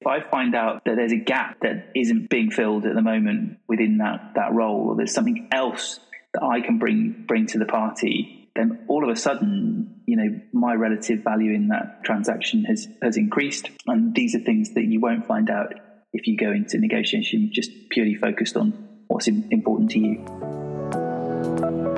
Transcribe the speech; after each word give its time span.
If 0.00 0.06
I 0.06 0.20
find 0.30 0.54
out 0.54 0.86
that 0.86 0.96
there's 0.96 1.12
a 1.12 1.18
gap 1.18 1.60
that 1.60 1.90
isn't 1.94 2.30
being 2.30 2.50
filled 2.50 2.86
at 2.86 2.94
the 2.94 3.02
moment 3.02 3.58
within 3.68 3.98
that, 3.98 4.32
that 4.34 4.54
role, 4.54 4.88
or 4.88 4.96
there's 4.96 5.12
something 5.12 5.48
else 5.52 6.00
that 6.32 6.42
I 6.42 6.62
can 6.62 6.78
bring 6.78 7.24
bring 7.28 7.46
to 7.48 7.58
the 7.58 7.66
party, 7.66 8.48
then 8.56 8.86
all 8.88 9.04
of 9.04 9.10
a 9.14 9.16
sudden, 9.16 10.00
you 10.06 10.16
know, 10.16 10.40
my 10.54 10.72
relative 10.72 11.22
value 11.22 11.52
in 11.52 11.68
that 11.68 12.02
transaction 12.02 12.64
has 12.64 12.88
has 13.02 13.18
increased. 13.18 13.68
And 13.86 14.14
these 14.14 14.34
are 14.34 14.40
things 14.40 14.72
that 14.72 14.84
you 14.84 15.00
won't 15.00 15.26
find 15.26 15.50
out 15.50 15.74
if 16.14 16.26
you 16.26 16.38
go 16.38 16.50
into 16.50 16.78
negotiation 16.78 17.50
just 17.52 17.70
purely 17.90 18.14
focused 18.14 18.56
on 18.56 18.72
what's 19.08 19.28
important 19.28 19.90
to 19.90 19.98
you. 19.98 21.89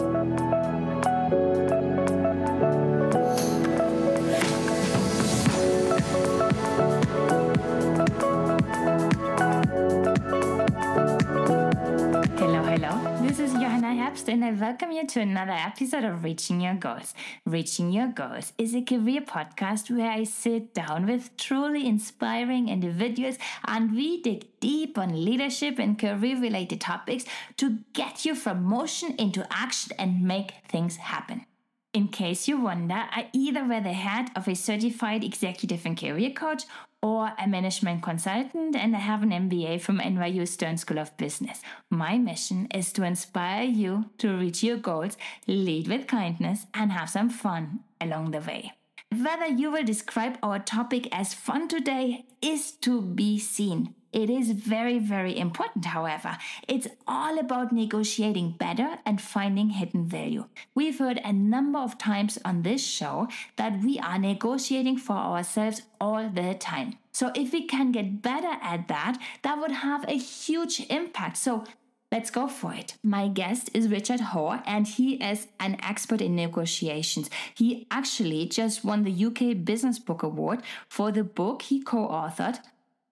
And 14.12 14.44
I 14.44 14.52
welcome 14.52 14.92
you 14.92 15.06
to 15.06 15.20
another 15.20 15.52
episode 15.52 16.04
of 16.04 16.22
Reaching 16.22 16.60
Your 16.60 16.74
Goals. 16.74 17.14
Reaching 17.46 17.90
Your 17.90 18.08
Goals 18.08 18.52
is 18.58 18.74
a 18.74 18.82
career 18.82 19.22
podcast 19.22 19.90
where 19.90 20.10
I 20.10 20.24
sit 20.24 20.74
down 20.74 21.06
with 21.06 21.34
truly 21.38 21.86
inspiring 21.86 22.68
individuals 22.68 23.38
and 23.64 23.92
we 23.96 24.20
dig 24.20 24.44
deep 24.60 24.98
on 24.98 25.24
leadership 25.24 25.78
and 25.78 25.98
career 25.98 26.38
related 26.38 26.82
topics 26.82 27.24
to 27.56 27.78
get 27.94 28.26
you 28.26 28.34
from 28.34 28.62
motion 28.62 29.16
into 29.16 29.46
action 29.50 29.92
and 29.98 30.22
make 30.22 30.56
things 30.68 30.96
happen. 30.96 31.46
In 31.92 32.08
case 32.08 32.48
you 32.48 32.58
wonder, 32.58 33.04
I 33.10 33.28
either 33.34 33.66
wear 33.66 33.82
the 33.82 33.92
hat 33.92 34.30
of 34.34 34.48
a 34.48 34.54
certified 34.54 35.22
executive 35.22 35.84
and 35.84 35.98
career 35.98 36.30
coach 36.30 36.64
or 37.02 37.32
a 37.38 37.46
management 37.46 38.02
consultant, 38.02 38.74
and 38.74 38.96
I 38.96 39.00
have 39.00 39.22
an 39.22 39.30
MBA 39.30 39.82
from 39.82 39.98
NYU 39.98 40.48
Stern 40.48 40.78
School 40.78 40.98
of 40.98 41.14
Business. 41.18 41.60
My 41.90 42.16
mission 42.16 42.66
is 42.72 42.94
to 42.94 43.02
inspire 43.02 43.64
you 43.64 44.06
to 44.18 44.34
reach 44.34 44.62
your 44.62 44.78
goals, 44.78 45.18
lead 45.46 45.86
with 45.88 46.06
kindness, 46.06 46.64
and 46.72 46.92
have 46.92 47.10
some 47.10 47.28
fun 47.28 47.80
along 48.00 48.30
the 48.30 48.40
way. 48.40 48.72
Whether 49.10 49.48
you 49.48 49.70
will 49.70 49.84
describe 49.84 50.38
our 50.42 50.60
topic 50.60 51.08
as 51.12 51.34
fun 51.34 51.68
today 51.68 52.24
is 52.40 52.72
to 52.80 53.02
be 53.02 53.38
seen. 53.38 53.94
It 54.12 54.28
is 54.28 54.50
very, 54.50 54.98
very 54.98 55.38
important, 55.38 55.86
however. 55.86 56.36
It's 56.68 56.88
all 57.06 57.38
about 57.38 57.72
negotiating 57.72 58.56
better 58.58 58.98
and 59.06 59.20
finding 59.20 59.70
hidden 59.70 60.06
value. 60.06 60.44
We've 60.74 60.98
heard 60.98 61.20
a 61.24 61.32
number 61.32 61.78
of 61.78 61.96
times 61.96 62.38
on 62.44 62.62
this 62.62 62.84
show 62.86 63.28
that 63.56 63.82
we 63.82 63.98
are 63.98 64.18
negotiating 64.18 64.98
for 64.98 65.16
ourselves 65.16 65.82
all 66.00 66.28
the 66.28 66.54
time. 66.54 66.98
So, 67.10 67.30
if 67.34 67.52
we 67.52 67.66
can 67.66 67.92
get 67.92 68.22
better 68.22 68.56
at 68.62 68.88
that, 68.88 69.18
that 69.42 69.58
would 69.58 69.72
have 69.72 70.04
a 70.08 70.18
huge 70.18 70.80
impact. 70.90 71.36
So, 71.36 71.64
Let's 72.12 72.30
go 72.30 72.46
for 72.46 72.74
it. 72.74 72.96
My 73.02 73.28
guest 73.28 73.70
is 73.72 73.88
Richard 73.88 74.20
Hoare, 74.20 74.62
and 74.66 74.86
he 74.86 75.14
is 75.14 75.48
an 75.58 75.78
expert 75.82 76.20
in 76.20 76.36
negotiations. 76.36 77.30
He 77.54 77.86
actually 77.90 78.44
just 78.44 78.84
won 78.84 79.04
the 79.04 79.24
UK 79.24 79.64
Business 79.64 79.98
Book 79.98 80.22
Award 80.22 80.60
for 80.90 81.10
the 81.10 81.24
book 81.24 81.62
he 81.62 81.80
co 81.80 82.06
authored, 82.06 82.58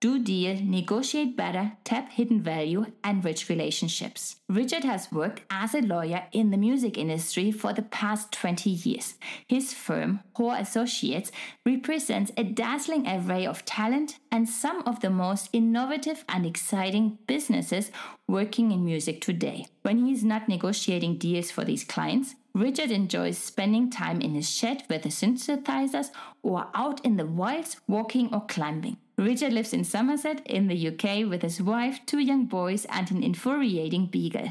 do 0.01 0.19
deal, 0.19 0.59
negotiate 0.63 1.37
better, 1.37 1.73
tap 1.85 2.11
hidden 2.11 2.41
value, 2.41 2.87
enrich 3.05 3.51
relationships. 3.51 4.37
Richard 4.49 4.83
has 4.83 5.13
worked 5.13 5.43
as 5.51 5.75
a 5.75 5.83
lawyer 5.83 6.25
in 6.33 6.51
the 6.51 6.57
music 6.57 6.97
industry 6.97 7.53
for 7.53 7.75
the 7.75 7.83
past 7.83 8.33
20 8.33 8.71
years. 8.71 9.15
His 9.47 9.75
firm, 9.75 10.21
Hoare 10.35 10.57
Associates, 10.59 11.31
represents 11.67 12.33
a 12.37 12.45
dazzling 12.45 13.07
array 13.07 13.47
of 13.47 13.67
talent 13.67 14.19
and 14.33 14.49
some 14.49 14.83
of 14.87 15.01
the 15.01 15.11
most 15.11 15.51
innovative 15.53 16.25
and 16.29 16.47
exciting 16.47 17.19
businesses 17.27 17.93
working 18.27 18.73
in 18.73 18.85
music 18.85 19.21
today. 19.21 19.67
When 19.83 20.07
he 20.07 20.13
is 20.13 20.25
not 20.25 20.49
negotiating 20.49 21.19
deals 21.19 21.51
for 21.51 21.65
these 21.65 21.85
clients, 21.85 22.37
Richard 22.55 22.91
enjoys 22.91 23.39
spending 23.39 23.91
time 23.91 24.21
in 24.21 24.35
his 24.35 24.51
shed 24.51 24.83
with 24.89 25.03
the 25.03 25.09
synthesizers 25.09 26.11
or 26.43 26.69
out 26.75 27.05
in 27.05 27.17
the 27.17 27.27
wilds 27.27 27.77
walking 27.87 28.33
or 28.35 28.45
climbing. 28.47 28.97
Richard 29.21 29.53
lives 29.53 29.75
in 29.75 29.85
Somerset 29.85 30.41
in 30.47 30.69
the 30.69 30.89
UK 30.89 31.29
with 31.29 31.43
his 31.43 31.61
wife, 31.61 32.01
two 32.07 32.21
young 32.21 32.47
boys, 32.47 32.87
and 32.87 33.11
an 33.11 33.23
infuriating 33.23 34.07
beagle. 34.07 34.49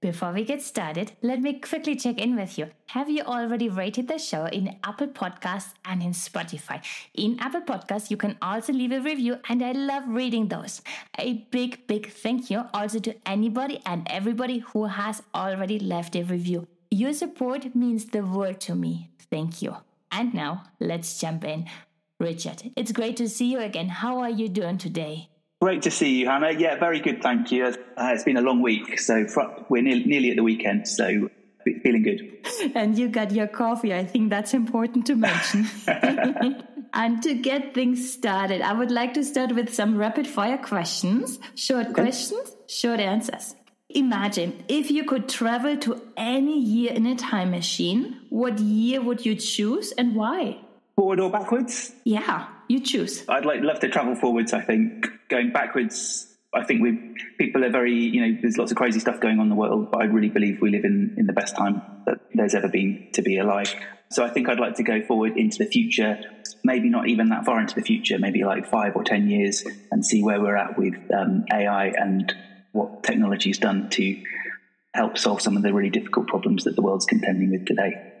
Before 0.00 0.30
we 0.30 0.44
get 0.44 0.62
started, 0.62 1.10
let 1.22 1.40
me 1.40 1.58
quickly 1.58 1.96
check 1.96 2.18
in 2.18 2.36
with 2.36 2.56
you. 2.56 2.68
Have 2.90 3.10
you 3.10 3.24
already 3.24 3.68
rated 3.68 4.06
the 4.06 4.18
show 4.18 4.44
in 4.46 4.76
Apple 4.84 5.08
Podcasts 5.08 5.74
and 5.84 6.04
in 6.04 6.12
Spotify? 6.12 6.80
In 7.14 7.36
Apple 7.40 7.62
Podcasts, 7.62 8.12
you 8.12 8.16
can 8.16 8.36
also 8.40 8.72
leave 8.72 8.92
a 8.92 9.00
review, 9.00 9.38
and 9.48 9.60
I 9.60 9.72
love 9.72 10.04
reading 10.06 10.46
those. 10.46 10.82
A 11.18 11.44
big, 11.50 11.84
big 11.88 12.08
thank 12.12 12.48
you 12.48 12.64
also 12.72 13.00
to 13.00 13.16
anybody 13.26 13.80
and 13.84 14.06
everybody 14.08 14.58
who 14.58 14.84
has 14.84 15.20
already 15.34 15.80
left 15.80 16.14
a 16.14 16.22
review. 16.22 16.68
Your 16.92 17.12
support 17.12 17.74
means 17.74 18.04
the 18.04 18.24
world 18.24 18.60
to 18.60 18.76
me. 18.76 19.10
Thank 19.30 19.62
you. 19.62 19.78
And 20.12 20.32
now, 20.32 20.62
let's 20.78 21.18
jump 21.18 21.44
in. 21.44 21.68
Richard, 22.22 22.70
it's 22.76 22.92
great 22.92 23.16
to 23.16 23.28
see 23.28 23.50
you 23.50 23.58
again. 23.58 23.88
How 23.88 24.20
are 24.20 24.30
you 24.30 24.48
doing 24.48 24.78
today? 24.78 25.28
Great 25.60 25.82
to 25.82 25.90
see 25.90 26.20
you, 26.20 26.28
Hannah. 26.28 26.52
Yeah, 26.52 26.78
very 26.78 27.00
good, 27.00 27.20
thank 27.22 27.50
you. 27.52 27.64
Uh, 27.64 27.74
it's 28.14 28.24
been 28.24 28.36
a 28.36 28.40
long 28.40 28.62
week, 28.62 28.98
so 28.98 29.26
we're 29.68 29.82
nearly 29.82 30.30
at 30.30 30.36
the 30.36 30.42
weekend, 30.42 30.88
so 30.88 31.28
feeling 31.82 32.02
good. 32.02 32.20
And 32.74 32.96
you 32.98 33.08
got 33.08 33.32
your 33.32 33.48
coffee. 33.48 33.94
I 33.94 34.04
think 34.04 34.30
that's 34.30 34.54
important 34.54 35.06
to 35.06 35.16
mention. 35.16 35.68
and 36.92 37.22
to 37.22 37.34
get 37.34 37.74
things 37.74 38.12
started, 38.12 38.60
I 38.62 38.72
would 38.72 38.90
like 38.90 39.14
to 39.14 39.24
start 39.24 39.54
with 39.54 39.74
some 39.74 39.96
rapid 39.96 40.26
fire 40.26 40.58
questions. 40.58 41.38
Short 41.54 41.86
okay. 41.86 42.02
questions, 42.02 42.56
short 42.68 43.00
answers. 43.00 43.56
Imagine 43.90 44.64
if 44.68 44.90
you 44.90 45.04
could 45.04 45.28
travel 45.28 45.76
to 45.78 46.00
any 46.16 46.58
year 46.58 46.92
in 46.92 47.06
a 47.06 47.14
time 47.14 47.50
machine, 47.50 48.20
what 48.30 48.58
year 48.58 49.02
would 49.02 49.26
you 49.26 49.34
choose 49.34 49.92
and 49.92 50.14
why? 50.14 50.58
Forward 50.96 51.20
or 51.20 51.30
backwards? 51.30 51.92
Yeah, 52.04 52.48
you 52.68 52.80
choose. 52.80 53.28
I'd 53.28 53.44
like 53.44 53.62
love 53.62 53.80
to 53.80 53.88
travel 53.88 54.14
forwards. 54.14 54.52
I 54.52 54.60
think 54.60 55.06
going 55.28 55.52
backwards. 55.52 56.28
I 56.54 56.64
think 56.64 56.82
we 56.82 57.16
people 57.38 57.64
are 57.64 57.70
very 57.70 57.94
you 57.94 58.20
know 58.20 58.38
there's 58.42 58.58
lots 58.58 58.72
of 58.72 58.76
crazy 58.76 59.00
stuff 59.00 59.20
going 59.20 59.38
on 59.38 59.44
in 59.44 59.48
the 59.48 59.54
world, 59.54 59.90
but 59.90 60.02
I 60.02 60.04
really 60.04 60.28
believe 60.28 60.60
we 60.60 60.70
live 60.70 60.84
in 60.84 61.14
in 61.16 61.26
the 61.26 61.32
best 61.32 61.56
time 61.56 61.80
that 62.04 62.20
there's 62.34 62.54
ever 62.54 62.68
been 62.68 63.08
to 63.14 63.22
be 63.22 63.38
alive. 63.38 63.74
So 64.10 64.22
I 64.22 64.28
think 64.28 64.50
I'd 64.50 64.60
like 64.60 64.76
to 64.76 64.82
go 64.82 65.00
forward 65.00 65.38
into 65.38 65.56
the 65.56 65.64
future, 65.64 66.20
maybe 66.62 66.90
not 66.90 67.08
even 67.08 67.30
that 67.30 67.46
far 67.46 67.58
into 67.58 67.74
the 67.74 67.80
future, 67.80 68.18
maybe 68.18 68.44
like 68.44 68.66
five 68.68 68.94
or 68.94 69.02
ten 69.02 69.30
years, 69.30 69.64
and 69.90 70.04
see 70.04 70.22
where 70.22 70.40
we're 70.40 70.56
at 70.56 70.78
with 70.78 70.94
um, 71.10 71.46
AI 71.50 71.86
and 71.86 72.34
what 72.72 73.02
technology's 73.02 73.58
done 73.58 73.88
to 73.90 74.22
help 74.94 75.16
solve 75.16 75.40
some 75.40 75.56
of 75.56 75.62
the 75.62 75.72
really 75.72 75.90
difficult 75.90 76.26
problems 76.26 76.64
that 76.64 76.76
the 76.76 76.82
world's 76.82 77.06
contending 77.06 77.50
with 77.50 77.66
today. 77.66 78.11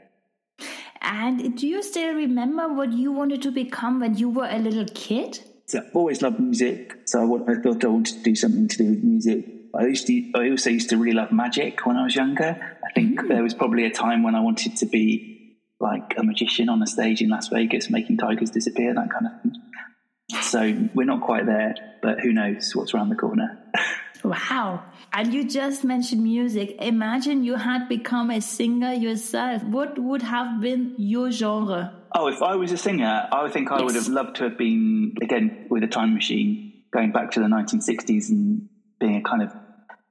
And 1.02 1.58
do 1.58 1.66
you 1.66 1.82
still 1.82 2.14
remember 2.14 2.68
what 2.68 2.92
you 2.92 3.12
wanted 3.12 3.42
to 3.42 3.50
become 3.50 4.00
when 4.00 4.16
you 4.16 4.30
were 4.30 4.48
a 4.48 4.58
little 4.58 4.86
kid? 4.94 5.40
So 5.66 5.78
I've 5.78 5.96
always 5.96 6.22
loved 6.22 6.38
music, 6.38 6.96
so 7.06 7.20
I, 7.48 7.54
thought 7.60 7.84
I 7.84 7.88
wanted 7.88 8.18
to 8.18 8.22
do 8.22 8.36
something 8.36 8.68
to 8.68 8.76
do 8.76 8.90
with 8.90 9.02
music. 9.02 9.46
I 9.74 9.86
used 9.86 10.06
to, 10.06 10.30
I 10.34 10.50
also 10.50 10.70
used 10.70 10.90
to 10.90 10.96
really 10.96 11.16
love 11.16 11.32
magic 11.32 11.86
when 11.86 11.96
I 11.96 12.04
was 12.04 12.14
younger. 12.14 12.78
I 12.84 12.92
think 12.92 13.20
mm. 13.20 13.28
there 13.28 13.42
was 13.42 13.54
probably 13.54 13.84
a 13.84 13.90
time 13.90 14.22
when 14.22 14.34
I 14.34 14.40
wanted 14.40 14.76
to 14.76 14.86
be 14.86 15.58
like 15.80 16.14
a 16.16 16.22
magician 16.22 16.68
on 16.68 16.82
a 16.82 16.86
stage 16.86 17.20
in 17.20 17.30
Las 17.30 17.48
Vegas, 17.48 17.90
making 17.90 18.18
tigers 18.18 18.50
disappear, 18.50 18.94
that 18.94 19.10
kind 19.10 19.26
of 19.26 19.42
thing. 19.42 20.42
So 20.42 20.88
we're 20.94 21.04
not 21.04 21.22
quite 21.22 21.46
there, 21.46 21.74
but 22.02 22.20
who 22.20 22.32
knows 22.32 22.74
what's 22.74 22.94
around 22.94 23.08
the 23.08 23.16
corner. 23.16 23.58
Wow. 24.24 24.84
And 25.12 25.34
you 25.34 25.44
just 25.44 25.84
mentioned 25.84 26.22
music. 26.22 26.76
Imagine 26.80 27.44
you 27.44 27.56
had 27.56 27.88
become 27.88 28.30
a 28.30 28.40
singer 28.40 28.92
yourself. 28.92 29.62
What 29.64 29.98
would 29.98 30.22
have 30.22 30.60
been 30.60 30.94
your 30.96 31.30
genre? 31.30 31.94
Oh, 32.14 32.28
if 32.28 32.42
I 32.42 32.56
was 32.56 32.72
a 32.72 32.76
singer, 32.76 33.28
I 33.32 33.42
would 33.42 33.52
think 33.52 33.70
I 33.70 33.76
yes. 33.76 33.84
would 33.84 33.94
have 33.94 34.08
loved 34.08 34.36
to 34.36 34.44
have 34.44 34.58
been, 34.58 35.14
again, 35.22 35.66
with 35.70 35.82
a 35.82 35.86
time 35.86 36.14
machine, 36.14 36.84
going 36.92 37.10
back 37.10 37.32
to 37.32 37.40
the 37.40 37.46
1960s 37.46 38.28
and 38.28 38.68
being 39.00 39.16
a 39.16 39.22
kind 39.22 39.42
of 39.42 39.52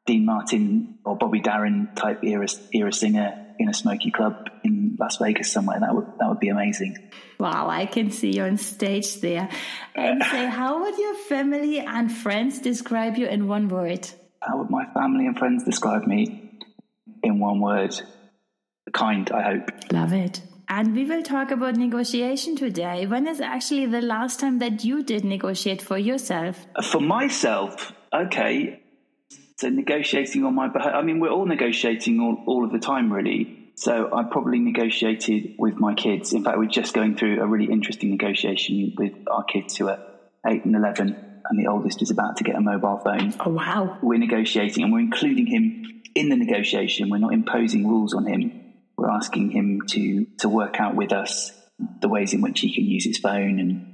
Dean 0.05 0.25
Martin 0.25 0.99
or 1.05 1.15
Bobby 1.15 1.39
Darin 1.39 1.89
type 1.95 2.23
era, 2.23 2.47
era 2.73 2.91
singer 2.91 3.50
in 3.61 3.69
a 3.69 3.73
smoky 3.73 4.11
club 4.11 4.49
in 4.63 4.97
Las 4.99 5.17
Vegas 5.17 5.51
somewhere. 5.51 5.79
That 5.79 5.95
would 5.95 6.07
that 6.19 6.27
would 6.29 6.39
be 6.39 6.49
amazing. 6.49 6.97
Wow, 7.39 7.69
I 7.69 7.85
can 7.85 8.11
see 8.11 8.35
you 8.35 8.43
on 8.43 8.57
stage 8.57 9.21
there. 9.21 9.49
And 9.95 10.23
say, 10.23 10.45
how 10.59 10.81
would 10.81 10.97
your 10.97 11.15
family 11.15 11.79
and 11.79 12.11
friends 12.11 12.59
describe 12.59 13.17
you 13.17 13.27
in 13.27 13.47
one 13.47 13.67
word? 13.67 14.09
How 14.41 14.57
would 14.57 14.69
my 14.69 14.85
family 14.93 15.27
and 15.27 15.37
friends 15.37 15.63
describe 15.63 16.05
me 16.07 16.51
in 17.23 17.39
one 17.39 17.59
word? 17.59 17.99
Kind, 18.93 19.31
I 19.31 19.41
hope. 19.43 19.69
Love 19.91 20.13
it. 20.13 20.41
And 20.67 20.95
we 20.95 21.05
will 21.05 21.21
talk 21.21 21.51
about 21.51 21.75
negotiation 21.75 22.55
today. 22.55 23.05
When 23.05 23.27
is 23.27 23.41
actually 23.41 23.85
the 23.87 24.01
last 24.01 24.39
time 24.39 24.59
that 24.59 24.83
you 24.83 25.03
did 25.03 25.23
negotiate 25.23 25.81
for 25.81 25.97
yourself? 25.97 26.65
For 26.83 27.01
myself, 27.01 27.91
okay. 28.13 28.80
So 29.61 29.69
negotiating 29.69 30.43
on 30.43 30.55
my 30.55 30.69
behalf. 30.69 30.93
I 30.95 31.03
mean, 31.03 31.19
we're 31.19 31.29
all 31.29 31.45
negotiating 31.45 32.19
all, 32.19 32.43
all 32.47 32.65
of 32.65 32.71
the 32.71 32.79
time, 32.79 33.13
really. 33.13 33.69
So 33.75 34.09
I 34.11 34.23
probably 34.23 34.57
negotiated 34.57 35.53
with 35.59 35.75
my 35.75 35.93
kids. 35.93 36.33
In 36.33 36.43
fact, 36.43 36.57
we're 36.57 36.65
just 36.65 36.95
going 36.95 37.15
through 37.15 37.39
a 37.39 37.45
really 37.45 37.71
interesting 37.71 38.09
negotiation 38.09 38.95
with 38.97 39.13
our 39.29 39.43
kids 39.43 39.77
who 39.77 39.87
are 39.87 39.99
eight 40.47 40.65
and 40.65 40.75
eleven 40.75 41.15
and 41.47 41.59
the 41.59 41.69
oldest 41.69 42.01
is 42.01 42.09
about 42.09 42.37
to 42.37 42.43
get 42.43 42.55
a 42.55 42.59
mobile 42.59 43.01
phone. 43.05 43.35
Oh, 43.39 43.51
wow. 43.51 43.99
We're 44.01 44.17
negotiating 44.17 44.83
and 44.83 44.91
we're 44.91 44.99
including 44.99 45.45
him 45.45 46.01
in 46.15 46.29
the 46.29 46.37
negotiation. 46.37 47.11
We're 47.11 47.19
not 47.19 47.33
imposing 47.33 47.87
rules 47.87 48.15
on 48.15 48.25
him. 48.25 48.73
We're 48.97 49.11
asking 49.11 49.51
him 49.51 49.81
to, 49.89 50.25
to 50.39 50.49
work 50.49 50.79
out 50.79 50.95
with 50.95 51.13
us 51.13 51.51
the 51.99 52.09
ways 52.09 52.33
in 52.33 52.41
which 52.41 52.61
he 52.61 52.73
can 52.73 52.85
use 52.85 53.05
his 53.05 53.19
phone 53.19 53.59
and 53.59 53.90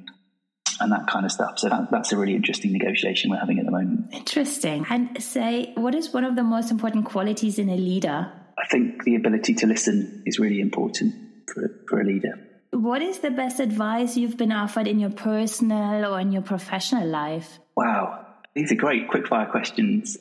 and 0.79 0.91
that 0.91 1.07
kind 1.07 1.25
of 1.25 1.31
stuff. 1.31 1.59
So 1.59 1.69
that, 1.69 1.91
that's 1.91 2.11
a 2.11 2.17
really 2.17 2.35
interesting 2.35 2.71
negotiation 2.73 3.31
we're 3.31 3.37
having 3.37 3.59
at 3.59 3.65
the 3.65 3.71
moment. 3.71 4.13
Interesting. 4.13 4.85
And 4.89 5.21
say, 5.21 5.73
what 5.75 5.95
is 5.95 6.13
one 6.13 6.23
of 6.23 6.35
the 6.35 6.43
most 6.43 6.71
important 6.71 7.05
qualities 7.05 7.59
in 7.59 7.69
a 7.69 7.75
leader? 7.75 8.31
I 8.57 8.67
think 8.67 9.03
the 9.03 9.15
ability 9.15 9.53
to 9.55 9.67
listen 9.67 10.23
is 10.25 10.39
really 10.39 10.59
important 10.59 11.13
for, 11.47 11.69
for 11.87 12.01
a 12.01 12.03
leader. 12.03 12.39
What 12.71 13.01
is 13.01 13.19
the 13.19 13.31
best 13.31 13.59
advice 13.59 14.17
you've 14.17 14.37
been 14.37 14.51
offered 14.51 14.87
in 14.87 14.99
your 14.99 15.09
personal 15.09 16.05
or 16.05 16.19
in 16.19 16.31
your 16.31 16.41
professional 16.41 17.07
life? 17.07 17.59
Wow, 17.75 18.25
these 18.55 18.71
are 18.71 18.75
great 18.75 19.07
quickfire 19.09 19.49
questions. 19.49 20.17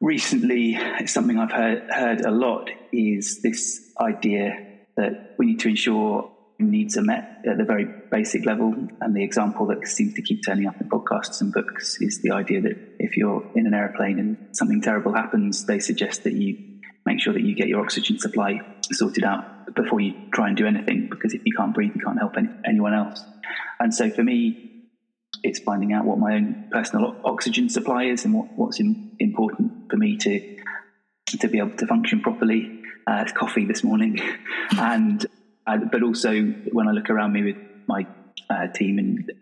Recently, 0.00 0.78
something 1.06 1.38
I've 1.38 1.52
heard, 1.52 1.90
heard 1.90 2.20
a 2.22 2.30
lot 2.30 2.70
is 2.92 3.40
this 3.42 3.92
idea 4.00 4.56
that 4.96 5.34
we 5.38 5.46
need 5.46 5.60
to 5.60 5.68
ensure 5.68 6.30
needs 6.58 6.96
are 6.96 7.02
met 7.02 7.42
at 7.48 7.58
the 7.58 7.64
very 7.64 7.86
basic 8.10 8.46
level. 8.46 8.74
And 9.00 9.14
the 9.14 9.24
example 9.24 9.66
that 9.66 9.86
seems 9.86 10.14
to 10.14 10.22
keep 10.22 10.44
turning 10.44 10.66
up 10.66 10.80
in 10.80 10.88
podcasts 10.88 11.40
and 11.40 11.52
books 11.52 12.00
is 12.00 12.20
the 12.22 12.32
idea 12.32 12.60
that 12.62 12.76
if 12.98 13.16
you're 13.16 13.50
in 13.54 13.66
an 13.66 13.74
airplane 13.74 14.18
and 14.18 14.56
something 14.56 14.80
terrible 14.80 15.12
happens, 15.12 15.66
they 15.66 15.78
suggest 15.78 16.24
that 16.24 16.34
you 16.34 16.80
make 17.04 17.20
sure 17.20 17.32
that 17.32 17.42
you 17.42 17.54
get 17.54 17.68
your 17.68 17.82
oxygen 17.82 18.18
supply 18.18 18.60
sorted 18.92 19.24
out 19.24 19.74
before 19.74 20.00
you 20.00 20.14
try 20.32 20.48
and 20.48 20.56
do 20.56 20.66
anything, 20.66 21.08
because 21.10 21.34
if 21.34 21.42
you 21.44 21.52
can't 21.56 21.74
breathe, 21.74 21.92
you 21.94 22.02
can't 22.04 22.18
help 22.18 22.36
any, 22.36 22.48
anyone 22.64 22.94
else. 22.94 23.24
And 23.80 23.92
so 23.94 24.10
for 24.10 24.22
me, 24.22 24.72
it's 25.42 25.58
finding 25.60 25.92
out 25.92 26.04
what 26.04 26.18
my 26.18 26.34
own 26.34 26.68
personal 26.70 27.16
oxygen 27.24 27.68
supply 27.68 28.04
is 28.04 28.24
and 28.24 28.34
what, 28.34 28.46
what's 28.56 28.78
in, 28.80 29.16
important 29.18 29.90
for 29.90 29.96
me 29.96 30.16
to 30.18 30.58
to 31.38 31.48
be 31.48 31.58
able 31.58 31.74
to 31.76 31.86
function 31.86 32.20
properly. 32.20 32.80
Uh, 33.04 33.24
coffee 33.34 33.64
this 33.64 33.82
morning, 33.82 34.20
and 34.78 35.26
uh, 35.66 35.78
but 35.90 36.02
also 36.02 36.42
when 36.72 36.88
I 36.88 36.92
look 36.92 37.10
around 37.10 37.32
me 37.32 37.42
with 37.44 37.56
my 37.86 38.06
uh, 38.50 38.68
team, 38.68 38.98
and 38.98 39.32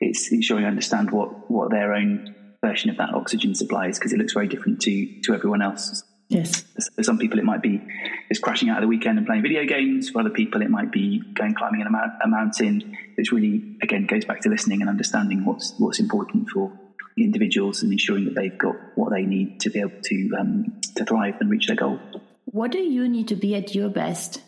it's 0.00 0.30
ensuring 0.32 0.64
I 0.64 0.68
understand 0.68 1.10
what 1.10 1.50
what 1.50 1.70
their 1.70 1.94
own 1.94 2.34
version 2.64 2.90
of 2.90 2.96
that 2.98 3.14
oxygen 3.14 3.54
supply 3.54 3.88
is 3.88 3.98
because 3.98 4.12
it 4.12 4.18
looks 4.18 4.32
very 4.32 4.48
different 4.48 4.80
to 4.82 5.20
to 5.22 5.34
everyone 5.34 5.62
else. 5.62 6.04
Yes. 6.28 6.64
For 6.94 7.02
some 7.02 7.16
people, 7.16 7.38
it 7.38 7.44
might 7.46 7.62
be 7.62 7.80
just 8.28 8.42
crashing 8.42 8.68
out 8.68 8.76
of 8.78 8.82
the 8.82 8.88
weekend 8.88 9.16
and 9.16 9.26
playing 9.26 9.42
video 9.42 9.64
games. 9.64 10.10
For 10.10 10.20
other 10.20 10.30
people, 10.30 10.60
it 10.60 10.68
might 10.68 10.92
be 10.92 11.22
going 11.32 11.54
climbing 11.54 11.80
a, 11.80 11.90
mount, 11.90 12.12
a 12.22 12.28
mountain. 12.28 12.94
It's 13.16 13.32
really 13.32 13.78
again 13.82 14.06
goes 14.06 14.26
back 14.26 14.40
to 14.42 14.50
listening 14.50 14.82
and 14.82 14.90
understanding 14.90 15.44
what's 15.46 15.74
what's 15.78 15.98
important 15.98 16.50
for 16.50 16.70
individuals 17.16 17.82
and 17.82 17.90
ensuring 17.92 18.26
that 18.26 18.34
they've 18.34 18.56
got 18.56 18.76
what 18.94 19.10
they 19.10 19.22
need 19.22 19.60
to 19.60 19.70
be 19.70 19.80
able 19.80 20.00
to 20.02 20.30
um, 20.38 20.80
to 20.96 21.04
thrive 21.04 21.36
and 21.40 21.50
reach 21.50 21.66
their 21.66 21.76
goal. 21.76 21.98
What 22.44 22.72
do 22.72 22.78
you 22.78 23.08
need 23.08 23.28
to 23.28 23.36
be 23.36 23.54
at 23.54 23.74
your 23.74 23.88
best? 23.88 24.42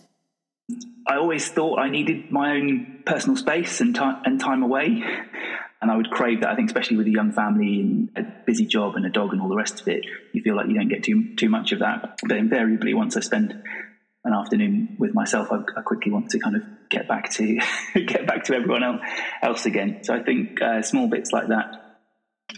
I 1.07 1.17
always 1.17 1.49
thought 1.49 1.79
I 1.79 1.89
needed 1.89 2.31
my 2.31 2.53
own 2.53 3.03
personal 3.05 3.37
space 3.37 3.81
and 3.81 3.95
time 3.95 4.23
and 4.25 4.41
time 4.41 4.63
away. 4.63 5.03
And 5.83 5.91
I 5.91 5.97
would 5.97 6.11
crave 6.11 6.43
that. 6.43 6.51
I 6.51 6.57
think, 6.57 6.69
especially 6.69 6.99
with 6.99 7.07
a 7.07 7.11
young 7.11 7.33
family 7.33 7.81
and 7.81 8.11
a 8.15 8.23
busy 8.47 8.67
job 8.67 8.97
and 8.97 9.07
a 9.07 9.11
dog 9.11 9.33
and 9.33 9.41
all 9.41 9.49
the 9.49 9.57
rest 9.57 9.81
of 9.81 9.89
it, 9.89 10.05
you 10.33 10.43
feel 10.43 10.55
like 10.55 10.69
you 10.69 10.75
don't 10.75 10.89
get 10.89 11.03
too 11.03 11.35
too 11.37 11.49
much 11.49 11.73
of 11.73 11.79
that. 11.79 12.19
But 12.23 12.37
invariably, 12.37 12.93
once 12.93 13.17
I 13.17 13.21
spend 13.21 13.63
an 14.25 14.35
afternoon 14.35 14.97
with 14.99 15.15
myself, 15.15 15.49
I, 15.51 15.57
I 15.77 15.81
quickly 15.83 16.13
want 16.13 16.31
to 16.31 16.39
kind 16.39 16.57
of 16.57 16.63
get 16.91 17.09
back 17.09 17.31
to 17.33 17.59
get 17.95 18.27
back 18.27 18.45
to 18.45 18.55
everyone 18.55 18.85
else, 18.85 19.01
else 19.43 19.67
again. 19.67 20.01
So 20.05 20.15
I 20.15 20.23
think 20.23 20.61
uh, 20.61 20.83
small 20.83 21.09
bits 21.09 21.33
like 21.33 21.49
that. 21.49 21.99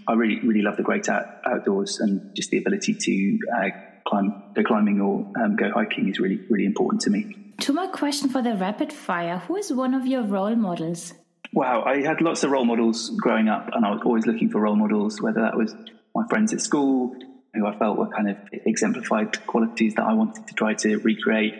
I 0.08 0.14
really 0.14 0.40
really 0.44 0.62
love 0.62 0.76
the 0.76 0.82
great 0.82 1.08
out, 1.08 1.26
outdoors 1.46 2.00
and 2.00 2.34
just 2.34 2.50
the 2.50 2.58
ability 2.58 2.94
to 2.94 3.38
uh, 3.56 3.68
climb, 4.06 4.42
go 4.54 4.64
climbing 4.64 5.00
or 5.00 5.30
um, 5.40 5.54
go 5.54 5.70
hiking 5.70 6.08
is 6.08 6.18
really 6.18 6.40
really 6.50 6.66
important 6.66 7.02
to 7.02 7.10
me. 7.10 7.41
Two 7.62 7.74
more 7.74 7.86
question 7.86 8.28
for 8.28 8.42
the 8.42 8.56
rapid 8.56 8.92
fire. 8.92 9.38
Who 9.46 9.54
is 9.54 9.72
one 9.72 9.94
of 9.94 10.04
your 10.04 10.24
role 10.24 10.56
models? 10.56 11.14
Wow, 11.52 11.84
I 11.84 12.02
had 12.02 12.20
lots 12.20 12.42
of 12.42 12.50
role 12.50 12.64
models 12.64 13.10
growing 13.10 13.48
up, 13.48 13.70
and 13.72 13.86
I 13.86 13.90
was 13.92 14.00
always 14.04 14.26
looking 14.26 14.50
for 14.50 14.60
role 14.60 14.74
models, 14.74 15.22
whether 15.22 15.42
that 15.42 15.56
was 15.56 15.72
my 16.12 16.26
friends 16.28 16.52
at 16.52 16.60
school, 16.60 17.14
who 17.54 17.64
I 17.64 17.78
felt 17.78 17.98
were 17.98 18.08
kind 18.08 18.30
of 18.30 18.36
exemplified 18.66 19.46
qualities 19.46 19.94
that 19.94 20.02
I 20.02 20.12
wanted 20.14 20.48
to 20.48 20.54
try 20.54 20.74
to 20.74 20.96
recreate, 20.98 21.54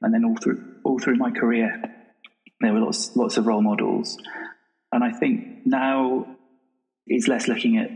and 0.00 0.14
then 0.14 0.24
all 0.24 0.36
through 0.36 0.76
all 0.84 0.98
through 0.98 1.16
my 1.16 1.30
career, 1.30 1.82
there 2.62 2.72
were 2.72 2.80
lots 2.80 3.14
lots 3.14 3.36
of 3.36 3.46
role 3.46 3.60
models, 3.60 4.16
and 4.90 5.04
I 5.04 5.12
think 5.12 5.66
now 5.66 6.34
it's 7.06 7.28
less 7.28 7.46
looking 7.46 7.76
at 7.76 7.90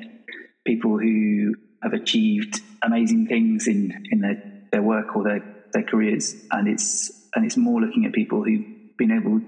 people 0.66 0.98
who 0.98 1.54
have 1.82 1.94
achieved 1.94 2.60
amazing 2.82 3.28
things 3.28 3.66
in 3.66 4.08
in 4.10 4.20
their, 4.20 4.42
their 4.72 4.82
work 4.82 5.16
or 5.16 5.24
their 5.24 5.42
their 5.72 5.84
careers, 5.84 6.36
and 6.50 6.68
it's 6.68 7.15
and 7.36 7.44
it's 7.44 7.56
more 7.56 7.80
looking 7.80 8.06
at 8.06 8.12
people 8.12 8.42
who've 8.42 8.96
been 8.96 9.12
able 9.12 9.40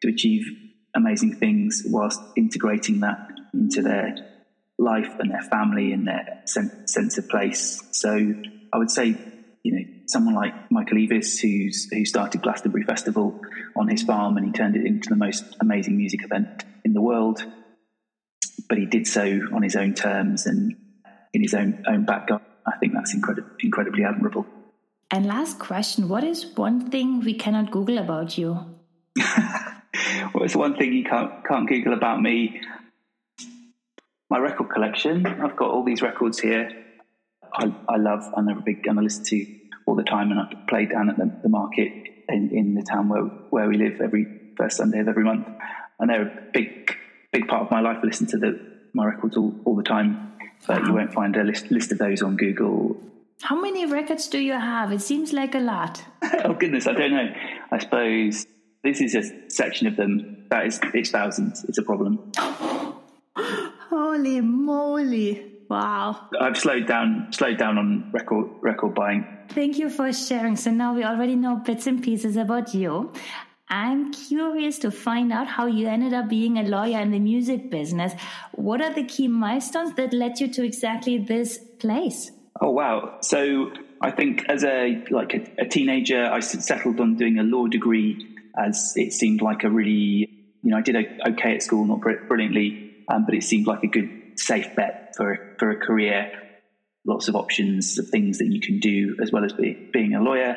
to 0.00 0.08
achieve 0.08 0.46
amazing 0.94 1.34
things 1.34 1.82
whilst 1.84 2.20
integrating 2.36 3.00
that 3.00 3.18
into 3.52 3.82
their 3.82 4.14
life 4.78 5.18
and 5.18 5.30
their 5.30 5.42
family 5.42 5.92
and 5.92 6.06
their 6.06 6.42
sense 6.46 7.18
of 7.18 7.28
place. 7.28 7.82
So 7.92 8.34
I 8.72 8.78
would 8.78 8.90
say, 8.90 9.16
you 9.62 9.72
know, 9.72 9.84
someone 10.06 10.34
like 10.34 10.70
Michael 10.70 10.98
Eavis, 10.98 11.40
who's 11.40 11.88
who 11.90 12.04
started 12.04 12.42
Glastonbury 12.42 12.84
Festival 12.84 13.40
on 13.76 13.88
his 13.88 14.02
farm 14.02 14.36
and 14.36 14.46
he 14.46 14.52
turned 14.52 14.76
it 14.76 14.86
into 14.86 15.08
the 15.08 15.16
most 15.16 15.44
amazing 15.60 15.96
music 15.96 16.22
event 16.22 16.64
in 16.84 16.92
the 16.92 17.02
world. 17.02 17.44
But 18.68 18.78
he 18.78 18.86
did 18.86 19.06
so 19.06 19.40
on 19.52 19.62
his 19.62 19.74
own 19.74 19.94
terms 19.94 20.46
and 20.46 20.76
in 21.32 21.42
his 21.42 21.54
own 21.54 21.82
own 21.88 22.04
background. 22.04 22.44
I 22.66 22.78
think 22.78 22.92
that's 22.92 23.14
incredible, 23.14 23.50
incredibly 23.60 24.04
admirable. 24.04 24.46
And 25.10 25.26
last 25.26 25.58
question: 25.58 26.08
What 26.08 26.24
is 26.24 26.46
one 26.56 26.90
thing 26.90 27.20
we 27.20 27.34
cannot 27.34 27.70
Google 27.70 27.98
about 27.98 28.36
you? 28.38 28.58
What's 30.32 30.56
one 30.56 30.76
thing 30.76 30.92
you 30.92 31.04
can't 31.04 31.44
can't 31.46 31.68
Google 31.68 31.94
about 31.94 32.20
me? 32.20 32.60
My 34.30 34.38
record 34.38 34.70
collection. 34.70 35.26
I've 35.26 35.56
got 35.56 35.70
all 35.70 35.84
these 35.84 36.02
records 36.02 36.40
here. 36.40 36.68
I, 37.52 37.72
I 37.88 37.96
love 37.96 38.22
and 38.36 38.50
I'm 38.50 38.58
a 38.58 38.62
big 38.62 38.86
and 38.86 38.98
I 38.98 39.02
listen 39.02 39.24
to 39.26 39.46
all 39.86 39.94
the 39.94 40.02
time, 40.02 40.30
and 40.30 40.40
I 40.40 40.52
play 40.68 40.86
down 40.86 41.10
at 41.10 41.16
the, 41.16 41.30
the 41.42 41.48
market 41.48 41.92
in, 42.28 42.50
in 42.52 42.74
the 42.74 42.82
town 42.82 43.08
where 43.08 43.22
where 43.22 43.68
we 43.68 43.76
live 43.76 44.00
every 44.00 44.26
first 44.56 44.78
Sunday 44.78 45.00
of 45.00 45.08
every 45.08 45.24
month, 45.24 45.46
and 45.98 46.10
they're 46.10 46.22
a 46.22 46.42
big 46.52 46.96
big 47.32 47.48
part 47.48 47.62
of 47.62 47.70
my 47.70 47.80
life. 47.80 47.98
I 48.02 48.06
listen 48.06 48.26
to 48.28 48.38
the 48.38 48.60
my 48.92 49.04
records 49.04 49.36
all, 49.36 49.54
all 49.64 49.76
the 49.76 49.82
time, 49.82 50.32
but 50.66 50.80
wow. 50.80 50.86
you 50.88 50.94
won't 50.94 51.12
find 51.12 51.36
a 51.36 51.44
list 51.44 51.70
list 51.70 51.92
of 51.92 51.98
those 51.98 52.22
on 52.22 52.36
Google. 52.36 52.96
How 53.42 53.60
many 53.60 53.86
records 53.86 54.28
do 54.28 54.38
you 54.38 54.52
have? 54.52 54.92
It 54.92 55.02
seems 55.02 55.32
like 55.32 55.54
a 55.54 55.58
lot. 55.58 56.02
oh 56.44 56.54
goodness, 56.54 56.86
I 56.86 56.92
don't 56.92 57.10
know. 57.12 57.28
I 57.70 57.78
suppose 57.78 58.46
this 58.82 59.00
is 59.00 59.14
a 59.14 59.50
section 59.50 59.86
of 59.86 59.96
them. 59.96 60.46
That 60.50 60.66
is, 60.66 60.80
it's 60.94 61.10
thousands. 61.10 61.64
It's 61.64 61.78
a 61.78 61.82
problem. 61.82 62.32
Holy 63.36 64.40
moly! 64.40 65.50
Wow. 65.68 66.28
I've 66.40 66.56
slowed 66.56 66.86
down, 66.86 67.32
slowed 67.32 67.58
down 67.58 67.78
on 67.78 68.10
record 68.12 68.46
record 68.60 68.94
buying. 68.94 69.26
Thank 69.50 69.78
you 69.78 69.88
for 69.88 70.12
sharing. 70.12 70.56
So 70.56 70.70
now 70.70 70.94
we 70.94 71.04
already 71.04 71.36
know 71.36 71.56
bits 71.56 71.86
and 71.86 72.02
pieces 72.02 72.36
about 72.36 72.74
you. 72.74 73.12
I'm 73.68 74.12
curious 74.12 74.78
to 74.80 74.90
find 74.90 75.32
out 75.32 75.48
how 75.48 75.66
you 75.66 75.88
ended 75.88 76.12
up 76.12 76.28
being 76.28 76.58
a 76.58 76.62
lawyer 76.62 77.00
in 77.00 77.10
the 77.10 77.18
music 77.18 77.70
business. 77.70 78.12
What 78.52 78.82
are 78.82 78.92
the 78.92 79.04
key 79.04 79.26
milestones 79.26 79.94
that 79.94 80.12
led 80.12 80.38
you 80.38 80.48
to 80.52 80.64
exactly 80.64 81.18
this 81.18 81.58
place? 81.78 82.30
Oh 82.60 82.70
wow! 82.70 83.18
So 83.20 83.72
I 84.00 84.10
think 84.10 84.44
as 84.48 84.64
a 84.64 85.04
like 85.10 85.34
a, 85.34 85.62
a 85.62 85.66
teenager, 85.66 86.24
I 86.24 86.40
settled 86.40 87.00
on 87.00 87.16
doing 87.16 87.38
a 87.38 87.42
law 87.42 87.66
degree 87.66 88.34
as 88.56 88.92
it 88.96 89.12
seemed 89.12 89.42
like 89.42 89.64
a 89.64 89.70
really, 89.70 90.28
you 90.62 90.70
know, 90.70 90.76
I 90.76 90.82
did 90.82 90.96
okay 91.30 91.54
at 91.56 91.62
school, 91.62 91.84
not 91.84 92.00
brilliantly, 92.00 92.94
um, 93.08 93.24
but 93.24 93.34
it 93.34 93.42
seemed 93.42 93.66
like 93.66 93.82
a 93.82 93.88
good, 93.88 94.08
safe 94.36 94.74
bet 94.76 95.14
for, 95.16 95.56
for 95.58 95.70
a 95.70 95.76
career. 95.76 96.32
Lots 97.06 97.28
of 97.28 97.36
options 97.36 97.98
of 97.98 98.08
things 98.08 98.38
that 98.38 98.46
you 98.46 98.60
can 98.60 98.78
do 98.78 99.16
as 99.20 99.30
well 99.30 99.44
as 99.44 99.52
be, 99.52 99.90
being 99.92 100.14
a 100.14 100.22
lawyer. 100.22 100.56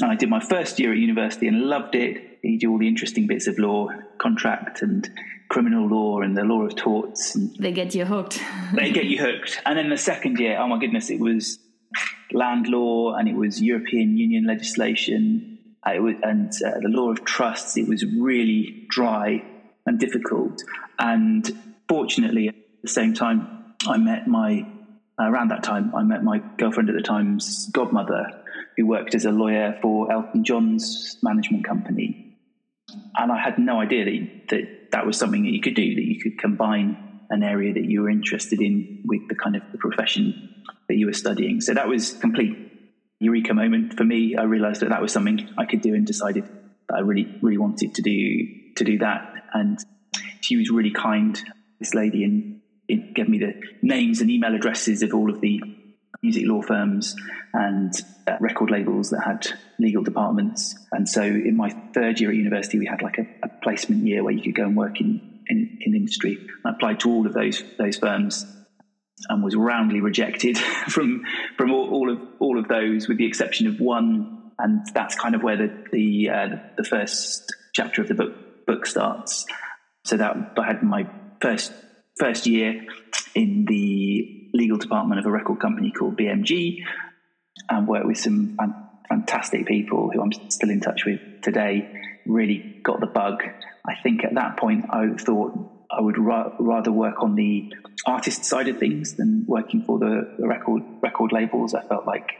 And 0.00 0.10
I 0.10 0.14
did 0.14 0.28
my 0.28 0.40
first 0.40 0.78
year 0.78 0.92
at 0.92 0.98
university 0.98 1.48
and 1.48 1.62
loved 1.62 1.94
it. 1.96 2.38
You 2.44 2.58
do 2.58 2.70
all 2.70 2.78
the 2.78 2.86
interesting 2.86 3.26
bits 3.26 3.48
of 3.48 3.58
law, 3.58 3.88
contract 4.18 4.82
and 4.82 5.08
criminal 5.48 5.88
law 5.88 6.20
and 6.20 6.36
the 6.36 6.44
law 6.44 6.62
of 6.62 6.76
torts. 6.76 7.34
And 7.34 7.54
they 7.56 7.72
get 7.72 7.94
you 7.94 8.04
hooked. 8.04 8.40
they 8.74 8.90
get 8.90 9.04
you 9.04 9.18
hooked. 9.18 9.60
And 9.64 9.78
then 9.78 9.88
the 9.88 9.96
second 9.96 10.38
year, 10.38 10.58
oh 10.58 10.68
my 10.68 10.78
goodness, 10.78 11.10
it 11.10 11.20
was 11.20 11.58
land 12.32 12.66
law 12.66 13.14
and 13.14 13.28
it 13.28 13.34
was 13.34 13.62
European 13.62 14.16
Union 14.16 14.46
legislation 14.46 15.58
uh, 15.84 16.00
was, 16.00 16.14
and 16.22 16.52
uh, 16.64 16.80
the 16.80 16.88
law 16.88 17.10
of 17.10 17.24
trusts, 17.24 17.76
it 17.76 17.88
was 17.88 18.04
really 18.04 18.86
dry 18.90 19.42
and 19.86 19.98
difficult. 19.98 20.62
And 20.98 21.48
fortunately, 21.88 22.48
at 22.48 22.54
the 22.82 22.88
same 22.88 23.14
time, 23.14 23.74
I 23.86 23.96
met 23.96 24.26
my, 24.26 24.66
uh, 25.18 25.24
around 25.24 25.48
that 25.48 25.62
time, 25.62 25.94
I 25.94 26.02
met 26.02 26.22
my 26.22 26.42
girlfriend 26.58 26.88
at 26.90 26.96
the 26.96 27.02
time's 27.02 27.68
godmother, 27.70 28.42
who 28.76 28.86
worked 28.86 29.14
as 29.14 29.24
a 29.24 29.30
lawyer 29.30 29.78
for 29.80 30.12
Elton 30.12 30.44
John's 30.44 31.16
management 31.22 31.64
company. 31.64 32.36
And 33.16 33.32
I 33.32 33.38
had 33.38 33.58
no 33.58 33.80
idea 33.80 34.04
that, 34.04 34.48
that 34.48 34.77
that 34.92 35.06
was 35.06 35.18
something 35.18 35.42
that 35.42 35.52
you 35.52 35.60
could 35.60 35.74
do, 35.74 35.94
that 35.94 36.04
you 36.04 36.20
could 36.20 36.38
combine 36.38 36.96
an 37.30 37.42
area 37.42 37.74
that 37.74 37.84
you 37.84 38.02
were 38.02 38.10
interested 38.10 38.60
in 38.60 39.02
with 39.04 39.20
the 39.28 39.34
kind 39.34 39.56
of 39.56 39.62
the 39.72 39.78
profession 39.78 40.64
that 40.88 40.96
you 40.96 41.06
were 41.06 41.12
studying. 41.12 41.60
So 41.60 41.74
that 41.74 41.88
was 41.88 42.14
complete 42.14 42.56
eureka 43.20 43.52
moment 43.54 43.94
for 43.96 44.04
me. 44.04 44.36
I 44.36 44.44
realized 44.44 44.80
that 44.80 44.90
that 44.90 45.02
was 45.02 45.12
something 45.12 45.48
I 45.58 45.66
could 45.66 45.82
do 45.82 45.94
and 45.94 46.06
decided 46.06 46.44
that 46.44 46.96
I 46.96 47.00
really, 47.00 47.38
really 47.42 47.58
wanted 47.58 47.94
to 47.94 48.02
do, 48.02 48.46
to 48.76 48.84
do 48.84 48.98
that. 48.98 49.34
And 49.52 49.78
she 50.40 50.56
was 50.56 50.70
really 50.70 50.92
kind, 50.92 51.38
this 51.78 51.94
lady, 51.94 52.24
and 52.24 52.60
it 52.88 53.14
gave 53.14 53.28
me 53.28 53.38
the 53.38 53.60
names 53.82 54.20
and 54.20 54.30
email 54.30 54.54
addresses 54.54 55.02
of 55.02 55.12
all 55.12 55.30
of 55.30 55.40
the 55.40 55.60
music 56.22 56.44
law 56.46 56.62
firms 56.62 57.14
and 57.52 57.92
uh, 58.26 58.36
record 58.40 58.70
labels 58.70 59.10
that 59.10 59.22
had 59.24 59.46
legal 59.78 60.02
departments. 60.02 60.74
And 60.92 61.08
so 61.08 61.22
in 61.22 61.56
my 61.56 61.70
third 61.94 62.20
year 62.20 62.30
at 62.30 62.36
university, 62.36 62.78
we 62.78 62.86
had 62.86 63.02
like 63.02 63.18
a, 63.18 63.26
a 63.44 63.48
placement 63.62 64.06
year 64.06 64.24
where 64.24 64.32
you 64.32 64.42
could 64.42 64.54
go 64.54 64.64
and 64.64 64.76
work 64.76 65.00
in, 65.00 65.40
in, 65.48 65.78
in 65.80 65.94
industry. 65.94 66.38
I 66.64 66.70
applied 66.70 67.00
to 67.00 67.10
all 67.10 67.26
of 67.26 67.34
those 67.34 67.62
those 67.78 67.96
firms 67.96 68.46
and 69.28 69.42
was 69.42 69.56
roundly 69.56 70.00
rejected 70.00 70.58
from 70.88 71.24
from 71.56 71.72
all, 71.72 71.90
all, 71.90 72.12
of 72.12 72.20
all 72.40 72.58
of 72.58 72.68
those, 72.68 73.08
with 73.08 73.18
the 73.18 73.26
exception 73.26 73.66
of 73.66 73.80
one. 73.80 74.52
And 74.58 74.86
that's 74.92 75.14
kind 75.14 75.34
of 75.34 75.42
where 75.42 75.56
the 75.56 75.84
the, 75.92 76.30
uh, 76.30 76.48
the 76.76 76.84
first 76.84 77.54
chapter 77.74 78.02
of 78.02 78.08
the 78.08 78.14
book 78.14 78.66
book 78.66 78.86
starts. 78.86 79.46
So 80.04 80.16
that 80.16 80.54
I 80.58 80.66
had 80.66 80.82
my 80.82 81.08
first 81.40 81.72
first 82.18 82.46
year 82.46 82.84
in 83.34 83.64
the 83.66 84.50
legal 84.54 84.78
department 84.78 85.20
of 85.20 85.26
a 85.26 85.30
record 85.30 85.60
company 85.60 85.92
called 85.92 86.16
BMG, 86.16 86.78
and 87.68 87.86
worked 87.86 88.06
with 88.06 88.18
some 88.18 88.56
fantastic 89.08 89.66
people 89.66 90.10
who 90.12 90.22
I'm 90.22 90.32
still 90.50 90.70
in 90.70 90.80
touch 90.80 91.04
with 91.04 91.20
today. 91.42 91.94
Really 92.26 92.80
got 92.82 93.00
the 93.00 93.06
bug. 93.06 93.42
I 93.86 93.94
think 94.02 94.24
at 94.24 94.34
that 94.34 94.56
point 94.56 94.86
I 94.90 95.08
thought 95.16 95.52
I 95.90 96.00
would 96.00 96.18
ra- 96.18 96.52
rather 96.58 96.92
work 96.92 97.22
on 97.22 97.34
the 97.34 97.72
artist 98.06 98.44
side 98.44 98.68
of 98.68 98.78
things 98.78 99.14
than 99.14 99.44
working 99.46 99.82
for 99.82 99.98
the, 99.98 100.36
the, 100.38 100.46
record 100.46 100.82
record 101.02 101.32
labels. 101.32 101.74
I 101.74 101.82
felt 101.82 102.06
like 102.06 102.32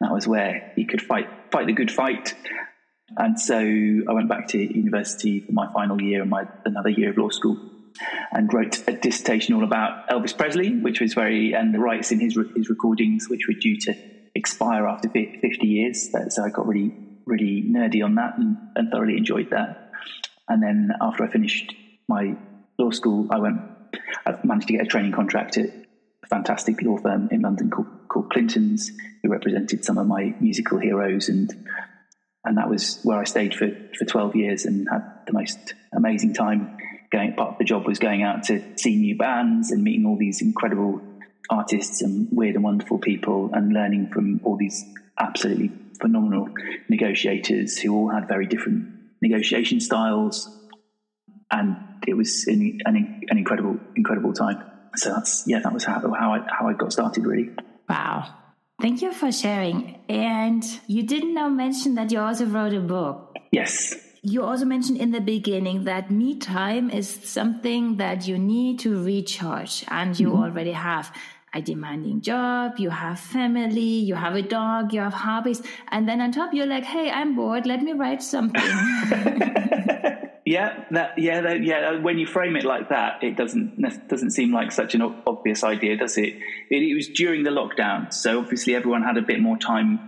that 0.00 0.12
was 0.12 0.26
where 0.28 0.72
you 0.76 0.86
could 0.86 1.00
fight 1.00 1.28
fight 1.50 1.66
the 1.66 1.72
good 1.72 1.90
fight. 1.90 2.34
And 3.16 3.40
so 3.40 3.56
I 3.58 4.12
went 4.12 4.28
back 4.28 4.48
to 4.48 4.58
university 4.58 5.40
for 5.40 5.52
my 5.52 5.72
final 5.72 6.00
year 6.00 6.20
and 6.20 6.30
my 6.30 6.44
another 6.64 6.90
year 6.90 7.10
of 7.10 7.18
law 7.18 7.30
school, 7.30 7.58
and 8.32 8.52
wrote 8.52 8.82
a 8.88 8.92
dissertation 8.92 9.54
all 9.54 9.64
about 9.64 10.08
Elvis 10.08 10.36
Presley, 10.36 10.78
which 10.80 11.00
was 11.00 11.14
very 11.14 11.52
and 11.52 11.74
the 11.74 11.78
rights 11.78 12.12
in 12.12 12.20
his 12.20 12.38
his 12.54 12.68
recordings, 12.68 13.28
which 13.28 13.46
were 13.48 13.54
due 13.60 13.78
to 13.80 13.94
expire 14.34 14.86
after 14.86 15.08
50 15.08 15.66
years. 15.66 16.10
So 16.28 16.44
I 16.44 16.50
got 16.50 16.66
really 16.66 16.92
really 17.26 17.64
nerdy 17.68 18.04
on 18.04 18.16
that 18.16 18.36
and, 18.38 18.56
and 18.76 18.90
thoroughly 18.90 19.16
enjoyed 19.16 19.50
that. 19.50 19.90
And 20.48 20.62
then 20.62 20.90
after 21.00 21.24
I 21.24 21.28
finished 21.28 21.72
my 22.08 22.36
law 22.78 22.90
school, 22.90 23.28
I 23.30 23.38
went. 23.38 23.60
I 24.26 24.34
managed 24.44 24.68
to 24.68 24.74
get 24.74 24.82
a 24.82 24.88
training 24.88 25.12
contract 25.12 25.56
at 25.56 25.66
a 25.66 26.26
fantastic 26.26 26.82
law 26.82 26.96
firm 26.96 27.28
in 27.30 27.40
London 27.40 27.70
called, 27.70 27.86
called 28.08 28.30
Clintons, 28.30 28.90
who 29.22 29.30
represented 29.30 29.84
some 29.84 29.98
of 29.98 30.06
my 30.06 30.34
musical 30.40 30.78
heroes, 30.78 31.28
and 31.28 31.50
and 32.44 32.58
that 32.58 32.68
was 32.68 33.00
where 33.04 33.20
I 33.20 33.24
stayed 33.24 33.54
for 33.54 33.68
for 33.96 34.04
twelve 34.04 34.34
years 34.34 34.64
and 34.64 34.88
had 34.90 35.02
the 35.26 35.32
most 35.32 35.74
amazing 35.94 36.34
time. 36.34 36.76
Going 37.10 37.34
part 37.34 37.52
of 37.52 37.58
the 37.58 37.64
job 37.64 37.86
was 37.86 37.98
going 37.98 38.22
out 38.22 38.44
to 38.44 38.62
see 38.76 38.96
new 38.96 39.16
bands 39.16 39.70
and 39.70 39.82
meeting 39.82 40.06
all 40.06 40.16
these 40.16 40.40
incredible 40.40 41.00
artists 41.48 42.02
and 42.02 42.28
weird 42.30 42.54
and 42.54 42.64
wonderful 42.64 42.98
people, 42.98 43.50
and 43.52 43.72
learning 43.72 44.10
from 44.12 44.40
all 44.44 44.56
these 44.56 44.84
absolutely 45.18 45.72
phenomenal 46.00 46.48
negotiators 46.88 47.78
who 47.78 47.94
all 47.94 48.10
had 48.10 48.28
very 48.28 48.46
different 48.46 48.88
negotiation 49.20 49.80
styles 49.80 50.56
and 51.50 51.76
it 52.06 52.14
was 52.14 52.46
an, 52.46 52.80
an, 52.84 53.22
an 53.28 53.38
incredible, 53.38 53.78
incredible 53.96 54.32
time. 54.32 54.62
So 54.96 55.10
that's 55.10 55.44
yeah, 55.46 55.60
that 55.60 55.72
was 55.72 55.84
how 55.84 56.00
how 56.14 56.34
I 56.34 56.40
how 56.48 56.68
I 56.68 56.72
got 56.74 56.92
started 56.92 57.24
really. 57.24 57.50
Wow. 57.88 58.34
Thank 58.80 59.02
you 59.02 59.12
for 59.12 59.30
sharing. 59.30 60.00
And 60.08 60.64
you 60.86 61.02
didn't 61.02 61.34
now 61.34 61.48
mention 61.48 61.94
that 61.96 62.10
you 62.10 62.18
also 62.18 62.46
wrote 62.46 62.72
a 62.72 62.80
book. 62.80 63.36
Yes. 63.52 63.94
You 64.22 64.42
also 64.44 64.66
mentioned 64.66 64.98
in 64.98 65.12
the 65.12 65.20
beginning 65.20 65.84
that 65.84 66.10
me 66.10 66.36
time 66.36 66.90
is 66.90 67.08
something 67.08 67.96
that 67.96 68.28
you 68.28 68.38
need 68.38 68.80
to 68.80 69.02
recharge, 69.02 69.84
and 69.88 70.18
you 70.18 70.28
mm-hmm. 70.28 70.42
already 70.42 70.72
have 70.72 71.14
a 71.54 71.62
demanding 71.62 72.20
job, 72.20 72.78
you 72.78 72.90
have 72.90 73.18
family, 73.18 73.80
you 73.80 74.14
have 74.14 74.36
a 74.36 74.42
dog, 74.42 74.92
you 74.92 75.00
have 75.00 75.14
hobbies, 75.14 75.62
and 75.88 76.08
then 76.08 76.20
on 76.20 76.32
top 76.32 76.52
you're 76.52 76.66
like, 76.66 76.84
"Hey, 76.84 77.10
I'm 77.10 77.34
bored. 77.34 77.66
Let 77.66 77.82
me 77.82 77.92
write 77.92 78.22
something." 78.22 78.62
Yeah, 80.50 80.84
that, 80.90 81.16
yeah, 81.16 81.42
that, 81.42 81.62
yeah. 81.62 82.00
When 82.00 82.18
you 82.18 82.26
frame 82.26 82.56
it 82.56 82.64
like 82.64 82.88
that, 82.88 83.22
it 83.22 83.36
doesn't 83.36 83.80
doesn't 84.08 84.32
seem 84.32 84.52
like 84.52 84.72
such 84.72 84.96
an 84.96 85.02
obvious 85.24 85.62
idea, 85.62 85.96
does 85.96 86.18
it? 86.18 86.34
it? 86.70 86.82
It 86.82 86.92
was 86.92 87.06
during 87.06 87.44
the 87.44 87.50
lockdown, 87.50 88.12
so 88.12 88.40
obviously 88.40 88.74
everyone 88.74 89.04
had 89.04 89.16
a 89.16 89.22
bit 89.22 89.38
more 89.38 89.56
time. 89.56 90.00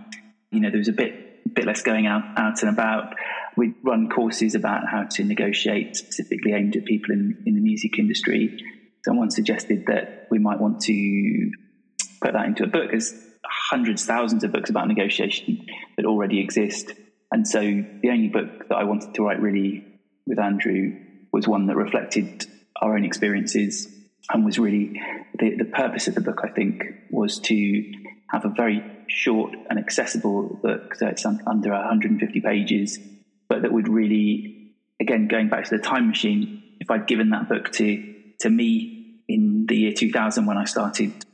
You 0.51 0.59
know, 0.59 0.69
there 0.69 0.79
was 0.79 0.89
a 0.89 0.93
bit 0.93 1.53
bit 1.53 1.63
less 1.63 1.81
going 1.81 2.07
out 2.07 2.23
out 2.35 2.61
and 2.61 2.69
about. 2.69 3.15
We 3.55 3.73
run 3.83 4.09
courses 4.09 4.55
about 4.55 4.87
how 4.89 5.03
to 5.11 5.23
negotiate, 5.23 5.95
specifically 5.95 6.53
aimed 6.53 6.75
at 6.75 6.85
people 6.85 7.11
in, 7.11 7.43
in 7.45 7.55
the 7.55 7.61
music 7.61 7.99
industry. 7.99 8.57
Someone 9.05 9.31
suggested 9.31 9.85
that 9.87 10.27
we 10.31 10.39
might 10.39 10.59
want 10.59 10.81
to 10.81 11.51
put 12.21 12.33
that 12.33 12.45
into 12.45 12.63
a 12.63 12.67
book. 12.67 12.89
There's 12.89 13.13
hundreds, 13.45 14.05
thousands 14.05 14.43
of 14.43 14.51
books 14.51 14.69
about 14.69 14.87
negotiation 14.87 15.65
that 15.97 16.05
already 16.05 16.39
exist. 16.39 16.91
And 17.31 17.47
so 17.47 17.59
the 17.59 18.09
only 18.09 18.29
book 18.29 18.69
that 18.69 18.75
I 18.75 18.83
wanted 18.85 19.13
to 19.15 19.23
write 19.23 19.41
really 19.41 19.85
with 20.25 20.39
Andrew 20.39 20.97
was 21.31 21.47
one 21.47 21.67
that 21.67 21.75
reflected 21.75 22.45
our 22.81 22.95
own 22.95 23.03
experiences 23.03 23.87
and 24.31 24.45
was 24.45 24.57
really 24.57 25.01
the, 25.37 25.57
the 25.57 25.65
purpose 25.65 26.07
of 26.07 26.15
the 26.15 26.21
book, 26.21 26.41
I 26.43 26.49
think, 26.49 26.83
was 27.09 27.39
to 27.39 27.91
have 28.31 28.45
a 28.45 28.49
very 28.49 28.83
short 29.07 29.53
and 29.69 29.77
accessible 29.77 30.59
book. 30.61 30.95
So 30.95 31.07
it's 31.07 31.25
under 31.25 31.71
150 31.71 32.41
pages, 32.41 32.99
but 33.47 33.61
that 33.61 33.71
would 33.71 33.87
really, 33.87 34.73
again, 34.99 35.27
going 35.27 35.49
back 35.49 35.65
to 35.65 35.77
the 35.77 35.83
time 35.83 36.07
machine, 36.07 36.63
if 36.79 36.89
I'd 36.89 37.07
given 37.07 37.31
that 37.31 37.49
book 37.49 37.71
to, 37.73 38.13
to 38.39 38.49
me 38.49 39.19
in 39.27 39.65
the 39.67 39.75
year 39.75 39.93
2000 39.93 40.45
when 40.45 40.57
I 40.57 40.65
started 40.65 41.25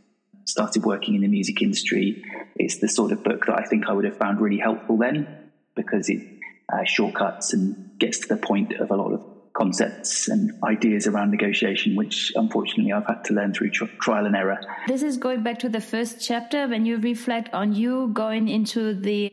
started 0.45 0.83
working 0.83 1.13
in 1.15 1.21
the 1.21 1.27
music 1.27 1.61
industry, 1.61 2.23
it's 2.55 2.79
the 2.79 2.87
sort 2.87 3.11
of 3.11 3.23
book 3.23 3.45
that 3.45 3.59
I 3.59 3.63
think 3.65 3.85
I 3.87 3.93
would 3.93 4.05
have 4.05 4.17
found 4.17 4.41
really 4.41 4.57
helpful 4.57 4.97
then 4.97 5.27
because 5.75 6.09
it 6.09 6.21
uh, 6.71 6.83
shortcuts 6.85 7.53
and 7.53 7.91
gets 7.99 8.19
to 8.19 8.27
the 8.27 8.37
point 8.37 8.73
of 8.73 8.89
a 8.91 8.95
lot 8.95 9.13
of 9.13 9.23
concepts 9.53 10.27
and 10.27 10.51
ideas 10.63 11.05
around 11.07 11.31
negotiation, 11.31 11.95
which 11.95 12.31
unfortunately 12.35 12.91
I've 12.91 13.05
had 13.05 13.23
to 13.25 13.33
learn 13.33 13.53
through 13.53 13.71
tr- 13.71 13.85
trial 14.01 14.25
and 14.25 14.35
error. 14.35 14.59
This 14.87 15.03
is 15.03 15.17
going 15.17 15.43
back 15.43 15.59
to 15.59 15.69
the 15.69 15.81
first 15.81 16.25
chapter 16.25 16.67
when 16.67 16.85
you 16.85 16.97
reflect 16.97 17.53
on 17.53 17.73
you 17.73 18.09
going 18.13 18.47
into 18.47 18.93
the 18.93 19.31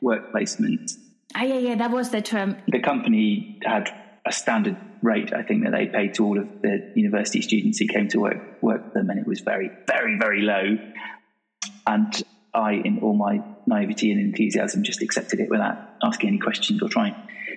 work 0.00 0.32
placement. 0.32 0.90
Ah, 1.34 1.44
yeah, 1.44 1.58
yeah, 1.58 1.74
that 1.76 1.90
was 1.90 2.10
the 2.10 2.22
term. 2.22 2.56
The 2.68 2.80
company 2.80 3.58
had 3.64 3.90
a 4.26 4.32
standard 4.32 4.76
rate, 5.02 5.32
I 5.32 5.42
think, 5.42 5.64
that 5.64 5.72
they 5.72 5.86
paid 5.86 6.14
to 6.14 6.24
all 6.24 6.38
of 6.38 6.62
the 6.62 6.92
university 6.94 7.42
students 7.42 7.78
who 7.78 7.86
came 7.86 8.08
to 8.08 8.20
work 8.20 8.62
work 8.62 8.84
with 8.84 8.94
them, 8.94 9.10
and 9.10 9.18
it 9.18 9.26
was 9.26 9.40
very, 9.40 9.70
very, 9.86 10.18
very 10.18 10.42
low. 10.42 10.78
And 11.86 12.24
I, 12.54 12.72
in 12.72 13.00
all 13.00 13.14
my 13.14 13.42
naivety 13.66 14.10
and 14.10 14.20
enthusiasm, 14.20 14.82
just 14.82 15.02
accepted 15.02 15.40
it 15.40 15.50
without 15.50 15.76
asking 16.02 16.28
any 16.30 16.38
questions 16.38 16.82
or 16.82 16.88
trying 16.88 17.14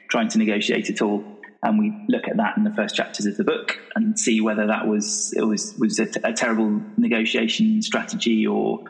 trying 0.09 0.29
to 0.29 0.37
negotiate 0.37 0.89
at 0.89 1.01
all. 1.01 1.23
And 1.63 1.77
we 1.77 1.93
look 2.09 2.27
at 2.27 2.37
that 2.37 2.57
in 2.57 2.63
the 2.63 2.73
first 2.73 2.95
chapters 2.95 3.25
of 3.27 3.37
the 3.37 3.43
book 3.43 3.77
and 3.95 4.19
see 4.19 4.41
whether 4.41 4.67
that 4.67 4.87
was 4.87 5.33
it 5.35 5.43
was 5.43 5.75
was 5.77 5.99
a, 5.99 6.05
t- 6.05 6.19
a 6.23 6.33
terrible 6.33 6.81
negotiation 6.97 7.81
strategy 7.81 8.47
or 8.47 8.83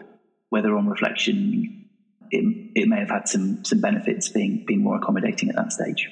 whether, 0.49 0.75
on 0.75 0.87
reflection, 0.87 1.80
it, 2.31 2.71
it 2.75 2.87
may 2.87 2.99
have 2.99 3.09
had 3.09 3.27
some 3.27 3.63
some 3.63 3.81
benefits 3.81 4.29
being 4.29 4.63
being 4.65 4.81
more 4.81 4.97
accommodating 4.97 5.49
at 5.49 5.55
that 5.55 5.71
stage. 5.71 6.09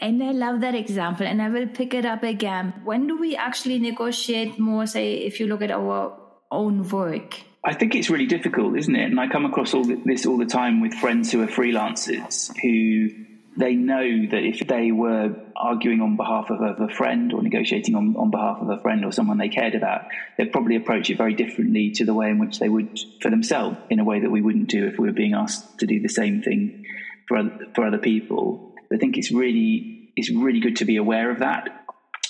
And 0.00 0.22
I 0.22 0.32
love 0.32 0.60
that 0.62 0.74
example, 0.74 1.26
and 1.26 1.40
I 1.40 1.48
will 1.50 1.68
pick 1.68 1.94
it 1.94 2.04
up 2.04 2.24
again. 2.24 2.74
When 2.84 3.06
do 3.06 3.16
we 3.16 3.36
actually 3.36 3.78
negotiate 3.78 4.58
more? 4.58 4.86
Say, 4.86 5.14
if 5.14 5.38
you 5.38 5.46
look 5.46 5.62
at 5.62 5.70
our 5.70 6.18
own 6.50 6.88
work, 6.88 7.36
I 7.64 7.74
think 7.74 7.94
it's 7.94 8.10
really 8.10 8.26
difficult, 8.26 8.76
isn't 8.76 8.94
it? 8.94 9.10
And 9.10 9.20
I 9.20 9.28
come 9.28 9.44
across 9.44 9.74
all 9.74 9.84
this 9.84 10.26
all 10.26 10.38
the 10.38 10.46
time 10.46 10.80
with 10.80 10.94
friends 10.94 11.30
who 11.30 11.42
are 11.42 11.46
freelancers 11.46 12.50
who 12.62 13.10
they 13.58 13.74
know 13.74 14.04
that 14.30 14.44
if 14.44 14.60
they 14.68 14.92
were 14.92 15.34
arguing 15.56 16.00
on 16.00 16.16
behalf 16.16 16.48
of 16.48 16.60
a, 16.60 16.88
friend 16.88 17.32
or 17.32 17.42
negotiating 17.42 17.96
on, 17.96 18.14
on 18.16 18.30
behalf 18.30 18.58
of 18.60 18.68
a 18.70 18.80
friend 18.80 19.04
or 19.04 19.10
someone 19.10 19.36
they 19.36 19.48
cared 19.48 19.74
about, 19.74 20.02
they'd 20.36 20.52
probably 20.52 20.76
approach 20.76 21.10
it 21.10 21.18
very 21.18 21.34
differently 21.34 21.90
to 21.90 22.04
the 22.04 22.14
way 22.14 22.30
in 22.30 22.38
which 22.38 22.60
they 22.60 22.68
would 22.68 22.96
for 23.20 23.30
themselves, 23.30 23.76
in 23.90 23.98
a 23.98 24.04
way 24.04 24.20
that 24.20 24.30
we 24.30 24.40
wouldn't 24.40 24.68
do 24.68 24.86
if 24.86 24.96
we 24.96 25.08
were 25.08 25.12
being 25.12 25.34
asked 25.34 25.80
to 25.80 25.86
do 25.86 26.00
the 26.00 26.08
same 26.08 26.40
thing 26.40 26.84
for 27.26 27.36
other, 27.36 27.58
for 27.74 27.84
other 27.84 27.98
people. 27.98 28.74
I 28.92 28.96
think 28.96 29.16
it's 29.18 29.32
really 29.32 30.12
it's 30.16 30.30
really 30.30 30.60
good 30.60 30.76
to 30.76 30.84
be 30.84 30.96
aware 30.96 31.30
of 31.30 31.40
that 31.40 31.68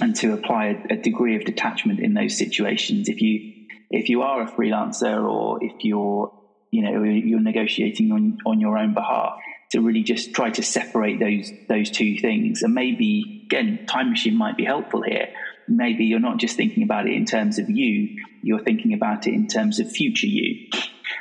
and 0.00 0.16
to 0.16 0.32
apply 0.32 0.66
a, 0.90 0.94
a 0.94 0.96
degree 0.96 1.36
of 1.36 1.44
detachment 1.44 2.00
in 2.00 2.14
those 2.14 2.38
situations. 2.38 3.08
If 3.08 3.20
you 3.20 3.66
if 3.90 4.08
you 4.08 4.22
are 4.22 4.42
a 4.42 4.50
freelancer 4.50 5.22
or 5.22 5.62
if 5.62 5.72
you're 5.82 6.32
you 6.70 6.82
know 6.82 7.02
you're 7.02 7.40
negotiating 7.40 8.12
on 8.12 8.38
on 8.46 8.60
your 8.60 8.78
own 8.78 8.94
behalf 8.94 9.38
to 9.70 9.80
really 9.80 10.02
just 10.02 10.34
try 10.34 10.50
to 10.50 10.62
separate 10.62 11.20
those 11.20 11.50
those 11.68 11.90
two 11.90 12.18
things 12.18 12.62
and 12.62 12.74
maybe 12.74 13.42
again 13.46 13.86
time 13.86 14.10
machine 14.10 14.36
might 14.36 14.56
be 14.56 14.64
helpful 14.64 15.02
here 15.02 15.28
maybe 15.68 16.04
you're 16.04 16.20
not 16.20 16.38
just 16.38 16.56
thinking 16.56 16.82
about 16.82 17.06
it 17.06 17.14
in 17.14 17.24
terms 17.24 17.58
of 17.58 17.68
you, 17.68 18.16
you're 18.42 18.62
thinking 18.62 18.94
about 18.94 19.26
it 19.26 19.34
in 19.34 19.46
terms 19.46 19.78
of 19.78 19.90
future 19.90 20.26
you. 20.26 20.70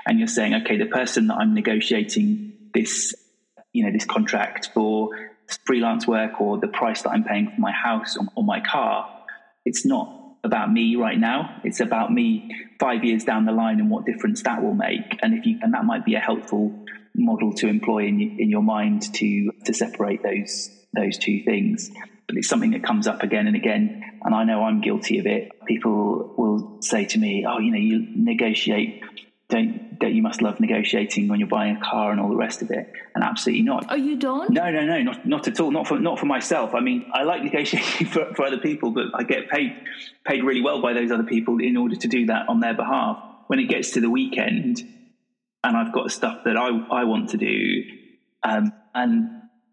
And 0.05 0.19
you're 0.19 0.27
saying, 0.27 0.53
okay, 0.61 0.77
the 0.77 0.85
person 0.85 1.27
that 1.27 1.35
I'm 1.35 1.53
negotiating 1.53 2.53
this, 2.73 3.13
you 3.73 3.85
know, 3.85 3.91
this 3.91 4.05
contract 4.05 4.71
for 4.73 5.09
freelance 5.65 6.07
work 6.07 6.39
or 6.41 6.57
the 6.57 6.67
price 6.67 7.01
that 7.03 7.09
I'm 7.09 7.23
paying 7.23 7.51
for 7.53 7.59
my 7.59 7.71
house 7.71 8.17
or, 8.17 8.25
or 8.35 8.43
my 8.43 8.61
car, 8.61 9.09
it's 9.65 9.85
not 9.85 10.13
about 10.43 10.71
me 10.71 10.95
right 10.95 11.17
now. 11.17 11.59
It's 11.63 11.79
about 11.79 12.11
me 12.11 12.55
five 12.79 13.03
years 13.03 13.25
down 13.25 13.45
the 13.45 13.51
line 13.51 13.79
and 13.79 13.89
what 13.89 14.05
difference 14.05 14.43
that 14.43 14.63
will 14.63 14.73
make. 14.73 15.19
And 15.21 15.33
if 15.33 15.45
you, 15.45 15.59
and 15.61 15.73
that 15.73 15.83
might 15.83 16.05
be 16.05 16.15
a 16.15 16.19
helpful 16.19 16.85
model 17.17 17.53
to 17.53 17.67
employ 17.67 18.05
in, 18.05 18.37
in 18.39 18.49
your 18.49 18.63
mind 18.63 19.13
to 19.15 19.51
to 19.65 19.73
separate 19.73 20.23
those 20.23 20.69
those 20.95 21.17
two 21.17 21.43
things. 21.43 21.89
But 22.27 22.37
it's 22.37 22.47
something 22.47 22.71
that 22.71 22.83
comes 22.83 23.07
up 23.07 23.23
again 23.23 23.47
and 23.47 23.55
again, 23.55 24.03
and 24.23 24.35
I 24.35 24.43
know 24.43 24.63
I'm 24.63 24.81
guilty 24.81 25.19
of 25.19 25.25
it. 25.25 25.51
People 25.65 26.33
will 26.37 26.81
say 26.81 27.05
to 27.05 27.17
me, 27.17 27.45
"Oh, 27.47 27.59
you 27.59 27.71
know, 27.71 27.77
you 27.77 28.07
negotiate." 28.15 29.03
Don't, 29.49 29.97
don't 29.97 30.13
you 30.13 30.21
must 30.21 30.41
love 30.41 30.59
negotiating 30.59 31.29
when 31.29 31.39
you're 31.39 31.47
buying 31.47 31.77
a 31.77 31.79
car 31.79 32.11
and 32.11 32.19
all 32.19 32.27
the 32.27 32.35
rest 32.35 32.61
of 32.61 32.69
it 32.69 32.91
and 33.15 33.23
absolutely 33.23 33.63
not 33.63 33.85
oh 33.89 33.95
you 33.95 34.17
don't 34.17 34.49
no 34.49 34.69
no 34.69 34.81
no 34.81 35.01
not, 35.03 35.25
not 35.25 35.47
at 35.47 35.61
all 35.61 35.71
not 35.71 35.87
for 35.87 35.97
not 35.97 36.19
for 36.19 36.25
myself 36.25 36.75
i 36.75 36.81
mean 36.81 37.09
i 37.13 37.23
like 37.23 37.41
negotiating 37.41 38.07
for, 38.11 38.33
for 38.35 38.43
other 38.43 38.57
people 38.57 38.91
but 38.91 39.05
i 39.15 39.23
get 39.23 39.49
paid 39.49 39.73
paid 40.25 40.43
really 40.43 40.61
well 40.61 40.81
by 40.81 40.91
those 40.91 41.11
other 41.11 41.23
people 41.23 41.59
in 41.61 41.77
order 41.77 41.95
to 41.95 42.09
do 42.09 42.25
that 42.25 42.49
on 42.49 42.59
their 42.59 42.73
behalf 42.73 43.23
when 43.47 43.57
it 43.57 43.69
gets 43.69 43.91
to 43.91 44.01
the 44.01 44.09
weekend 44.09 44.83
and 45.67 45.75
I've 45.75 45.91
got 45.91 46.11
stuff 46.11 46.45
that 46.45 46.55
I, 46.55 46.67
I 46.91 47.03
want 47.03 47.31
to 47.31 47.37
do. 47.37 47.83
Um, 48.41 48.71
and 48.95 49.29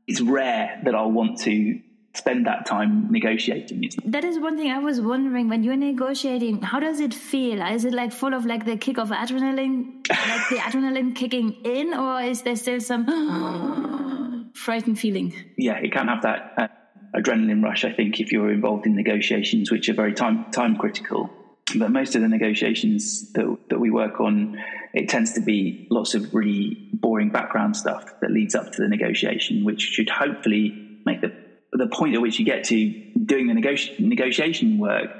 it's 0.08 0.20
rare 0.20 0.80
that 0.84 0.92
I'll 0.92 1.12
want 1.12 1.38
to 1.42 1.80
spend 2.14 2.46
that 2.46 2.66
time 2.66 3.12
negotiating. 3.12 3.90
That 4.04 4.24
is 4.24 4.40
one 4.40 4.56
thing 4.56 4.72
I 4.72 4.78
was 4.78 5.00
wondering 5.00 5.48
when 5.48 5.62
you're 5.62 5.76
negotiating, 5.76 6.62
how 6.62 6.80
does 6.80 6.98
it 6.98 7.14
feel? 7.14 7.62
Is 7.62 7.84
it 7.84 7.92
like 7.92 8.12
full 8.12 8.34
of 8.34 8.44
like 8.44 8.64
the 8.64 8.76
kick 8.76 8.98
of 8.98 9.10
adrenaline, 9.10 10.08
like 10.08 10.48
the 10.48 10.56
adrenaline 10.66 11.14
kicking 11.14 11.52
in, 11.64 11.94
or 11.94 12.20
is 12.22 12.42
there 12.42 12.56
still 12.56 12.80
some 12.80 14.50
frightened 14.54 14.98
feeling? 14.98 15.32
Yeah, 15.56 15.78
it 15.78 15.92
can 15.92 16.08
have 16.08 16.22
that 16.22 16.54
uh, 16.56 16.68
adrenaline 17.16 17.62
rush, 17.62 17.84
I 17.84 17.92
think, 17.92 18.18
if 18.18 18.32
you're 18.32 18.50
involved 18.50 18.86
in 18.86 18.96
negotiations, 18.96 19.70
which 19.70 19.88
are 19.88 19.94
very 19.94 20.12
time, 20.12 20.50
time 20.50 20.76
critical. 20.76 21.30
But 21.76 21.90
most 21.90 22.14
of 22.14 22.22
the 22.22 22.28
negotiations 22.28 23.32
that, 23.32 23.56
that 23.70 23.80
we 23.80 23.90
work 23.90 24.20
on, 24.20 24.58
it 24.92 25.08
tends 25.08 25.32
to 25.32 25.40
be 25.40 25.88
lots 25.90 26.14
of 26.14 26.34
really 26.34 26.90
boring 26.92 27.30
background 27.30 27.76
stuff 27.76 28.04
that 28.20 28.30
leads 28.30 28.54
up 28.54 28.72
to 28.72 28.82
the 28.82 28.88
negotiation, 28.88 29.64
which 29.64 29.80
should 29.80 30.10
hopefully 30.10 31.00
make 31.04 31.20
the 31.20 31.32
the 31.76 31.88
point 31.88 32.14
at 32.14 32.20
which 32.20 32.38
you 32.38 32.44
get 32.44 32.64
to 32.64 33.10
doing 33.24 33.48
the 33.48 33.54
negoti- 33.54 33.98
negotiation 33.98 34.78
work 34.78 35.10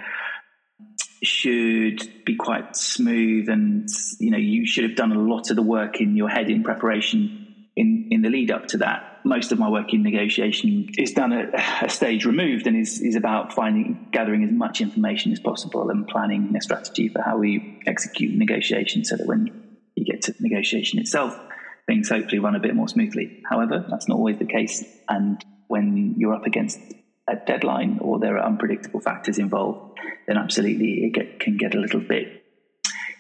should 1.23 2.25
be 2.25 2.37
quite 2.37 2.77
smooth 2.77 3.49
and 3.49 3.89
you 4.21 4.31
know 4.31 4.39
you 4.39 4.67
should 4.67 4.85
have 4.85 4.95
done 4.95 5.11
a 5.11 5.19
lot 5.19 5.51
of 5.51 5.57
the 5.57 5.63
work 5.63 6.01
in 6.01 6.17
your 6.17 6.29
head 6.29 6.51
in 6.51 6.63
preparation 6.63 7.44
in 7.77 8.09
in 8.11 8.23
the 8.23 8.31
lead 8.31 8.51
up 8.51 8.67
to 8.69 8.79
that 8.79 9.15
most 9.25 9.53
of 9.53 9.59
my 9.59 9.69
work 9.69 9.93
in 9.95 10.03
negotiation 10.03 10.91
is 10.99 11.13
done 11.13 11.33
at 11.33 11.83
a 11.83 11.89
stage 11.89 12.27
removed 12.27 12.67
and 12.67 12.77
is, 12.77 13.01
is 13.01 13.17
about 13.17 13.55
finding, 13.55 14.09
gathering 14.13 14.45
as 14.45 14.53
much 14.53 14.83
information 14.83 15.33
as 15.33 15.41
possible 15.41 15.89
and 15.91 16.07
planning 16.07 16.55
a 16.55 16.61
strategy 16.61 17.09
for 17.09 17.23
how 17.23 17.39
we 17.39 17.81
execute 17.87 18.37
negotiation 18.37 19.05
so 19.05 19.17
that 19.17 19.27
when 19.27 19.79
you 19.97 20.05
get 20.05 20.23
to 20.23 20.35
negotiation 20.41 20.99
itself, 20.99 21.39
things 21.87 22.11
hopefully 22.11 22.39
run 22.39 22.55
a 22.55 22.61
bit 22.61 22.75
more 22.75 22.89
smoothly. 22.89 23.43
However, 23.49 23.85
that's 23.89 24.09
not 24.09 24.19
always 24.19 24.39
the 24.39 24.45
case. 24.45 24.85
And 25.09 25.43
when 25.69 26.15
you're 26.19 26.35
up 26.35 26.45
against 26.45 26.79
a 27.27 27.37
deadline 27.37 28.01
or 28.03 28.19
there 28.19 28.37
are 28.37 28.47
unpredictable 28.47 29.01
factors 29.01 29.39
involved, 29.39 29.99
then 30.27 30.37
absolutely 30.37 31.05
it 31.05 31.15
get, 31.15 31.41
can 31.41 31.57
get 31.57 31.75
a 31.75 31.81
little 31.81 32.01
bit 32.01 32.44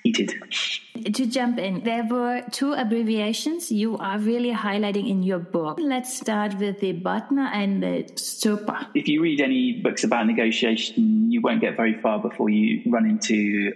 To 0.04 1.26
jump 1.26 1.58
in, 1.58 1.82
there 1.82 2.04
were 2.04 2.42
two 2.50 2.75
abbreviations 2.75 3.73
you 3.73 3.97
are 3.97 4.19
really 4.19 4.52
highlighting 4.52 5.08
in 5.08 5.23
your 5.23 5.38
book. 5.38 5.78
Let's 5.80 6.14
start 6.14 6.58
with 6.58 6.80
the 6.80 6.93
BATNA 6.93 7.50
and 7.54 7.82
the 7.82 8.04
ZOPA. 8.14 8.88
If 8.95 9.08
you 9.08 9.23
read 9.23 9.40
any 9.40 9.80
books 9.80 10.04
about 10.04 10.26
negotiation, 10.26 11.32
you 11.32 11.40
won't 11.40 11.62
get 11.62 11.76
very 11.76 11.95
far 12.02 12.19
before 12.19 12.50
you 12.50 12.82
run 12.93 13.06
into 13.06 13.73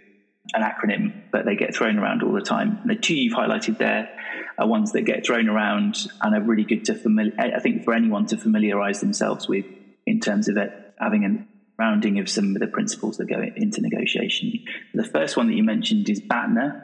an 0.52 0.62
acronym, 0.62 1.12
but 1.30 1.46
they 1.46 1.56
get 1.56 1.74
thrown 1.74 1.98
around 1.98 2.22
all 2.22 2.32
the 2.32 2.42
time. 2.42 2.78
And 2.82 2.90
the 2.90 2.96
two 2.96 3.14
you've 3.14 3.36
highlighted 3.36 3.78
there 3.78 4.10
are 4.58 4.66
ones 4.66 4.92
that 4.92 5.02
get 5.02 5.24
thrown 5.24 5.48
around 5.48 5.96
and 6.20 6.34
are 6.34 6.42
really 6.42 6.64
good 6.64 6.84
to 6.86 6.94
familiar. 6.94 7.32
I 7.38 7.58
think 7.60 7.84
for 7.84 7.94
anyone 7.94 8.26
to 8.26 8.36
familiarize 8.36 9.00
themselves 9.00 9.48
with 9.48 9.64
in 10.04 10.20
terms 10.20 10.48
of 10.48 10.58
it 10.58 10.72
having 10.98 11.24
an 11.24 11.48
rounding 11.78 12.18
of 12.18 12.28
some 12.28 12.54
of 12.56 12.60
the 12.60 12.66
principles 12.66 13.18
that 13.18 13.26
go 13.26 13.40
into 13.40 13.80
negotiation. 13.80 14.52
The 14.94 15.04
first 15.04 15.36
one 15.36 15.46
that 15.46 15.54
you 15.54 15.62
mentioned 15.62 16.08
is 16.08 16.20
BATNA, 16.20 16.82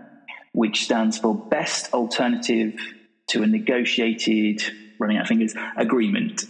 which 0.53 0.85
stands 0.85 1.19
for 1.19 1.35
Best 1.35 1.93
Alternative 1.93 2.79
to 3.29 3.43
a 3.43 3.47
Negotiated, 3.47 4.63
running 4.99 5.17
out 5.17 5.27
fingers, 5.27 5.55
agreement. 5.77 6.45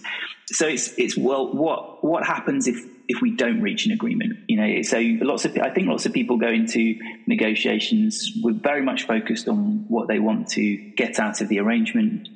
So 0.46 0.68
it's 0.68 0.92
it's 0.98 1.16
well, 1.16 1.54
what 1.54 2.04
what 2.04 2.24
happens 2.26 2.68
if 2.68 2.76
if 3.09 3.22
we 3.22 3.35
don't 3.35 3.62
reach 3.62 3.87
an 3.87 3.92
agreement? 3.92 4.40
You 4.46 4.57
know, 4.59 4.83
so 4.83 4.98
lots 4.98 5.46
of 5.46 5.57
I 5.59 5.70
think 5.70 5.88
lots 5.88 6.04
of 6.04 6.12
people 6.12 6.37
go 6.37 6.48
into 6.48 6.96
negotiations 7.26 8.33
with 8.42 8.62
very 8.62 8.83
much 8.83 9.07
focused 9.07 9.48
on 9.48 9.87
what 9.88 10.07
they 10.09 10.18
want 10.18 10.48
to 10.50 10.76
get 10.96 11.18
out 11.18 11.40
of 11.40 11.48
the 11.48 11.61
arrangement, 11.61 12.28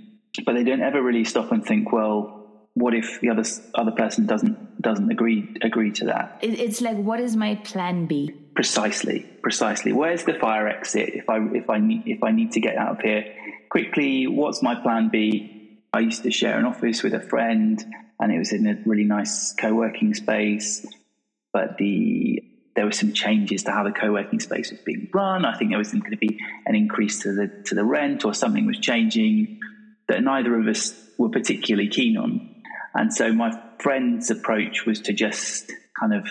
but 0.47 0.55
they 0.55 0.65
don't 0.65 0.83
ever 0.83 1.03
really 1.03 1.25
stop 1.25 1.53
and 1.53 1.65
think, 1.65 1.93
well, 1.93 2.38
what 2.79 2.95
if 2.95 3.21
the 3.21 3.31
other 3.31 3.45
other 3.75 3.91
person 3.91 4.27
doesn't 4.27 4.81
doesn't 4.81 5.11
agree 5.11 5.57
agree 5.63 5.93
to 5.93 6.07
that? 6.07 6.39
It's 6.43 6.81
like, 6.81 6.97
what 6.97 7.21
is 7.21 7.37
my 7.37 7.57
plan 7.57 8.07
B? 8.07 8.33
Precisely, 8.55 9.21
precisely. 9.43 9.93
Where's 9.93 10.25
the 10.25 10.35
fire 10.35 10.69
exit 10.69 11.11
if 11.15 11.29
I 11.29 11.39
if 11.55 11.69
I 11.69 11.79
need 11.79 12.05
if 12.07 12.23
I 12.23 12.31
need 12.31 12.53
to 12.53 12.61
get 12.61 12.77
out 12.77 12.93
of 12.97 13.01
here 13.01 13.25
quickly? 13.69 14.27
What's 14.27 14.63
my 14.63 14.75
plan 14.75 15.09
B? 15.11 15.81
I 15.93 16.01
used 16.01 16.23
to 16.23 16.31
share 16.31 16.59
an 16.59 16.65
office 16.65 17.03
with 17.03 17.15
a 17.15 17.21
friend, 17.21 17.83
and 18.21 18.33
it 18.33 18.39
was 18.39 18.53
in 18.53 18.67
a 18.67 18.79
really 18.85 19.05
nice 19.05 19.55
co-working 19.55 20.15
space, 20.15 20.87
but 21.53 21.79
the 21.79 22.43
there 22.77 22.85
were 22.85 22.93
some 22.93 23.13
changes 23.13 23.65
to 23.65 23.73
how 23.73 23.83
the 23.83 23.91
co-working 23.91 24.39
space 24.39 24.71
was 24.71 24.81
being 24.83 25.11
run. 25.13 25.45
I 25.45 25.57
think 25.59 25.71
there 25.71 25.79
was 25.79 25.91
going 25.91 26.13
to 26.13 26.17
be 26.17 26.39
an 26.65 26.77
increase 26.77 27.23
to 27.23 27.33
the 27.33 27.49
to 27.67 27.75
the 27.75 27.85
rent, 27.85 28.25
or 28.25 28.35
something 28.35 28.67
was 28.67 28.79
changing 28.79 29.59
that 30.07 30.23
neither 30.23 30.59
of 30.59 30.67
us 30.69 30.95
were 31.19 31.29
particularly 31.29 31.89
keen 31.89 32.17
on. 32.17 32.58
And 32.95 33.13
so 33.13 33.33
my 33.33 33.59
friend's 33.79 34.31
approach 34.31 34.87
was 34.87 35.01
to 35.03 35.13
just 35.13 35.71
kind 35.99 36.15
of 36.15 36.27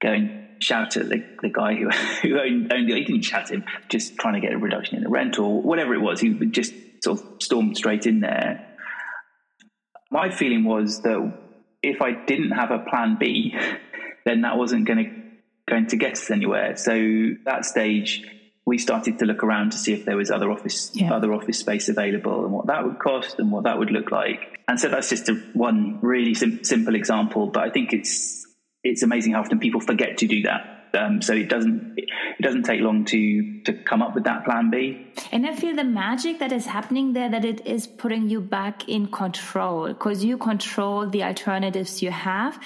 go 0.00 0.12
and 0.12 0.62
shout 0.62 0.96
at 0.96 1.08
the, 1.08 1.24
the 1.42 1.48
guy 1.48 1.74
who, 1.74 1.88
who 2.22 2.40
owned, 2.40 2.72
owned 2.72 2.88
He 2.88 3.04
didn't 3.04 3.22
shout 3.22 3.44
at 3.44 3.50
him, 3.50 3.64
just 3.88 4.16
trying 4.16 4.34
to 4.34 4.40
get 4.40 4.52
a 4.52 4.58
reduction 4.58 4.96
in 4.96 5.02
the 5.02 5.08
rent 5.08 5.38
or 5.38 5.62
whatever 5.62 5.94
it 5.94 6.00
was. 6.00 6.20
He 6.20 6.34
just 6.46 6.74
sort 7.02 7.20
of 7.20 7.42
stormed 7.42 7.76
straight 7.76 8.06
in 8.06 8.20
there. 8.20 8.64
My 10.10 10.30
feeling 10.30 10.64
was 10.64 11.02
that 11.02 11.32
if 11.82 12.02
I 12.02 12.12
didn't 12.12 12.52
have 12.52 12.70
a 12.70 12.78
plan 12.78 13.16
B, 13.18 13.56
then 14.24 14.42
that 14.42 14.56
wasn't 14.56 14.86
going 14.86 15.04
to 15.04 15.18
going 15.68 15.86
to 15.86 15.96
get 15.96 16.12
us 16.12 16.30
anywhere. 16.30 16.76
So 16.76 16.92
that 17.44 17.66
stage, 17.66 18.24
we 18.68 18.76
started 18.76 19.18
to 19.18 19.24
look 19.24 19.42
around 19.42 19.72
to 19.72 19.78
see 19.78 19.94
if 19.94 20.04
there 20.04 20.16
was 20.16 20.30
other 20.30 20.50
office 20.50 20.90
yeah. 20.92 21.10
other 21.10 21.32
office 21.32 21.58
space 21.58 21.88
available 21.88 22.44
and 22.44 22.52
what 22.52 22.66
that 22.66 22.84
would 22.84 22.98
cost 22.98 23.38
and 23.38 23.50
what 23.50 23.64
that 23.64 23.78
would 23.78 23.90
look 23.90 24.10
like. 24.10 24.60
And 24.68 24.78
so 24.78 24.90
that's 24.90 25.08
just 25.08 25.30
a, 25.30 25.34
one 25.54 25.98
really 26.02 26.34
sim- 26.34 26.62
simple 26.64 26.94
example, 26.94 27.46
but 27.46 27.62
I 27.64 27.70
think 27.70 27.94
it's 27.94 28.46
it's 28.84 29.02
amazing 29.02 29.32
how 29.32 29.40
often 29.40 29.58
people 29.58 29.80
forget 29.80 30.18
to 30.18 30.26
do 30.26 30.42
that. 30.42 30.74
Um, 30.94 31.22
so 31.22 31.32
it 31.32 31.48
doesn't 31.48 31.94
it 31.96 32.42
doesn't 32.42 32.64
take 32.64 32.82
long 32.82 33.06
to 33.06 33.62
to 33.62 33.72
come 33.72 34.02
up 34.02 34.14
with 34.14 34.24
that 34.24 34.44
plan 34.44 34.70
B. 34.70 35.12
And 35.32 35.46
I 35.46 35.56
feel 35.56 35.74
the 35.74 35.84
magic 35.84 36.38
that 36.40 36.52
is 36.52 36.66
happening 36.66 37.14
there 37.14 37.30
that 37.30 37.46
it 37.46 37.66
is 37.66 37.86
putting 37.86 38.28
you 38.28 38.42
back 38.42 38.86
in 38.86 39.10
control 39.10 39.88
because 39.88 40.22
you 40.22 40.36
control 40.36 41.08
the 41.08 41.24
alternatives 41.24 42.02
you 42.02 42.10
have 42.10 42.60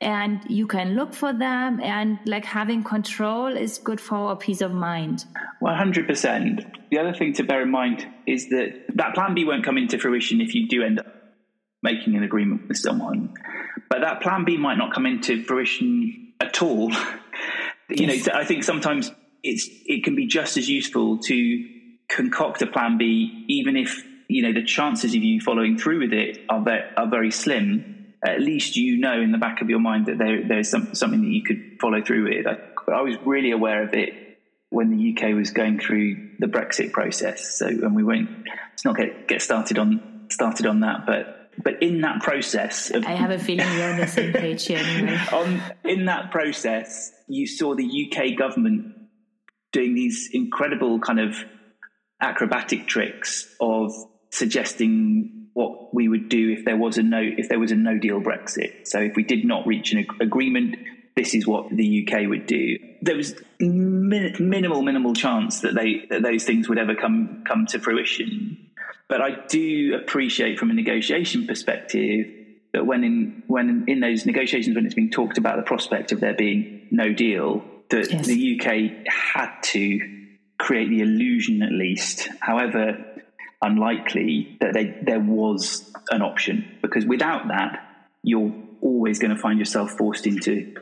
and 0.00 0.40
you 0.48 0.66
can 0.66 0.94
look 0.94 1.12
for 1.12 1.32
them 1.32 1.80
and 1.80 2.18
like 2.24 2.44
having 2.44 2.82
control 2.82 3.48
is 3.48 3.78
good 3.78 4.00
for 4.00 4.32
a 4.32 4.36
peace 4.36 4.60
of 4.60 4.72
mind. 4.72 5.24
100% 5.62 6.80
the 6.90 6.98
other 6.98 7.12
thing 7.12 7.32
to 7.34 7.44
bear 7.44 7.62
in 7.62 7.70
mind 7.70 8.06
is 8.26 8.48
that 8.48 8.84
that 8.94 9.14
plan 9.14 9.34
b 9.34 9.44
won't 9.44 9.64
come 9.64 9.78
into 9.78 9.98
fruition 9.98 10.40
if 10.40 10.54
you 10.54 10.68
do 10.68 10.82
end 10.82 10.98
up 10.98 11.06
making 11.82 12.16
an 12.16 12.22
agreement 12.22 12.68
with 12.68 12.76
someone. 12.76 13.34
But 13.88 14.00
that 14.00 14.20
plan 14.22 14.44
b 14.44 14.56
might 14.56 14.78
not 14.78 14.92
come 14.92 15.06
into 15.06 15.42
fruition 15.44 16.32
at 16.40 16.62
all. 16.62 16.90
You 17.92 18.06
know 18.06 18.14
i 18.34 18.44
think 18.44 18.62
sometimes 18.62 19.10
it's 19.42 19.68
it 19.84 20.04
can 20.04 20.14
be 20.14 20.26
just 20.26 20.56
as 20.56 20.68
useful 20.68 21.18
to 21.18 21.68
concoct 22.08 22.62
a 22.62 22.68
plan 22.68 22.98
b 22.98 23.46
even 23.48 23.76
if 23.76 24.04
you 24.28 24.42
know 24.42 24.52
the 24.52 24.64
chances 24.64 25.12
of 25.12 25.24
you 25.24 25.40
following 25.40 25.76
through 25.76 25.98
with 25.98 26.12
it 26.12 26.38
are, 26.48 26.62
ve- 26.62 26.88
are 26.96 27.08
very 27.08 27.32
slim 27.32 27.99
at 28.24 28.40
least 28.40 28.76
you 28.76 28.98
know 28.98 29.20
in 29.20 29.32
the 29.32 29.38
back 29.38 29.62
of 29.62 29.70
your 29.70 29.80
mind 29.80 30.06
that 30.06 30.18
there, 30.18 30.46
there's 30.46 30.68
some, 30.68 30.94
something 30.94 31.20
that 31.20 31.28
you 31.28 31.42
could 31.42 31.78
follow 31.80 32.02
through 32.02 32.24
with. 32.24 32.46
I, 32.46 32.92
I, 32.92 33.02
was 33.02 33.16
really 33.24 33.50
aware 33.50 33.82
of 33.82 33.94
it 33.94 34.38
when 34.68 34.90
the 34.90 35.14
UK 35.14 35.34
was 35.34 35.50
going 35.50 35.80
through 35.80 36.32
the 36.38 36.46
Brexit 36.46 36.92
process. 36.92 37.58
So, 37.58 37.66
and 37.66 37.94
we 37.94 38.04
won't, 38.04 38.30
let's 38.70 38.84
not 38.84 38.96
get, 38.96 39.26
get 39.26 39.42
started 39.42 39.78
on 39.78 40.26
started 40.30 40.66
on 40.66 40.80
that, 40.80 41.06
but 41.06 41.36
but 41.62 41.82
in 41.82 42.02
that 42.02 42.22
process 42.22 42.90
of, 42.90 43.04
I 43.04 43.12
have 43.12 43.30
a 43.30 43.38
feeling 43.38 43.66
you're 43.74 43.90
on 43.90 43.98
the 43.98 44.06
same 44.06 44.32
page 44.32 44.66
here. 44.66 44.78
Anyway. 44.78 45.18
on 45.32 45.60
in 45.84 46.06
that 46.06 46.30
process, 46.30 47.12
you 47.26 47.46
saw 47.46 47.74
the 47.74 47.84
UK 47.84 48.38
government 48.38 48.94
doing 49.72 49.94
these 49.94 50.30
incredible 50.32 51.00
kind 51.00 51.20
of 51.20 51.36
acrobatic 52.20 52.86
tricks 52.86 53.54
of 53.60 53.92
suggesting 54.30 55.39
what 55.60 55.94
we 55.94 56.08
would 56.08 56.28
do 56.28 56.50
if 56.50 56.64
there 56.64 56.76
was 56.76 56.96
a 56.98 57.02
no 57.02 57.20
if 57.22 57.48
there 57.48 57.58
was 57.58 57.70
a 57.72 57.76
no 57.76 57.98
deal 57.98 58.20
Brexit. 58.20 58.86
So 58.86 58.98
if 59.00 59.14
we 59.16 59.22
did 59.24 59.44
not 59.44 59.66
reach 59.66 59.92
an 59.92 59.98
ag- 60.00 60.20
agreement, 60.22 60.76
this 61.16 61.34
is 61.34 61.46
what 61.46 61.68
the 61.70 61.88
UK 62.08 62.28
would 62.28 62.46
do. 62.46 62.78
There 63.02 63.16
was 63.16 63.34
min- 63.58 64.36
minimal 64.40 64.82
minimal 64.82 65.14
chance 65.14 65.60
that 65.60 65.74
they 65.74 66.06
that 66.10 66.22
those 66.22 66.44
things 66.44 66.68
would 66.68 66.78
ever 66.78 66.94
come 66.94 67.44
come 67.46 67.66
to 67.66 67.78
fruition. 67.78 68.68
But 69.08 69.20
I 69.20 69.30
do 69.48 69.94
appreciate 70.00 70.58
from 70.58 70.70
a 70.70 70.74
negotiation 70.74 71.46
perspective 71.46 72.26
that 72.72 72.86
when 72.86 73.02
in 73.04 73.42
when 73.48 73.84
in 73.88 74.00
those 74.00 74.24
negotiations 74.24 74.74
when 74.76 74.86
it's 74.86 74.94
being 74.94 75.10
talked 75.10 75.38
about 75.38 75.56
the 75.56 75.62
prospect 75.64 76.12
of 76.12 76.20
there 76.20 76.34
being 76.34 76.86
no 76.90 77.12
deal, 77.12 77.62
that 77.90 78.10
Yes. 78.10 78.26
the 78.26 78.38
UK 78.54 79.06
had 79.08 79.50
to 79.74 79.84
create 80.58 80.88
the 80.90 81.00
illusion 81.00 81.62
at 81.62 81.72
least, 81.72 82.28
however 82.40 82.82
unlikely, 83.62 84.56
that 84.60 84.74
they, 84.74 84.98
there 85.02 85.20
was 85.20 85.92
an 86.10 86.22
option. 86.22 86.78
Because 86.82 87.04
without 87.04 87.48
that, 87.48 87.84
you're 88.22 88.52
always 88.80 89.18
going 89.18 89.34
to 89.34 89.40
find 89.40 89.58
yourself 89.58 89.90
forced 89.92 90.26
into 90.26 90.74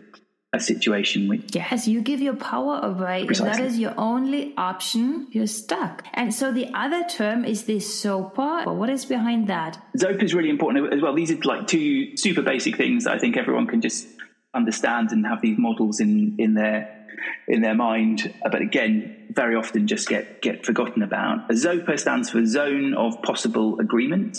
a 0.52 0.60
situation 0.60 1.28
which 1.28 1.54
Yes, 1.54 1.86
you 1.86 2.00
give 2.00 2.20
your 2.20 2.36
power 2.36 2.80
away. 2.82 3.26
That 3.26 3.60
is 3.60 3.78
your 3.78 3.92
only 3.98 4.54
option, 4.56 5.26
you're 5.30 5.46
stuck. 5.46 6.04
And 6.14 6.32
so 6.32 6.52
the 6.52 6.68
other 6.74 7.04
term 7.04 7.44
is 7.44 7.64
the 7.64 7.76
ZOPA. 7.76 8.74
What 8.74 8.88
is 8.88 9.04
behind 9.04 9.48
that? 9.48 9.78
Zopa 9.96 10.22
is 10.22 10.34
really 10.34 10.48
important 10.48 10.92
as 10.92 11.02
well. 11.02 11.14
These 11.14 11.32
are 11.32 11.38
like 11.44 11.66
two 11.66 12.16
super 12.16 12.42
basic 12.42 12.76
things 12.76 13.04
that 13.04 13.14
I 13.14 13.18
think 13.18 13.36
everyone 13.36 13.66
can 13.66 13.82
just 13.82 14.08
understand 14.54 15.12
and 15.12 15.26
have 15.26 15.42
these 15.42 15.58
models 15.58 16.00
in 16.00 16.36
in 16.38 16.54
their 16.54 16.97
in 17.46 17.62
their 17.62 17.74
mind. 17.74 18.32
Uh, 18.44 18.48
but 18.50 18.62
again, 18.62 19.26
very 19.30 19.56
often 19.56 19.86
just 19.86 20.08
get 20.08 20.42
get 20.42 20.64
forgotten 20.64 21.02
about. 21.02 21.50
A 21.50 21.54
Zopa 21.54 21.98
stands 21.98 22.30
for 22.30 22.44
Zone 22.44 22.94
of 22.94 23.22
Possible 23.22 23.78
Agreement. 23.80 24.38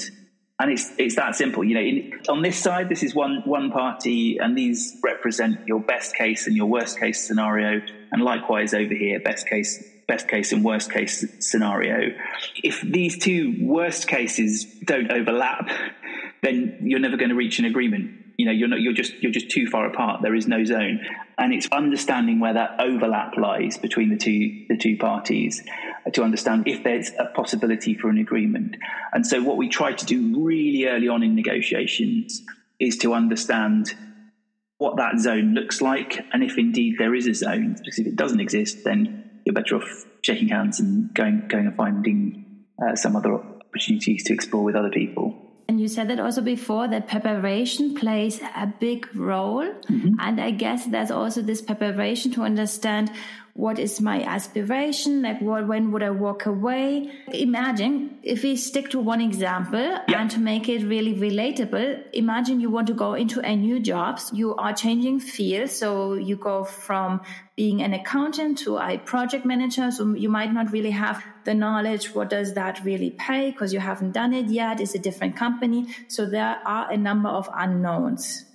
And 0.61 0.71
it's 0.73 0.91
it's 0.97 1.15
that 1.15 1.35
simple, 1.35 1.63
you 1.63 1.73
know. 1.75 1.79
In, 1.81 2.19
on 2.27 2.41
this 2.41 2.57
side, 2.57 2.89
this 2.89 3.01
is 3.01 3.15
one 3.15 3.43
one 3.45 3.71
party, 3.71 4.39
and 4.39 4.57
these 4.57 4.97
represent 5.01 5.65
your 5.67 5.79
best 5.79 6.13
case 6.15 6.47
and 6.47 6.55
your 6.55 6.65
worst 6.65 6.99
case 6.99 7.25
scenario. 7.25 7.81
And 8.11 8.21
likewise 8.21 8.73
over 8.73 8.93
here, 8.93 9.21
best 9.21 9.47
case 9.47 9.81
best 10.05 10.27
case 10.27 10.51
and 10.51 10.65
worst 10.65 10.91
case 10.91 11.25
scenario. 11.39 12.13
If 12.61 12.81
these 12.81 13.17
two 13.17 13.55
worst 13.61 14.07
cases 14.07 14.65
don't 14.83 15.11
overlap, 15.11 15.69
then 16.41 16.79
you're 16.81 16.99
never 16.99 17.15
going 17.15 17.29
to 17.29 17.35
reach 17.35 17.59
an 17.59 17.65
agreement. 17.65 18.18
You 18.39 18.45
know, 18.45 18.53
you're 18.53 18.69
not. 18.69 18.79
You're 18.79 18.93
just. 18.93 19.21
You're 19.21 19.33
just 19.33 19.51
too 19.51 19.67
far 19.67 19.85
apart. 19.85 20.21
There 20.21 20.33
is 20.33 20.47
no 20.47 20.63
zone, 20.63 21.01
and 21.37 21.53
it's 21.53 21.67
understanding 21.73 22.39
where 22.39 22.53
that 22.53 22.79
overlap 22.79 23.35
lies 23.35 23.77
between 23.77 24.07
the 24.07 24.15
two 24.15 24.65
the 24.69 24.77
two 24.77 24.95
parties 24.95 25.61
to 26.13 26.23
understand 26.23 26.65
if 26.65 26.81
there's 26.85 27.11
a 27.19 27.25
possibility 27.35 27.95
for 27.95 28.09
an 28.09 28.17
agreement. 28.17 28.77
And 29.11 29.27
so, 29.27 29.43
what 29.43 29.57
we 29.57 29.67
try 29.67 29.91
to 29.91 30.05
do 30.05 30.41
really 30.41 30.85
early 30.85 31.09
on 31.09 31.21
in 31.21 31.35
negotiations 31.35 32.41
is 32.79 32.95
to 32.99 33.13
understand 33.13 33.93
what 34.77 34.95
that 34.95 35.19
zone 35.19 35.53
looks 35.53 35.81
like, 35.81 36.17
and 36.31 36.41
if 36.41 36.57
indeed 36.57 36.95
there 36.97 37.13
is 37.13 37.27
a 37.27 37.33
zone. 37.33 37.73
Because 37.77 37.99
if 37.99 38.07
it 38.07 38.15
doesn't 38.15 38.39
exist, 38.39 38.85
then 38.85 39.41
you're 39.43 39.53
better 39.53 39.75
off 39.75 40.05
shaking 40.21 40.47
hands 40.47 40.79
and 40.79 41.13
going 41.13 41.45
going 41.49 41.67
and 41.67 41.75
finding 41.75 42.63
uh, 42.81 42.95
some 42.95 43.17
other 43.17 43.33
opportunities 43.33 44.23
to 44.23 44.33
explore 44.33 44.63
with 44.63 44.77
other 44.77 44.91
people. 44.91 45.48
Said 45.89 46.07
that 46.09 46.19
also 46.19 46.41
before 46.41 46.87
that 46.87 47.07
preparation 47.07 47.95
plays 47.95 48.39
a 48.55 48.71
big 48.79 49.07
role. 49.15 49.65
Mm-hmm. 49.65 50.15
And 50.19 50.39
I 50.39 50.51
guess 50.51 50.85
there's 50.85 51.11
also 51.11 51.41
this 51.41 51.61
preparation 51.61 52.31
to 52.33 52.43
understand 52.43 53.11
what 53.59 53.77
is 53.77 53.99
my 53.99 54.23
aspiration, 54.23 55.21
like 55.21 55.41
what, 55.41 55.67
when 55.67 55.91
would 55.91 56.01
I 56.01 56.11
walk 56.11 56.45
away? 56.45 57.11
Imagine 57.33 58.17
if 58.23 58.41
we 58.41 58.55
stick 58.55 58.89
to 58.91 58.99
one 58.99 59.19
example 59.19 59.97
and 60.07 60.31
to 60.31 60.39
make 60.39 60.69
it 60.69 60.85
really 60.85 61.13
relatable, 61.13 62.03
imagine 62.13 62.61
you 62.61 62.69
want 62.69 62.87
to 62.87 62.93
go 62.93 63.15
into 63.15 63.41
a 63.41 63.53
new 63.53 63.81
job. 63.81 64.21
You 64.31 64.55
are 64.55 64.71
changing 64.71 65.19
fields. 65.19 65.73
So 65.73 66.13
you 66.13 66.37
go 66.37 66.63
from 66.63 67.19
being 67.57 67.81
an 67.81 67.93
accountant 67.93 68.59
to 68.59 68.77
a 68.77 68.97
project 68.97 69.45
manager. 69.45 69.91
So 69.91 70.13
you 70.13 70.29
might 70.29 70.53
not 70.53 70.71
really 70.71 70.91
have 70.91 71.21
the 71.43 71.53
knowledge. 71.53 72.15
What 72.15 72.29
does 72.29 72.53
that 72.53 72.81
really 72.85 73.11
pay? 73.11 73.51
Because 73.51 73.73
you 73.73 73.81
haven't 73.81 74.13
done 74.13 74.33
it 74.33 74.45
yet. 74.45 74.79
It's 74.79 74.95
a 74.95 74.99
different 74.99 75.35
company. 75.35 75.93
So 76.07 76.25
there 76.25 76.61
are 76.65 76.89
a 76.89 76.95
number 76.95 77.27
of 77.27 77.49
unknowns. 77.53 78.45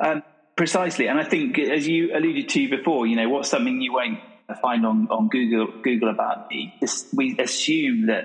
Um, 0.00 0.22
precisely, 0.58 1.06
and 1.06 1.18
I 1.18 1.24
think 1.24 1.56
as 1.58 1.86
you 1.88 2.14
alluded 2.14 2.48
to 2.50 2.68
before, 2.68 3.06
you 3.06 3.16
know, 3.16 3.28
what's 3.30 3.48
something 3.48 3.80
you 3.80 3.92
won't 3.94 4.18
find 4.60 4.84
on, 4.84 5.06
on 5.08 5.28
Google 5.28 5.68
Google 5.82 6.10
about 6.10 6.50
me? 6.50 6.74
We 7.14 7.38
assume 7.38 8.08
that 8.08 8.24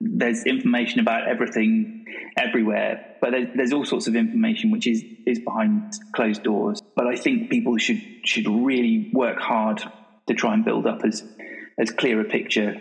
there's 0.00 0.44
information 0.44 1.00
about 1.00 1.28
everything 1.28 2.06
everywhere, 2.38 3.16
but 3.20 3.32
there's, 3.32 3.48
there's 3.54 3.72
all 3.72 3.84
sorts 3.84 4.06
of 4.06 4.14
information 4.14 4.70
which 4.70 4.86
is 4.86 5.04
is 5.26 5.40
behind 5.40 5.92
closed 6.14 6.44
doors. 6.44 6.80
But 6.94 7.08
I 7.08 7.16
think 7.16 7.50
people 7.50 7.76
should 7.78 8.00
should 8.24 8.46
really 8.48 9.10
work 9.12 9.38
hard 9.38 9.82
to 10.28 10.34
try 10.34 10.54
and 10.54 10.64
build 10.64 10.86
up 10.86 11.04
as 11.04 11.24
as 11.78 11.90
clear 11.90 12.20
a 12.20 12.24
picture 12.24 12.80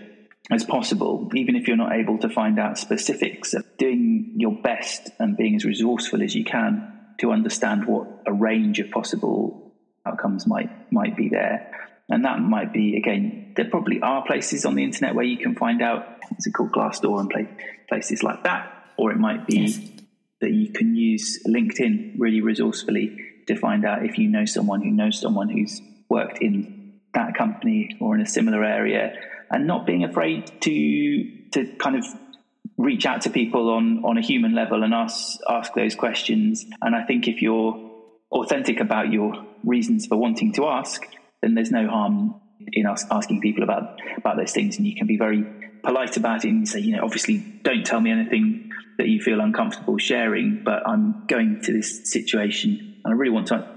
as 0.52 0.64
possible, 0.64 1.28
even 1.34 1.56
if 1.56 1.68
you're 1.68 1.78
not 1.78 1.94
able 1.94 2.20
to 2.20 2.30
find 2.30 2.60
out 2.60 2.78
specifics. 2.78 3.56
Doing 3.80 4.34
your 4.38 4.62
best 4.62 5.10
and 5.18 5.36
being 5.36 5.56
as 5.56 5.66
resourceful 5.66 6.22
as 6.22 6.36
you 6.36 6.44
can 6.44 7.01
to 7.22 7.32
understand 7.32 7.86
what 7.86 8.08
a 8.26 8.34
range 8.34 8.80
of 8.80 8.92
possible 8.92 9.74
outcomes 10.06 10.46
might 10.46 10.92
might 10.92 11.16
be 11.16 11.30
there. 11.30 11.72
And 12.10 12.26
that 12.26 12.40
might 12.40 12.74
be 12.74 12.98
again, 12.98 13.54
there 13.56 13.70
probably 13.70 14.02
are 14.02 14.26
places 14.26 14.66
on 14.66 14.76
the 14.76 14.84
internet 14.84 15.16
where 15.16 15.24
you 15.24 15.38
can 15.38 15.56
find 15.56 15.82
out 15.82 16.06
what's 16.30 16.46
it 16.46 16.52
called 16.54 16.72
Glassdoor 16.72 17.20
and 17.20 17.30
play, 17.30 17.48
places 17.88 18.22
like 18.24 18.44
that. 18.44 18.74
Or 18.98 19.12
it 19.12 19.18
might 19.18 19.48
be 19.48 19.60
Yes. 19.60 19.80
that 20.42 20.52
you 20.52 20.72
can 20.74 20.96
use 20.96 21.42
LinkedIn 21.48 22.16
really 22.18 22.42
resourcefully 22.42 23.18
to 23.48 23.56
find 23.56 23.86
out 23.86 24.06
if 24.06 24.18
you 24.18 24.28
know 24.28 24.46
someone 24.46 24.82
who 24.82 24.92
knows 24.92 25.20
someone 25.20 25.50
who's 25.50 25.82
worked 26.10 26.40
in 26.40 27.00
that 27.14 27.36
company 27.36 27.96
or 28.02 28.16
in 28.16 28.22
a 28.22 28.26
similar 28.26 28.64
area 28.64 29.14
and 29.50 29.68
not 29.68 29.86
being 29.86 30.04
afraid 30.04 30.52
to 30.62 31.50
to 31.52 31.66
kind 31.78 31.96
of 31.96 32.06
reach 32.82 33.06
out 33.06 33.22
to 33.22 33.30
people 33.30 33.70
on 33.70 34.04
on 34.04 34.18
a 34.18 34.22
human 34.22 34.54
level 34.54 34.84
and 34.84 34.94
ask 34.94 35.40
ask 35.48 35.74
those 35.74 35.96
questions. 35.96 36.66
And 36.82 36.96
i 36.96 37.04
think 37.04 37.28
if 37.28 37.42
you're 37.42 37.90
authentic 38.32 38.80
about 38.80 39.12
your 39.12 39.46
reasons 39.64 40.08
for 40.08 40.18
wanting 40.18 40.54
to 40.54 40.68
ask 40.68 41.06
then 41.42 41.54
there's 41.56 41.72
no 41.72 41.88
harm 41.88 42.36
in 42.74 42.86
us 42.86 43.06
asking 43.12 43.42
people 43.42 43.64
about 43.64 44.00
about 44.18 44.38
those 44.38 44.52
things. 44.52 44.78
And 44.78 44.86
you 44.86 44.96
can 44.96 45.08
be 45.08 45.18
very 45.18 45.44
polite 45.84 46.18
about 46.18 46.46
it 46.46 46.50
and 46.50 46.68
say 46.68 46.80
you 46.80 46.96
know 46.96 47.04
obviously 47.04 47.38
don't 47.64 47.86
tell 47.86 48.00
me 48.00 48.12
anything 48.12 48.70
that 48.98 49.08
you 49.08 49.20
feel 49.20 49.42
uncomfortable 49.42 49.98
sharing 49.98 50.62
but 50.64 50.88
i'm 50.88 51.26
going 51.28 51.60
to 51.62 51.74
this 51.74 52.12
situation 52.12 53.00
and 53.04 53.14
i 53.14 53.18
really 53.18 53.32
want 53.32 53.48
to 53.48 53.68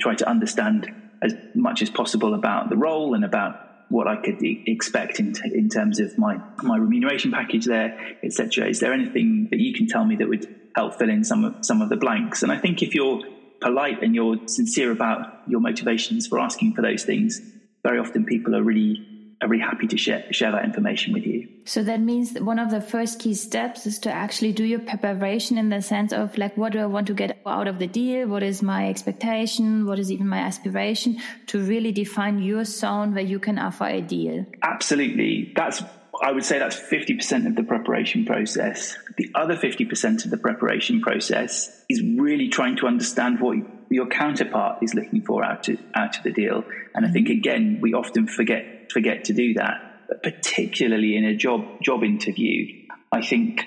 try 0.00 0.14
to 0.14 0.28
understand 0.28 0.90
as 1.22 1.34
much 1.54 1.82
as 1.82 1.90
possible 1.90 2.32
about 2.32 2.70
the 2.70 2.76
role 2.76 3.14
and 3.14 3.24
about 3.24 3.69
what 3.90 4.06
I 4.06 4.16
could 4.16 4.40
e- 4.42 4.62
expect 4.66 5.20
in, 5.20 5.32
t- 5.32 5.50
in 5.52 5.68
terms 5.68 6.00
of 6.00 6.16
my, 6.16 6.36
my 6.62 6.78
remuneration 6.78 7.30
package 7.32 7.66
there, 7.66 7.92
etc. 8.24 8.68
Is 8.68 8.78
there 8.78 8.92
anything 8.92 9.48
that 9.50 9.58
you 9.58 9.74
can 9.74 9.86
tell 9.86 10.04
me 10.04 10.16
that 10.16 10.28
would 10.28 10.46
help 10.74 10.98
fill 10.98 11.10
in 11.10 11.24
some 11.24 11.44
of, 11.44 11.56
some 11.62 11.82
of 11.82 11.88
the 11.90 11.96
blanks? 11.96 12.42
And 12.42 12.50
I 12.50 12.58
think 12.58 12.82
if 12.82 12.94
you're 12.94 13.18
polite 13.60 14.02
and 14.02 14.14
you're 14.14 14.36
sincere 14.46 14.92
about 14.92 15.26
your 15.46 15.60
motivations 15.60 16.26
for 16.28 16.38
asking 16.38 16.72
for 16.74 16.82
those 16.82 17.04
things, 17.04 17.40
very 17.82 17.98
often 17.98 18.24
people 18.24 18.54
are 18.54 18.62
really 18.62 19.02
are 19.42 19.48
really 19.48 19.62
happy 19.62 19.86
to 19.86 19.96
share 19.96 20.30
share 20.32 20.52
that 20.52 20.64
information 20.64 21.12
with 21.12 21.24
you. 21.24 21.48
So 21.64 21.82
that 21.84 22.00
means 22.00 22.32
that 22.32 22.44
one 22.44 22.58
of 22.58 22.70
the 22.70 22.80
first 22.80 23.20
key 23.20 23.34
steps 23.34 23.86
is 23.86 23.98
to 24.00 24.10
actually 24.10 24.52
do 24.52 24.64
your 24.64 24.80
preparation 24.80 25.56
in 25.56 25.68
the 25.70 25.80
sense 25.80 26.12
of 26.12 26.36
like, 26.36 26.56
what 26.56 26.72
do 26.72 26.78
I 26.78 26.86
want 26.86 27.06
to 27.06 27.14
get 27.14 27.40
out 27.46 27.68
of 27.68 27.78
the 27.78 27.86
deal? 27.86 28.28
What 28.28 28.42
is 28.42 28.62
my 28.62 28.88
expectation? 28.88 29.86
What 29.86 29.98
is 29.98 30.10
even 30.12 30.28
my 30.28 30.38
aspiration 30.38 31.18
to 31.46 31.58
really 31.58 31.92
define 31.92 32.42
your 32.42 32.64
zone 32.64 33.14
where 33.14 33.24
you 33.24 33.38
can 33.38 33.58
offer 33.58 33.86
a 33.86 34.00
deal? 34.00 34.46
Absolutely. 34.62 35.52
That's 35.56 35.82
I 36.22 36.32
would 36.32 36.44
say 36.44 36.58
that's 36.58 36.78
50% 36.78 37.46
of 37.46 37.56
the 37.56 37.62
preparation 37.62 38.26
process. 38.26 38.98
The 39.16 39.30
other 39.34 39.56
50% 39.56 40.24
of 40.26 40.30
the 40.30 40.36
preparation 40.36 41.00
process 41.00 41.82
is 41.88 42.02
really 42.02 42.48
trying 42.48 42.76
to 42.76 42.86
understand 42.86 43.40
what 43.40 43.56
your 43.88 44.06
counterpart 44.06 44.82
is 44.82 44.92
looking 44.92 45.22
for 45.22 45.42
out 45.42 45.68
of, 45.68 45.78
out 45.94 46.18
of 46.18 46.22
the 46.22 46.32
deal. 46.32 46.64
And 46.94 47.06
I 47.06 47.10
think 47.10 47.28
mm-hmm. 47.28 47.38
again, 47.38 47.78
we 47.80 47.94
often 47.94 48.26
forget 48.26 48.79
forget 48.90 49.24
to 49.24 49.32
do 49.32 49.54
that, 49.54 50.06
but 50.08 50.22
particularly 50.22 51.16
in 51.16 51.24
a 51.24 51.36
job 51.36 51.82
job 51.82 52.02
interview. 52.02 52.86
I 53.12 53.22
think 53.22 53.64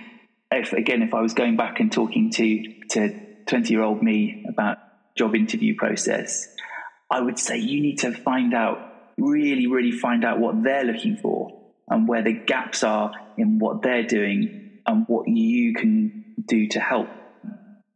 if 0.51 0.73
again, 0.73 1.01
if 1.01 1.13
I 1.13 1.21
was 1.21 1.33
going 1.33 1.57
back 1.57 1.79
and 1.79 1.91
talking 1.91 2.31
to 2.31 2.63
to 2.89 3.19
20 3.47 3.73
year 3.73 3.83
old 3.83 4.01
me 4.01 4.45
about 4.47 4.77
job 5.17 5.35
interview 5.35 5.75
process, 5.75 6.47
I 7.11 7.21
would 7.21 7.39
say 7.39 7.57
you 7.57 7.81
need 7.81 7.99
to 7.99 8.11
find 8.11 8.53
out 8.53 8.79
really, 9.17 9.67
really 9.67 9.91
find 9.91 10.25
out 10.25 10.39
what 10.39 10.63
they're 10.63 10.83
looking 10.83 11.17
for 11.17 11.61
and 11.87 12.07
where 12.07 12.23
the 12.23 12.33
gaps 12.33 12.83
are 12.83 13.11
in 13.37 13.59
what 13.59 13.81
they're 13.81 14.07
doing 14.07 14.79
and 14.85 15.05
what 15.07 15.27
you 15.27 15.73
can 15.73 16.25
do 16.45 16.67
to 16.69 16.79
help 16.79 17.07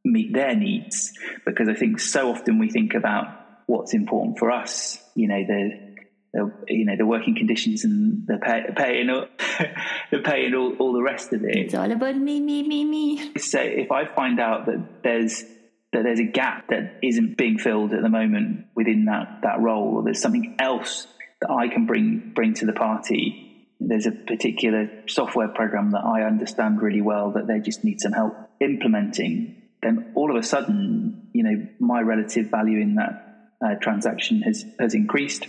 meet 0.03 0.33
their 0.33 0.55
needs. 0.55 1.13
Because 1.45 1.67
I 1.69 1.73
think 1.73 1.99
so 1.99 2.31
often 2.31 2.59
we 2.59 2.69
think 2.69 2.93
about 2.93 3.27
what's 3.65 3.93
important 3.93 4.39
for 4.39 4.51
us, 4.51 4.99
you 5.15 5.27
know, 5.27 5.43
the 5.45 5.86
the, 6.33 6.51
you 6.67 6.85
know 6.85 6.95
the 6.97 7.05
working 7.05 7.35
conditions 7.35 7.83
and 7.83 8.25
the 8.27 8.37
pay, 8.37 8.65
pay 8.75 9.01
and 9.01 9.11
all, 9.11 9.27
the 10.11 10.19
pay 10.19 10.45
and 10.45 10.55
all, 10.55 10.75
all 10.77 10.93
the 10.93 11.01
rest 11.01 11.33
of 11.33 11.43
it. 11.43 11.55
It's 11.55 11.73
all 11.73 11.91
about 11.91 12.15
me, 12.15 12.39
me, 12.39 12.67
me, 12.67 12.85
me. 12.85 13.37
So 13.37 13.59
if 13.59 13.91
I 13.91 14.05
find 14.05 14.39
out 14.39 14.65
that 14.65 15.03
there's 15.03 15.43
that 15.93 16.03
there's 16.03 16.19
a 16.19 16.25
gap 16.25 16.67
that 16.69 16.99
isn't 17.01 17.37
being 17.37 17.57
filled 17.57 17.93
at 17.93 18.01
the 18.01 18.09
moment 18.09 18.67
within 18.75 19.05
that 19.05 19.39
that 19.43 19.59
role, 19.59 19.97
or 19.97 20.03
there's 20.03 20.21
something 20.21 20.57
else 20.59 21.07
that 21.41 21.49
I 21.49 21.67
can 21.69 21.85
bring 21.85 22.33
bring 22.35 22.53
to 22.55 22.65
the 22.65 22.73
party. 22.73 23.43
There's 23.79 24.07
a 24.07 24.11
particular 24.11 24.89
software 25.07 25.49
program 25.49 25.91
that 25.91 26.03
I 26.03 26.23
understand 26.23 26.81
really 26.81 27.01
well 27.01 27.31
that 27.33 27.45
they 27.45 27.59
just 27.59 27.83
need 27.83 28.01
some 28.01 28.11
help 28.11 28.33
implementing. 28.59 29.61
Then 29.83 30.13
all 30.15 30.31
of 30.31 30.35
a 30.35 30.41
sudden, 30.41 31.29
you 31.33 31.43
know, 31.43 31.67
my 31.79 32.01
relative 32.01 32.49
value 32.49 32.79
in 32.79 32.95
that 32.95 33.51
uh, 33.63 33.75
transaction 33.79 34.41
has 34.41 34.65
has 34.79 34.93
increased 34.93 35.45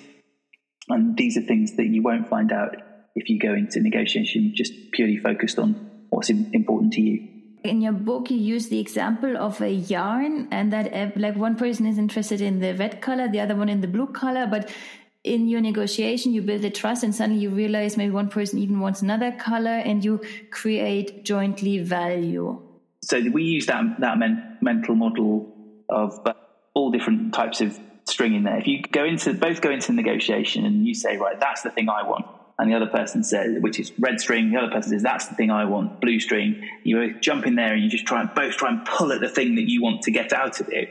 and 0.88 1.16
these 1.16 1.36
are 1.36 1.42
things 1.42 1.76
that 1.76 1.86
you 1.86 2.02
won't 2.02 2.28
find 2.28 2.52
out 2.52 2.76
if 3.14 3.28
you 3.28 3.38
go 3.38 3.52
into 3.54 3.80
negotiation 3.80 4.52
just 4.54 4.72
purely 4.92 5.16
focused 5.16 5.58
on 5.58 5.74
what's 6.10 6.30
important 6.30 6.92
to 6.94 7.00
you. 7.00 7.28
In 7.64 7.80
your 7.80 7.92
book, 7.92 8.30
you 8.30 8.36
use 8.36 8.68
the 8.68 8.78
example 8.78 9.36
of 9.36 9.60
a 9.60 9.70
yarn, 9.70 10.48
and 10.50 10.72
that 10.72 11.16
like 11.18 11.36
one 11.36 11.56
person 11.56 11.86
is 11.86 11.98
interested 11.98 12.40
in 12.40 12.60
the 12.60 12.74
red 12.74 13.02
color, 13.02 13.28
the 13.28 13.40
other 13.40 13.56
one 13.56 13.68
in 13.68 13.80
the 13.80 13.88
blue 13.88 14.06
color, 14.06 14.46
but 14.46 14.70
in 15.24 15.48
your 15.48 15.60
negotiation, 15.60 16.32
you 16.32 16.40
build 16.40 16.64
a 16.64 16.70
trust, 16.70 17.02
and 17.02 17.14
suddenly 17.14 17.42
you 17.42 17.50
realize 17.50 17.96
maybe 17.96 18.12
one 18.12 18.28
person 18.28 18.58
even 18.60 18.78
wants 18.78 19.02
another 19.02 19.32
color, 19.32 19.70
and 19.70 20.04
you 20.04 20.20
create 20.50 21.24
jointly 21.24 21.78
value. 21.80 22.62
So 23.02 23.20
we 23.32 23.42
use 23.42 23.66
that 23.66 23.82
that 24.00 24.18
men- 24.18 24.58
mental 24.60 24.94
model 24.94 25.52
of 25.88 26.20
uh, 26.24 26.34
all 26.74 26.90
different 26.90 27.34
types 27.34 27.60
of 27.60 27.78
string 28.08 28.34
in 28.34 28.44
there. 28.44 28.58
If 28.58 28.66
you 28.66 28.82
go 28.92 29.04
into 29.04 29.34
both 29.34 29.60
go 29.60 29.70
into 29.70 29.92
negotiation 29.92 30.64
and 30.64 30.86
you 30.86 30.94
say, 30.94 31.16
right, 31.16 31.38
that's 31.38 31.62
the 31.62 31.70
thing 31.70 31.88
I 31.88 32.02
want, 32.02 32.26
and 32.58 32.70
the 32.70 32.74
other 32.74 32.86
person 32.86 33.22
says, 33.22 33.56
which 33.60 33.78
is 33.78 33.92
red 33.98 34.20
string, 34.20 34.50
the 34.50 34.58
other 34.58 34.72
person 34.72 34.92
says, 34.92 35.02
that's 35.02 35.28
the 35.28 35.34
thing 35.34 35.50
I 35.50 35.64
want, 35.64 36.00
blue 36.00 36.18
string. 36.18 36.60
You 36.84 36.96
both 36.96 37.20
jump 37.22 37.46
in 37.46 37.54
there 37.54 37.72
and 37.72 37.82
you 37.82 37.88
just 37.88 38.06
try 38.06 38.20
and 38.20 38.30
both 38.34 38.56
try 38.56 38.70
and 38.70 38.84
pull 38.84 39.12
at 39.12 39.20
the 39.20 39.28
thing 39.28 39.54
that 39.56 39.68
you 39.68 39.82
want 39.82 40.02
to 40.02 40.10
get 40.10 40.32
out 40.32 40.60
of 40.60 40.66
it. 40.70 40.88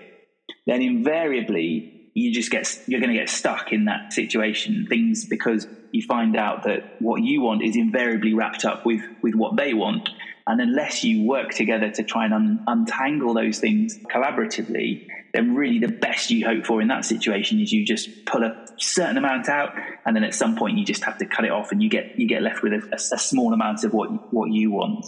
Then 0.65 0.82
invariably 0.82 1.93
you 2.17 2.34
just 2.34 2.49
get 2.49 2.67
you're 2.88 2.99
going 2.99 3.13
to 3.13 3.19
get 3.19 3.30
stuck 3.30 3.71
in 3.71 3.86
that 3.86 4.12
situation. 4.12 4.86
Things 4.89 5.25
because 5.25 5.67
you 5.91 6.01
find 6.08 6.36
out 6.36 6.63
that 6.63 6.95
what 6.99 7.21
you 7.21 7.41
want 7.41 7.63
is 7.63 7.75
invariably 7.75 8.34
wrapped 8.34 8.65
up 8.65 8.86
with 8.86 9.01
with 9.21 9.36
what 9.36 9.56
they 9.56 9.73
want, 9.73 10.10
and 10.47 10.60
unless 10.60 11.03
you 11.03 11.21
work 11.21 11.51
together 11.51 11.91
to 11.91 12.03
try 12.03 12.25
and 12.25 12.34
un- 12.34 12.63
untangle 12.65 13.36
those 13.36 13.60
things 13.60 13.99
collaboratively, 14.13 15.06
then 15.38 15.54
really 15.54 15.78
the 15.78 15.88
best 15.88 16.32
you 16.32 16.45
hope 16.45 16.65
for 16.65 16.82
in 16.82 16.88
that 16.88 17.06
situation 17.06 17.60
is 17.60 17.71
you 17.71 17.86
just 17.86 18.26
pull 18.26 18.43
a 18.43 18.65
certain 18.78 19.17
amount 19.17 19.47
out, 19.47 19.69
and 20.06 20.15
then 20.15 20.23
at 20.23 20.34
some 20.34 20.56
point 20.56 20.80
you 20.80 20.84
just 20.84 21.04
have 21.04 21.19
to 21.19 21.26
cut 21.26 21.45
it 21.45 21.52
off, 21.52 21.71
and 21.71 21.82
you 21.82 21.89
get 21.89 22.17
you 22.17 22.28
get 22.28 22.41
left 22.41 22.63
with 22.63 22.73
a, 22.73 22.82
a, 22.91 23.15
a 23.15 23.19
small 23.19 23.54
amount 23.54 23.84
of 23.84 23.93
what 23.93 24.34
what 24.34 24.52
you 24.52 24.71
want. 24.71 25.06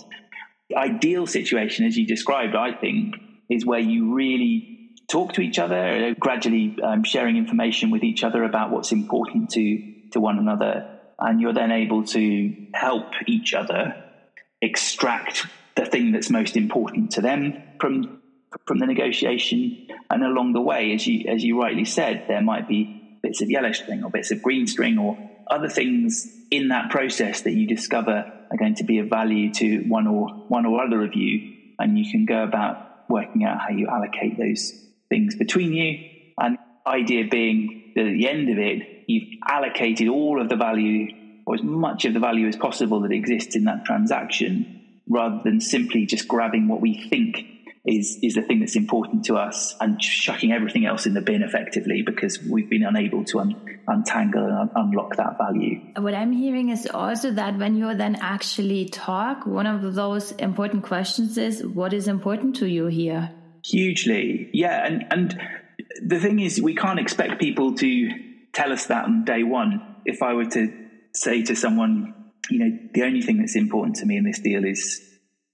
The 0.70 0.78
ideal 0.78 1.26
situation, 1.26 1.88
as 1.88 1.98
you 1.98 2.06
described, 2.06 2.56
I 2.56 2.74
think, 2.74 3.15
is 3.50 3.65
where 3.65 3.80
you 3.80 4.13
really 4.13 4.92
talk 5.08 5.34
to 5.34 5.42
each 5.42 5.58
other, 5.58 6.13
gradually 6.20 6.78
um, 6.84 7.04
sharing 7.04 7.36
information 7.36 7.89
with 7.89 8.04
each 8.04 8.24
other 8.24 8.44
about 8.44 8.70
what's 8.70 8.92
important 8.92 9.50
to 9.52 9.94
to 10.12 10.20
one 10.20 10.38
another, 10.38 11.00
and 11.18 11.42
you're 11.42 11.54
then 11.54 11.72
able 11.72 12.04
to 12.04 12.68
help 12.76 13.13
each 13.26 13.56
other 13.56 13.96
extract 14.62 15.48
the 15.76 15.86
thing 15.86 16.12
that's 16.12 16.30
most 16.30 16.56
important 16.56 17.12
to 17.12 17.22
them 17.22 17.63
from 17.80 18.18
from 18.65 18.79
the 18.79 18.85
negotiation. 18.85 19.88
And 20.09 20.23
along 20.23 20.53
the 20.53 20.62
way, 20.62 20.93
as 20.93 21.05
you 21.05 21.29
as 21.29 21.43
you 21.43 21.59
rightly 21.59 21.85
said, 21.85 22.25
there 22.27 22.41
might 22.41 22.67
be 22.67 23.19
bits 23.21 23.41
of 23.41 23.49
yellow 23.49 23.71
string 23.71 24.03
or 24.03 24.09
bits 24.09 24.31
of 24.31 24.41
green 24.41 24.67
string 24.67 24.97
or 24.97 25.17
other 25.49 25.69
things 25.69 26.27
in 26.51 26.69
that 26.69 26.89
process 26.89 27.41
that 27.41 27.51
you 27.51 27.67
discover 27.67 28.31
are 28.51 28.57
going 28.57 28.75
to 28.75 28.83
be 28.83 28.99
of 28.99 29.07
value 29.07 29.53
to 29.53 29.79
one 29.88 30.07
or 30.07 30.29
one 30.47 30.65
or 30.65 30.83
other 30.83 31.03
of 31.03 31.15
you, 31.15 31.53
and 31.77 31.97
you 31.97 32.09
can 32.09 32.25
go 32.25 32.43
about 32.43 33.09
working 33.09 33.43
out 33.43 33.59
how 33.59 33.69
you 33.69 33.88
allocate 33.88 34.38
those 34.38 34.73
things 35.09 35.35
between 35.35 35.73
you. 35.73 36.09
And 36.39 36.57
idea 36.85 37.25
being 37.29 37.91
that 37.95 38.05
at 38.05 38.13
the 38.13 38.27
end 38.27 38.49
of 38.49 38.57
it, 38.57 39.03
you've 39.07 39.39
allocated 39.47 40.07
all 40.07 40.41
of 40.41 40.49
the 40.49 40.55
value 40.55 41.07
or 41.45 41.55
as 41.55 41.63
much 41.63 42.05
of 42.05 42.13
the 42.13 42.19
value 42.19 42.47
as 42.47 42.55
possible 42.55 43.01
that 43.01 43.12
exists 43.12 43.55
in 43.55 43.63
that 43.65 43.85
transaction 43.85 45.01
rather 45.07 45.41
than 45.43 45.59
simply 45.59 46.05
just 46.05 46.27
grabbing 46.27 46.67
what 46.67 46.79
we 46.79 47.07
think 47.09 47.43
is 47.89 48.19
is 48.21 48.36
the 48.36 48.41
thing 48.41 48.60
that's 48.60 48.75
important 48.75 49.25
to 49.25 49.36
us 49.36 49.75
and 49.82 49.99
chucking 49.99 50.52
everything 50.52 50.86
else 50.86 51.06
in 51.06 51.13
the 51.13 51.21
bin 51.21 51.41
effectively 51.41 52.04
because 52.06 52.41
we've 52.43 52.69
been 52.69 52.84
unable 52.84 53.23
to 53.25 53.39
un- 53.39 53.80
untangle 53.88 54.43
and 54.43 54.54
un- 54.54 54.71
unlock 54.75 55.15
that 55.15 55.38
value. 55.38 55.80
What 55.97 56.13
I'm 56.13 56.32
hearing 56.32 56.69
is 56.69 56.88
also 56.88 57.32
that 57.32 57.58
when 57.58 57.75
you 57.75 57.95
then 57.95 58.17
actually 58.21 58.89
talk, 58.89 59.45
one 59.45 59.65
of 59.65 59.95
those 59.95 60.32
important 60.34 60.84
questions 60.84 61.38
is 61.38 61.65
what 61.65 61.93
is 61.93 62.08
important 62.08 62.58
to 62.58 62.67
you 62.67 62.88
here? 62.88 63.32
Hugely, 63.65 64.49
yeah, 64.54 64.86
and 64.86 65.06
and 65.12 65.39
the 66.02 66.19
thing 66.19 66.39
is, 66.39 66.62
we 66.62 66.75
can't 66.75 66.99
expect 66.99 67.39
people 67.39 67.75
to 67.75 68.10
tell 68.54 68.71
us 68.71 68.86
that 68.88 69.06
on 69.06 69.25
day 69.25 69.43
one. 69.43 69.95
If 70.06 70.21
I 70.21 70.34
were 70.34 70.45
to 70.45 70.73
say 71.13 71.43
to 71.43 71.56
someone, 71.56 72.13
you 72.49 72.60
know, 72.60 72.78
the 72.93 73.04
only 73.04 73.21
thing 73.21 73.39
that's 73.39 73.56
important 73.56 73.97
to 73.97 74.06
me 74.06 74.17
in 74.17 74.23
this 74.23 74.39
deal 74.39 74.63
is 74.63 75.02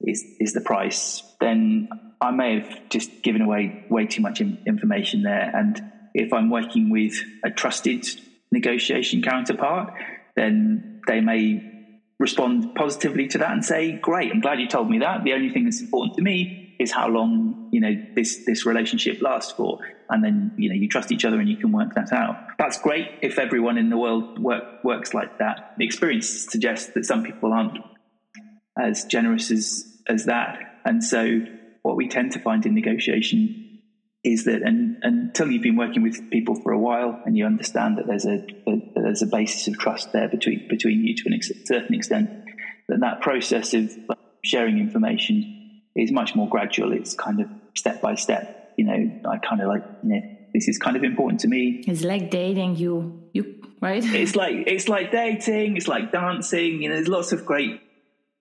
is 0.02 0.24
is 0.40 0.54
the 0.54 0.62
price, 0.62 1.24
then 1.40 1.90
I 2.22 2.32
may 2.32 2.60
have 2.60 2.90
just 2.90 3.24
given 3.24 3.42
away 3.42 3.86
way 3.90 4.06
too 4.08 4.22
much 4.22 4.42
information 4.42 5.24
there. 5.24 5.52
And 5.56 5.82
if 6.14 6.34
I'm 6.34 6.50
working 6.50 6.90
with 6.90 7.14
a 7.44 7.52
trusted 7.52 8.06
negotiation 8.52 9.22
counterpart, 9.22 9.94
then 10.36 11.02
they 11.08 11.22
may 11.22 11.72
respond 12.20 12.76
positively 12.76 13.28
to 13.28 13.38
that 13.40 13.52
and 13.52 13.64
say, 13.64 14.00
"Great, 14.02 14.32
I'm 14.32 14.40
glad 14.40 14.60
you 14.60 14.68
told 14.68 14.90
me 14.90 15.00
that. 15.00 15.24
The 15.24 15.34
only 15.34 15.50
thing 15.50 15.66
that's 15.66 15.82
important 15.82 16.16
to 16.16 16.22
me 16.22 16.76
is 16.80 16.92
how 16.92 17.08
long 17.08 17.70
you 17.72 17.82
know 17.82 17.94
this 18.16 18.46
this 18.46 18.66
relationship 18.66 19.22
lasts 19.22 19.52
for." 19.52 19.80
and 20.10 20.24
then 20.24 20.52
you 20.58 20.70
know 20.70 20.76
you 20.76 20.88
trust 20.88 21.12
each 21.12 21.26
other 21.26 21.40
and 21.40 21.50
you 21.50 21.58
can 21.58 21.72
work 21.72 21.94
that 21.96 22.12
out. 22.14 22.36
That's 22.58 22.80
great 22.80 23.08
if 23.22 23.40
everyone 23.40 23.78
in 23.78 23.90
the 23.90 23.98
world 23.98 24.40
work, 24.40 24.84
works 24.84 25.14
like 25.14 25.40
that. 25.40 25.74
The 25.78 25.86
experience 25.86 26.30
suggests 26.30 26.92
that 26.94 27.06
some 27.06 27.24
people 27.24 27.54
aren't 27.54 27.78
as 28.78 29.06
generous 29.06 29.52
as 29.52 30.02
as 30.08 30.26
that, 30.26 30.60
and 30.86 31.04
so 31.04 31.42
what 31.86 31.96
we 31.96 32.08
tend 32.08 32.32
to 32.34 32.40
find 32.40 32.66
in 32.66 32.74
negotiation 32.74 33.82
is 34.24 34.46
that 34.46 34.62
and, 34.64 34.98
until 35.04 35.52
you've 35.52 35.62
been 35.62 35.76
working 35.76 36.02
with 36.02 36.32
people 36.32 36.56
for 36.62 36.72
a 36.72 36.80
while 36.80 37.22
and 37.26 37.38
you 37.38 37.46
understand 37.46 37.98
that 37.98 38.08
there's 38.08 38.26
a, 38.26 38.46
a 38.68 38.82
there's 38.96 39.22
a 39.22 39.28
basis 39.28 39.68
of 39.68 39.78
trust 39.78 40.12
there 40.12 40.28
between 40.28 40.68
between 40.68 41.06
you 41.06 41.16
to 41.16 41.30
a 41.32 41.36
ex- 41.36 41.52
certain 41.66 41.94
extent, 41.94 42.30
that 42.90 43.00
that 43.02 43.22
process 43.22 43.74
of 43.74 43.92
sharing 44.44 44.80
information 44.80 45.82
is 45.96 46.12
much 46.12 46.36
more 46.36 46.50
gradual. 46.50 46.92
It's 46.92 47.14
kind 47.14 47.40
of 47.40 47.48
step 47.76 48.02
by 48.02 48.16
step 48.16 48.66
you 48.78 48.86
know, 48.86 49.30
I 49.30 49.38
kind 49.38 49.62
of 49.62 49.68
like, 49.68 49.84
you 50.04 50.10
know, 50.10 50.22
this 50.54 50.68
is 50.68 50.78
kind 50.78 50.96
of 50.96 51.04
important 51.04 51.42
to 51.42 51.48
me. 51.48 51.84
It's 51.88 52.04
like 52.04 52.30
dating 52.30 52.76
you, 52.78 53.24
you 53.34 53.62
right? 53.82 54.04
it's 54.04 54.36
like 54.36 54.56
it's 54.68 54.88
like 54.88 55.12
dating. 55.12 55.78
It's 55.78 55.88
like 55.88 56.12
dancing. 56.12 56.82
You 56.82 56.90
know, 56.90 56.96
there's 56.96 57.08
lots 57.08 57.32
of 57.32 57.46
great 57.46 57.82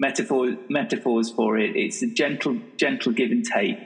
metaphor 0.00 0.56
metaphors 0.68 1.30
for 1.30 1.58
it. 1.58 1.76
It's 1.76 2.02
a 2.02 2.06
gentle, 2.06 2.58
gentle 2.76 3.12
give 3.12 3.30
and 3.30 3.44
take, 3.44 3.78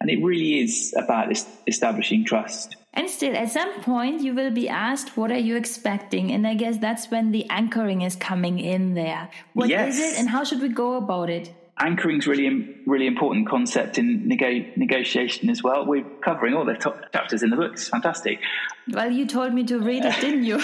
and 0.00 0.10
it 0.10 0.22
really 0.22 0.60
is 0.60 0.94
about 0.96 1.32
establishing 1.66 2.24
trust. 2.24 2.76
And 2.94 3.08
still, 3.08 3.34
at 3.34 3.50
some 3.50 3.80
point, 3.80 4.20
you 4.20 4.34
will 4.34 4.50
be 4.50 4.68
asked, 4.68 5.16
"What 5.16 5.30
are 5.30 5.38
you 5.38 5.56
expecting?" 5.56 6.30
And 6.30 6.46
I 6.46 6.54
guess 6.54 6.78
that's 6.78 7.10
when 7.10 7.32
the 7.32 7.48
anchoring 7.48 8.02
is 8.02 8.16
coming 8.16 8.58
in 8.58 8.94
there. 8.94 9.30
What 9.54 9.68
yes. 9.68 9.98
is 9.98 10.12
it, 10.12 10.18
and 10.18 10.28
how 10.28 10.44
should 10.44 10.60
we 10.60 10.68
go 10.68 10.96
about 10.96 11.30
it? 11.30 11.52
anchoring 11.78 12.18
is 12.18 12.26
really 12.26 12.76
really 12.86 13.06
important 13.06 13.48
concept 13.48 13.98
in 13.98 14.28
nego- 14.28 14.64
negotiation 14.76 15.50
as 15.50 15.62
well. 15.62 15.84
We're 15.86 16.04
covering 16.24 16.54
all 16.54 16.64
the 16.64 16.74
top 16.74 17.12
chapters 17.12 17.42
in 17.42 17.50
the 17.50 17.56
book. 17.56 17.72
It's 17.72 17.88
fantastic. 17.88 18.38
Well, 18.90 19.10
you 19.10 19.26
told 19.26 19.52
me 19.52 19.64
to 19.64 19.78
read 19.78 20.04
it, 20.04 20.20
didn't 20.20 20.44
you? 20.44 20.58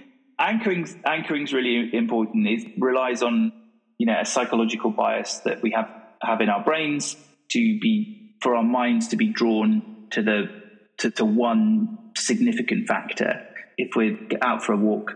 anchoring 0.38 0.86
anchoring 1.04 1.44
is 1.44 1.52
really 1.52 1.94
important. 1.94 2.46
It 2.46 2.72
relies 2.78 3.22
on 3.22 3.52
you 3.98 4.06
know 4.06 4.18
a 4.20 4.24
psychological 4.24 4.90
bias 4.90 5.38
that 5.40 5.62
we 5.62 5.72
have 5.72 5.90
have 6.22 6.40
in 6.40 6.48
our 6.48 6.64
brains 6.64 7.16
to 7.50 7.78
be 7.80 8.34
for 8.40 8.54
our 8.54 8.64
minds 8.64 9.08
to 9.08 9.16
be 9.16 9.32
drawn 9.32 10.06
to 10.10 10.22
the 10.22 10.48
to, 10.98 11.10
to 11.12 11.24
one 11.24 11.98
significant 12.16 12.88
factor. 12.88 13.46
If 13.76 13.94
we're 13.94 14.18
out 14.42 14.64
for 14.64 14.72
a 14.72 14.76
walk 14.76 15.12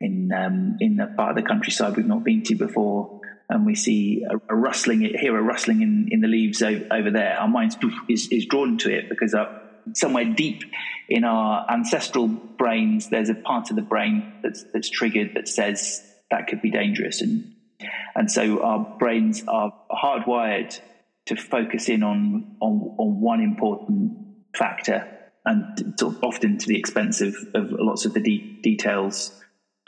in 0.00 0.30
um, 0.32 0.76
in 0.80 0.96
the 0.96 1.06
part 1.16 1.30
of 1.30 1.36
the 1.36 1.48
countryside 1.48 1.96
we've 1.96 2.06
not 2.06 2.24
been 2.24 2.42
to 2.44 2.54
before, 2.54 3.20
and 3.48 3.66
we 3.66 3.74
see 3.74 4.24
a, 4.28 4.36
a 4.52 4.56
rustling, 4.56 5.00
hear 5.00 5.36
a 5.36 5.42
rustling 5.42 5.82
in, 5.82 6.08
in 6.10 6.20
the 6.20 6.28
leaves 6.28 6.62
over, 6.62 6.84
over 6.90 7.10
there, 7.10 7.38
our 7.38 7.48
mind 7.48 7.76
is, 8.08 8.28
is 8.30 8.46
drawn 8.46 8.78
to 8.78 8.92
it 8.92 9.08
because 9.08 9.34
uh, 9.34 9.61
somewhere 9.94 10.24
deep 10.24 10.62
in 11.08 11.24
our 11.24 11.66
ancestral 11.70 12.28
brains, 12.28 13.08
there's 13.10 13.30
a 13.30 13.34
part 13.34 13.70
of 13.70 13.76
the 13.76 13.82
brain 13.82 14.32
that's, 14.42 14.64
that's 14.72 14.90
triggered 14.90 15.34
that 15.34 15.48
says 15.48 16.02
that 16.30 16.46
could 16.46 16.62
be 16.62 16.70
dangerous. 16.70 17.20
And 17.20 17.54
And 18.14 18.30
so 18.30 18.62
our 18.62 18.96
brains 18.98 19.42
are 19.48 19.72
hardwired 19.90 20.78
to 21.26 21.36
focus 21.36 21.88
in 21.88 22.02
on, 22.02 22.56
on, 22.60 22.94
on 22.98 23.20
one 23.20 23.40
important 23.40 24.12
factor 24.54 25.08
and 25.44 26.00
often 26.22 26.58
to 26.58 26.66
the 26.66 26.78
expense 26.78 27.20
of, 27.20 27.34
of 27.54 27.70
lots 27.70 28.04
of 28.04 28.12
the 28.14 28.20
de- 28.20 28.60
details 28.62 29.32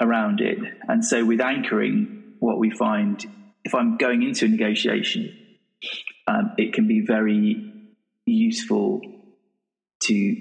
around 0.00 0.40
it. 0.40 0.58
And 0.88 1.04
so 1.04 1.24
with 1.24 1.40
anchoring, 1.40 2.34
what 2.40 2.58
we 2.58 2.70
find, 2.70 3.24
if 3.64 3.74
I'm 3.74 3.96
going 3.96 4.22
into 4.22 4.46
a 4.46 4.48
negotiation, 4.48 5.36
um, 6.26 6.54
it 6.58 6.72
can 6.72 6.88
be 6.88 7.04
very 7.06 7.72
useful 8.26 9.00
to 10.04 10.36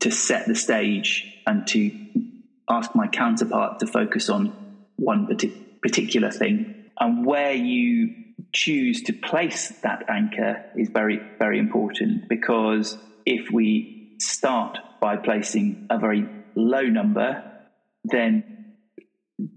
to 0.00 0.10
set 0.10 0.46
the 0.46 0.54
stage 0.54 1.42
and 1.46 1.66
to 1.66 1.90
ask 2.68 2.94
my 2.94 3.06
counterpart 3.08 3.80
to 3.80 3.86
focus 3.86 4.28
on 4.28 4.46
one 4.96 5.26
particular 5.82 6.30
thing. 6.30 6.90
And 6.98 7.24
where 7.24 7.52
you 7.52 8.14
choose 8.52 9.02
to 9.04 9.12
place 9.12 9.68
that 9.82 10.04
anchor 10.08 10.64
is 10.76 10.88
very 10.90 11.20
very 11.38 11.58
important 11.58 12.28
because 12.28 12.96
if 13.24 13.50
we 13.50 14.16
start 14.18 14.78
by 15.00 15.16
placing 15.16 15.86
a 15.90 15.98
very 15.98 16.28
low 16.54 16.82
number 16.82 17.44
then 18.04 18.74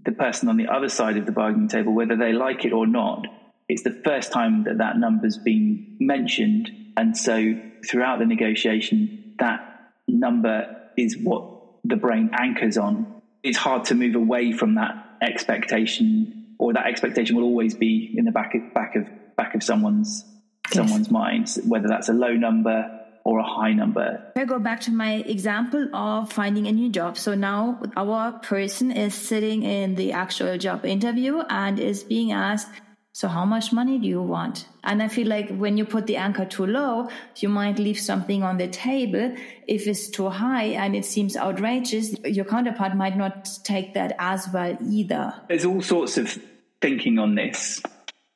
the 0.04 0.12
person 0.12 0.48
on 0.48 0.56
the 0.56 0.68
other 0.68 0.88
side 0.88 1.16
of 1.16 1.26
the 1.26 1.32
bargaining 1.32 1.68
table 1.68 1.92
whether 1.92 2.16
they 2.16 2.32
like 2.32 2.64
it 2.64 2.72
or 2.72 2.86
not 2.86 3.26
it's 3.68 3.82
the 3.82 4.02
first 4.04 4.32
time 4.32 4.64
that 4.64 4.78
that 4.78 4.98
number's 4.98 5.38
been 5.38 5.96
mentioned. 5.98 6.70
And 6.96 7.16
so 7.16 7.54
throughout 7.88 8.18
the 8.18 8.26
negotiation 8.26 9.34
that 9.38 9.92
number 10.08 10.76
is 10.96 11.16
what 11.16 11.44
the 11.84 11.96
brain 11.96 12.30
anchors 12.32 12.76
on 12.76 13.22
it's 13.42 13.58
hard 13.58 13.84
to 13.84 13.94
move 13.94 14.14
away 14.14 14.52
from 14.52 14.74
that 14.76 15.06
expectation 15.22 16.46
or 16.58 16.72
that 16.72 16.86
expectation 16.86 17.36
will 17.36 17.44
always 17.44 17.74
be 17.74 18.12
in 18.16 18.24
the 18.24 18.32
back 18.32 18.54
of 18.54 18.74
back 18.74 18.96
of 18.96 19.06
back 19.36 19.54
of 19.54 19.62
someone's 19.62 20.24
yes. 20.66 20.74
someone's 20.74 21.10
mind 21.10 21.48
whether 21.66 21.88
that's 21.88 22.08
a 22.08 22.12
low 22.12 22.32
number 22.32 23.00
or 23.24 23.38
a 23.38 23.42
high 23.42 23.72
number. 23.72 24.22
If 24.36 24.42
I 24.42 24.44
go 24.44 24.58
back 24.58 24.80
to 24.82 24.90
my 24.90 25.14
example 25.14 25.88
of 25.94 26.30
finding 26.30 26.66
a 26.66 26.72
new 26.72 26.90
job. 26.90 27.16
So 27.16 27.34
now 27.34 27.80
our 27.96 28.32
person 28.32 28.90
is 28.90 29.14
sitting 29.14 29.62
in 29.62 29.94
the 29.94 30.12
actual 30.12 30.58
job 30.58 30.84
interview 30.84 31.40
and 31.48 31.80
is 31.80 32.04
being 32.04 32.32
asked, 32.32 32.68
so 33.14 33.28
how 33.28 33.44
much 33.44 33.72
money 33.72 34.00
do 34.00 34.08
you 34.08 34.20
want? 34.20 34.66
And 34.82 35.00
I 35.00 35.06
feel 35.06 35.28
like 35.28 35.56
when 35.56 35.78
you 35.78 35.84
put 35.84 36.08
the 36.08 36.16
anchor 36.16 36.44
too 36.44 36.66
low, 36.66 37.08
you 37.36 37.48
might 37.48 37.78
leave 37.78 37.96
something 37.96 38.42
on 38.42 38.56
the 38.56 38.66
table. 38.66 39.36
If 39.68 39.86
it's 39.86 40.10
too 40.10 40.30
high 40.30 40.64
and 40.64 40.96
it 40.96 41.04
seems 41.04 41.36
outrageous, 41.36 42.16
your 42.24 42.44
counterpart 42.44 42.96
might 42.96 43.16
not 43.16 43.48
take 43.62 43.94
that 43.94 44.16
as 44.18 44.48
well 44.52 44.76
either. 44.90 45.32
There's 45.46 45.64
all 45.64 45.80
sorts 45.80 46.18
of 46.18 46.36
thinking 46.80 47.20
on 47.20 47.36
this. 47.36 47.80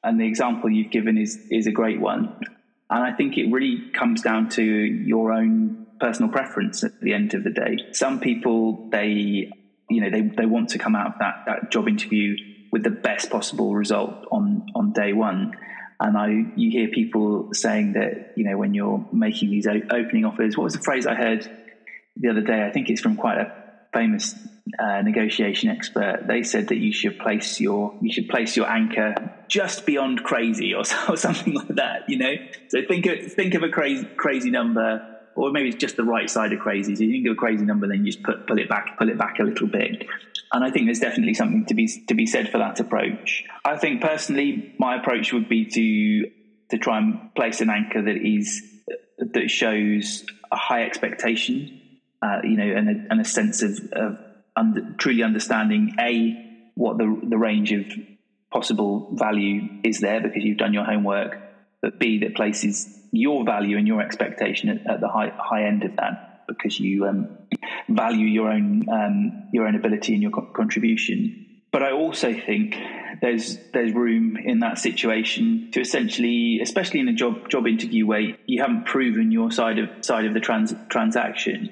And 0.04 0.20
the 0.20 0.28
example 0.28 0.70
you've 0.70 0.92
given 0.92 1.18
is, 1.18 1.36
is 1.50 1.66
a 1.66 1.72
great 1.72 2.00
one. 2.00 2.40
And 2.88 3.02
I 3.02 3.12
think 3.16 3.36
it 3.36 3.50
really 3.50 3.90
comes 3.92 4.22
down 4.22 4.48
to 4.50 4.62
your 4.62 5.32
own 5.32 5.88
personal 5.98 6.30
preference 6.30 6.84
at 6.84 7.00
the 7.00 7.14
end 7.14 7.34
of 7.34 7.42
the 7.42 7.50
day. 7.50 7.78
Some 7.90 8.20
people, 8.20 8.88
they, 8.92 9.50
you 9.90 10.00
know, 10.00 10.08
they, 10.08 10.20
they 10.20 10.46
want 10.46 10.68
to 10.68 10.78
come 10.78 10.94
out 10.94 11.08
of 11.08 11.12
that, 11.18 11.42
that 11.46 11.72
job 11.72 11.88
interview 11.88 12.36
with 12.70 12.82
the 12.82 12.90
best 12.90 13.30
possible 13.30 13.74
result 13.74 14.26
on 14.30 14.66
on 14.74 14.92
day 14.92 15.12
one. 15.12 15.52
And 16.00 16.16
I, 16.16 16.28
you 16.54 16.70
hear 16.70 16.88
people 16.88 17.50
saying 17.52 17.94
that 17.94 18.32
you 18.36 18.48
know 18.48 18.56
when 18.56 18.74
you're 18.74 19.04
making 19.12 19.50
these 19.50 19.66
opening 19.66 20.24
offers. 20.24 20.56
What 20.56 20.64
was 20.64 20.74
the 20.74 20.80
phrase 20.80 21.06
I 21.06 21.14
heard 21.14 21.48
the 22.16 22.30
other 22.30 22.42
day? 22.42 22.64
I 22.64 22.70
think 22.70 22.88
it's 22.88 23.00
from 23.00 23.16
quite 23.16 23.38
a 23.38 23.52
famous 23.92 24.34
uh, 24.78 25.02
negotiation 25.02 25.70
expert. 25.70 26.24
They 26.26 26.42
said 26.42 26.68
that 26.68 26.76
you 26.76 26.92
should 26.92 27.18
place 27.18 27.60
your 27.60 27.94
you 28.00 28.12
should 28.12 28.28
place 28.28 28.56
your 28.56 28.70
anchor 28.70 29.14
just 29.48 29.86
beyond 29.86 30.22
crazy 30.22 30.74
or, 30.74 30.82
or 31.08 31.16
something 31.16 31.54
like 31.54 31.68
that. 31.76 32.02
You 32.08 32.18
know, 32.18 32.34
so 32.68 32.78
think 32.86 33.06
of 33.06 33.32
think 33.32 33.54
of 33.54 33.62
a 33.62 33.68
crazy 33.68 34.08
crazy 34.16 34.50
number 34.50 35.17
or 35.38 35.52
maybe 35.52 35.68
it's 35.68 35.78
just 35.78 35.96
the 35.96 36.04
right 36.04 36.28
side 36.28 36.52
of 36.52 36.58
crazy. 36.58 36.96
So 36.96 37.04
you 37.04 37.12
think 37.12 37.26
of 37.28 37.32
a 37.32 37.36
crazy 37.36 37.64
number, 37.64 37.86
then 37.86 38.04
you 38.04 38.10
just 38.10 38.24
put, 38.24 38.46
pull 38.48 38.58
it 38.58 38.68
back, 38.68 38.98
pull 38.98 39.08
it 39.08 39.16
back 39.16 39.38
a 39.38 39.44
little 39.44 39.68
bit. 39.68 40.04
And 40.52 40.64
I 40.64 40.70
think 40.70 40.86
there's 40.86 40.98
definitely 40.98 41.34
something 41.34 41.66
to 41.66 41.74
be 41.74 41.86
to 42.08 42.14
be 42.14 42.26
said 42.26 42.50
for 42.50 42.58
that 42.58 42.80
approach. 42.80 43.44
I 43.64 43.76
think 43.76 44.00
personally, 44.00 44.74
my 44.78 44.96
approach 44.96 45.32
would 45.32 45.48
be 45.48 45.66
to 45.66 46.30
to 46.70 46.78
try 46.78 46.98
and 46.98 47.34
place 47.34 47.60
an 47.60 47.70
anchor 47.70 48.02
that 48.02 48.16
is 48.16 48.62
that 49.18 49.50
shows 49.50 50.24
a 50.50 50.56
high 50.56 50.84
expectation, 50.84 51.82
uh, 52.22 52.38
you 52.42 52.56
know, 52.56 52.76
and 52.76 52.88
a, 52.88 53.06
and 53.10 53.20
a 53.20 53.24
sense 53.24 53.62
of, 53.62 53.78
of 53.92 54.18
under, 54.56 54.94
truly 54.96 55.22
understanding 55.22 55.94
a 56.00 56.70
what 56.74 56.98
the 56.98 57.20
the 57.28 57.38
range 57.38 57.72
of 57.72 57.84
possible 58.50 59.10
value 59.14 59.68
is 59.84 60.00
there 60.00 60.20
because 60.20 60.42
you've 60.42 60.58
done 60.58 60.72
your 60.72 60.84
homework, 60.84 61.36
but 61.82 61.98
b 61.98 62.18
that 62.20 62.34
places 62.34 62.94
your 63.10 63.44
value 63.44 63.78
and 63.78 63.86
your 63.86 64.00
expectation 64.00 64.68
at, 64.68 64.86
at 64.86 65.00
the 65.00 65.08
high 65.08 65.32
high 65.36 65.64
end 65.64 65.84
of 65.84 65.96
that 65.96 66.28
because 66.48 66.80
you 66.80 67.06
um, 67.06 67.28
value 67.88 68.26
your 68.26 68.50
own 68.50 68.88
um, 68.88 69.48
your 69.52 69.66
own 69.66 69.76
ability 69.76 70.14
and 70.14 70.22
your 70.22 70.32
co- 70.32 70.50
contribution. 70.54 71.46
But 71.70 71.82
I 71.82 71.92
also 71.92 72.32
think 72.32 72.76
there's 73.20 73.58
there's 73.72 73.92
room 73.92 74.36
in 74.36 74.60
that 74.60 74.78
situation 74.78 75.70
to 75.72 75.80
essentially, 75.80 76.60
especially 76.62 77.00
in 77.00 77.08
a 77.08 77.12
job 77.12 77.48
job 77.48 77.66
interview 77.66 78.06
where 78.06 78.36
you 78.46 78.62
haven't 78.62 78.86
proven 78.86 79.30
your 79.30 79.50
side 79.50 79.78
of 79.78 79.90
side 80.04 80.24
of 80.24 80.34
the 80.34 80.40
trans, 80.40 80.74
transaction, 80.88 81.70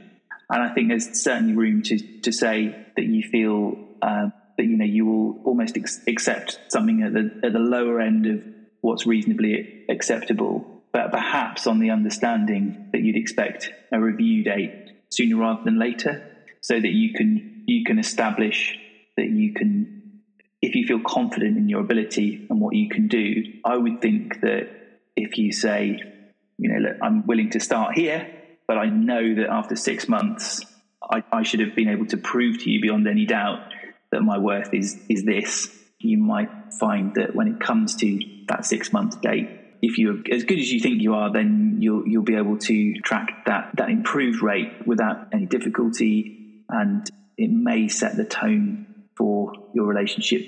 and 0.51 0.62
I 0.62 0.73
think 0.75 0.88
there's 0.88 1.23
certainly 1.23 1.55
room 1.55 1.83
to 1.83 2.21
to 2.21 2.33
say 2.33 2.87
that 2.97 3.05
you 3.05 3.23
feel 3.23 3.79
uh, 4.03 4.29
that 4.59 4.64
you 4.64 4.77
know 4.77 4.85
you 4.85 5.07
will 5.07 5.40
almost 5.45 5.77
ex- 5.77 6.03
accept 6.07 6.59
something 6.69 7.03
at 7.03 7.14
the 7.14 7.40
at 7.42 7.53
the 7.55 7.59
lower 7.59 8.01
end 8.01 8.27
of 8.27 8.42
what's 8.81 9.07
reasonably 9.07 9.85
acceptable 9.89 10.77
but 10.97 11.12
perhaps 11.12 11.67
on 11.67 11.79
the 11.79 11.91
understanding 11.91 12.89
that 12.91 13.03
you'd 13.03 13.17
expect 13.17 13.71
a 13.93 14.01
review 14.01 14.43
date 14.43 14.93
sooner 15.11 15.37
rather 15.37 15.62
than 15.62 15.79
later, 15.79 16.27
so 16.62 16.73
that 16.73 16.89
you 16.89 17.12
can 17.12 17.65
you 17.67 17.85
can 17.85 17.99
establish 17.99 18.79
that 19.19 19.29
you 19.29 19.53
can, 19.53 20.23
if 20.62 20.75
you 20.75 20.87
feel 20.87 21.01
confident 21.01 21.59
in 21.59 21.69
your 21.69 21.81
ability 21.81 22.47
and 22.49 22.62
what 22.62 22.75
you 22.75 22.89
can 22.89 23.09
do. 23.09 23.43
I 23.62 23.77
would 23.77 24.01
think 24.01 24.41
that 24.41 24.69
if 25.17 25.37
you 25.37 25.53
say, 25.53 26.01
you 26.57 26.71
know, 26.71 26.79
look, 26.79 26.97
I'm 27.03 27.27
willing 27.27 27.51
to 27.51 27.61
start 27.61 27.95
here, 27.95 28.27
but 28.67 28.79
I 28.79 28.87
know 28.87 29.35
that 29.35 29.51
after 29.51 29.77
six 29.77 30.09
months, 30.09 30.65
I, 31.03 31.23
I 31.31 31.43
should 31.43 31.61
have 31.61 31.77
been 31.77 31.89
able 31.89 32.07
to 32.07 32.17
prove 32.17 32.62
to 32.62 32.71
you 32.71 32.81
beyond 32.81 33.07
any 33.07 33.27
doubt 33.27 33.61
that 34.12 34.23
my 34.23 34.39
worth 34.39 34.73
is 34.73 34.99
is 35.11 35.25
this. 35.25 35.69
You 35.99 36.17
might 36.17 36.56
find 36.79 37.14
that 37.14 37.35
when 37.35 37.48
it 37.48 37.61
comes 37.61 37.96
to 37.96 38.20
that 38.48 38.64
six 38.64 38.92
month 38.92 39.20
date, 39.20 39.48
if 39.83 39.98
you're 39.98 40.18
as 40.31 40.44
good 40.44 40.59
as 40.59 40.72
you 40.72 40.81
think 40.81 41.02
you 41.02 41.14
are, 41.14 41.33
then 41.33 41.76
you'll 41.81 42.07
you'll 42.07 42.22
be 42.22 42.37
able 42.37 42.59
to 42.59 42.94
track 43.00 43.44
that 43.46 43.70
that 43.76 43.90
improved 43.90 44.42
rate 44.42 44.87
without 44.87 45.29
any 45.33 45.46
difficulty, 45.46 46.62
and 46.68 47.09
it 47.37 47.50
may 47.50 47.88
set 47.88 48.16
the 48.16 48.24
tone 48.24 48.87
for 49.16 49.52
your 49.74 49.87
relationship 49.87 50.42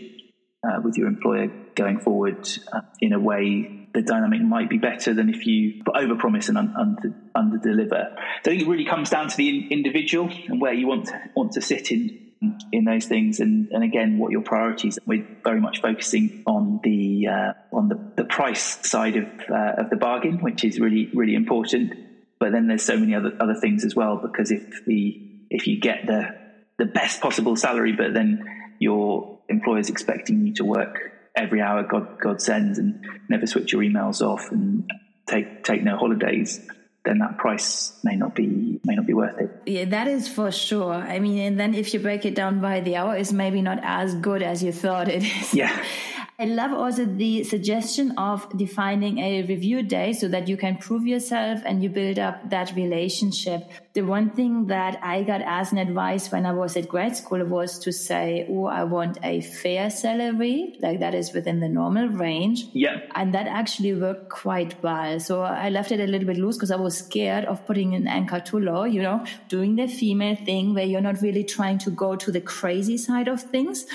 uh, 0.66 0.80
with 0.82 0.96
your 0.96 1.06
employer 1.06 1.50
going 1.74 1.98
forward 1.98 2.48
uh, 2.72 2.80
in 3.00 3.12
a 3.12 3.18
way. 3.20 3.74
The 3.94 4.02
dynamic 4.02 4.42
might 4.42 4.68
be 4.68 4.78
better 4.78 5.14
than 5.14 5.28
if 5.30 5.46
you 5.46 5.82
overpromise 5.84 6.48
and 6.50 6.58
un- 6.58 6.74
under 6.78 7.14
under 7.34 7.58
deliver. 7.58 8.14
So 8.44 8.50
I 8.50 8.54
think 8.54 8.62
it 8.62 8.68
really 8.68 8.84
comes 8.84 9.10
down 9.10 9.28
to 9.28 9.36
the 9.36 9.68
individual 9.72 10.30
and 10.48 10.60
where 10.60 10.74
you 10.74 10.86
want 10.86 11.06
to, 11.06 11.20
want 11.34 11.52
to 11.52 11.60
sit 11.60 11.90
in 11.90 12.27
in 12.72 12.84
those 12.84 13.06
things. 13.06 13.40
And, 13.40 13.70
and 13.70 13.82
again 13.82 14.18
what 14.18 14.30
your 14.30 14.42
priorities 14.42 14.98
we're 15.06 15.26
very 15.44 15.60
much 15.60 15.80
focusing 15.80 16.42
on 16.46 16.80
the 16.82 17.26
uh, 17.28 17.52
on 17.72 17.88
the, 17.88 18.12
the 18.16 18.24
price 18.24 18.86
side 18.88 19.16
of 19.16 19.26
uh, 19.50 19.82
of 19.82 19.90
the 19.90 19.96
bargain 19.96 20.38
which 20.38 20.64
is 20.64 20.78
really 20.80 21.10
really 21.14 21.34
important. 21.34 21.94
But 22.38 22.52
then 22.52 22.68
there's 22.68 22.84
so 22.84 22.96
many 22.96 23.14
other 23.14 23.36
other 23.40 23.54
things 23.54 23.84
as 23.84 23.94
well 23.94 24.16
because 24.16 24.50
if 24.50 24.84
the 24.86 25.20
if 25.50 25.66
you 25.66 25.80
get 25.80 26.06
the 26.06 26.36
the 26.78 26.86
best 26.86 27.20
possible 27.20 27.56
salary 27.56 27.92
but 27.92 28.14
then 28.14 28.44
your 28.78 29.40
employer's 29.48 29.88
expecting 29.90 30.46
you 30.46 30.54
to 30.54 30.64
work 30.64 31.12
every 31.34 31.60
hour 31.60 31.82
God 31.82 32.20
God 32.20 32.40
sends 32.40 32.78
and 32.78 33.04
never 33.28 33.46
switch 33.46 33.72
your 33.72 33.82
emails 33.82 34.20
off 34.20 34.52
and 34.52 34.88
take 35.26 35.64
take 35.64 35.82
no 35.82 35.96
holidays 35.96 36.60
then 37.08 37.18
that 37.20 37.38
price 37.38 37.98
may 38.04 38.16
not 38.16 38.34
be 38.34 38.78
may 38.84 38.94
not 38.94 39.06
be 39.06 39.14
worth 39.14 39.40
it. 39.40 39.50
Yeah, 39.64 39.86
that 39.86 40.08
is 40.08 40.28
for 40.28 40.52
sure. 40.52 40.92
I 40.92 41.18
mean, 41.18 41.38
and 41.38 41.58
then 41.58 41.74
if 41.74 41.94
you 41.94 42.00
break 42.00 42.26
it 42.26 42.34
down 42.34 42.60
by 42.60 42.80
the 42.80 42.96
hour, 42.96 43.16
it's 43.16 43.32
maybe 43.32 43.62
not 43.62 43.80
as 43.82 44.14
good 44.16 44.42
as 44.42 44.62
you 44.62 44.72
thought 44.72 45.08
it 45.08 45.24
is. 45.24 45.54
Yeah. 45.54 45.72
I 46.40 46.44
love 46.44 46.72
also 46.72 47.04
the 47.04 47.42
suggestion 47.42 48.12
of 48.16 48.48
defining 48.56 49.18
a 49.18 49.42
review 49.42 49.82
day 49.82 50.12
so 50.12 50.28
that 50.28 50.46
you 50.46 50.56
can 50.56 50.76
prove 50.76 51.04
yourself 51.04 51.60
and 51.66 51.82
you 51.82 51.88
build 51.88 52.16
up 52.16 52.48
that 52.50 52.72
relationship. 52.76 53.68
The 53.94 54.02
one 54.02 54.30
thing 54.30 54.68
that 54.68 55.00
I 55.02 55.24
got 55.24 55.40
as 55.42 55.72
an 55.72 55.78
advice 55.78 56.30
when 56.30 56.46
I 56.46 56.52
was 56.52 56.76
at 56.76 56.86
grad 56.86 57.16
school 57.16 57.44
was 57.44 57.80
to 57.80 57.92
say, 57.92 58.46
Oh, 58.48 58.66
I 58.66 58.84
want 58.84 59.18
a 59.24 59.40
fair 59.40 59.90
salary, 59.90 60.78
like 60.80 61.00
that 61.00 61.12
is 61.12 61.32
within 61.32 61.58
the 61.58 61.68
normal 61.68 62.06
range. 62.06 62.66
Yeah. 62.72 63.00
And 63.16 63.34
that 63.34 63.48
actually 63.48 63.94
worked 63.94 64.28
quite 64.28 64.80
well. 64.80 65.18
So 65.18 65.42
I 65.42 65.70
left 65.70 65.90
it 65.90 65.98
a 65.98 66.06
little 66.06 66.28
bit 66.28 66.36
loose 66.36 66.56
because 66.56 66.70
I 66.70 66.76
was 66.76 66.98
scared 66.98 67.46
of 67.46 67.66
putting 67.66 67.96
an 67.96 68.06
anchor 68.06 68.38
too 68.38 68.60
low, 68.60 68.84
you 68.84 69.02
know, 69.02 69.24
doing 69.48 69.74
the 69.74 69.88
female 69.88 70.36
thing 70.36 70.72
where 70.72 70.84
you're 70.84 71.00
not 71.00 71.20
really 71.20 71.42
trying 71.42 71.78
to 71.78 71.90
go 71.90 72.14
to 72.14 72.30
the 72.30 72.40
crazy 72.40 72.96
side 72.96 73.26
of 73.26 73.42
things 73.42 73.86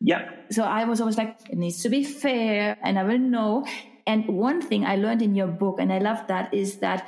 Yeah. 0.00 0.30
So 0.50 0.64
I 0.64 0.84
was 0.84 1.00
always 1.00 1.18
like, 1.18 1.36
it 1.50 1.58
needs 1.58 1.82
to 1.82 1.88
be 1.88 2.04
fair 2.04 2.78
and 2.82 2.98
I 2.98 3.04
will 3.04 3.18
know. 3.18 3.66
And 4.06 4.26
one 4.26 4.62
thing 4.62 4.84
I 4.84 4.96
learned 4.96 5.22
in 5.22 5.34
your 5.34 5.46
book, 5.46 5.78
and 5.78 5.92
I 5.92 5.98
love 5.98 6.26
that, 6.28 6.52
is 6.54 6.78
that 6.78 7.06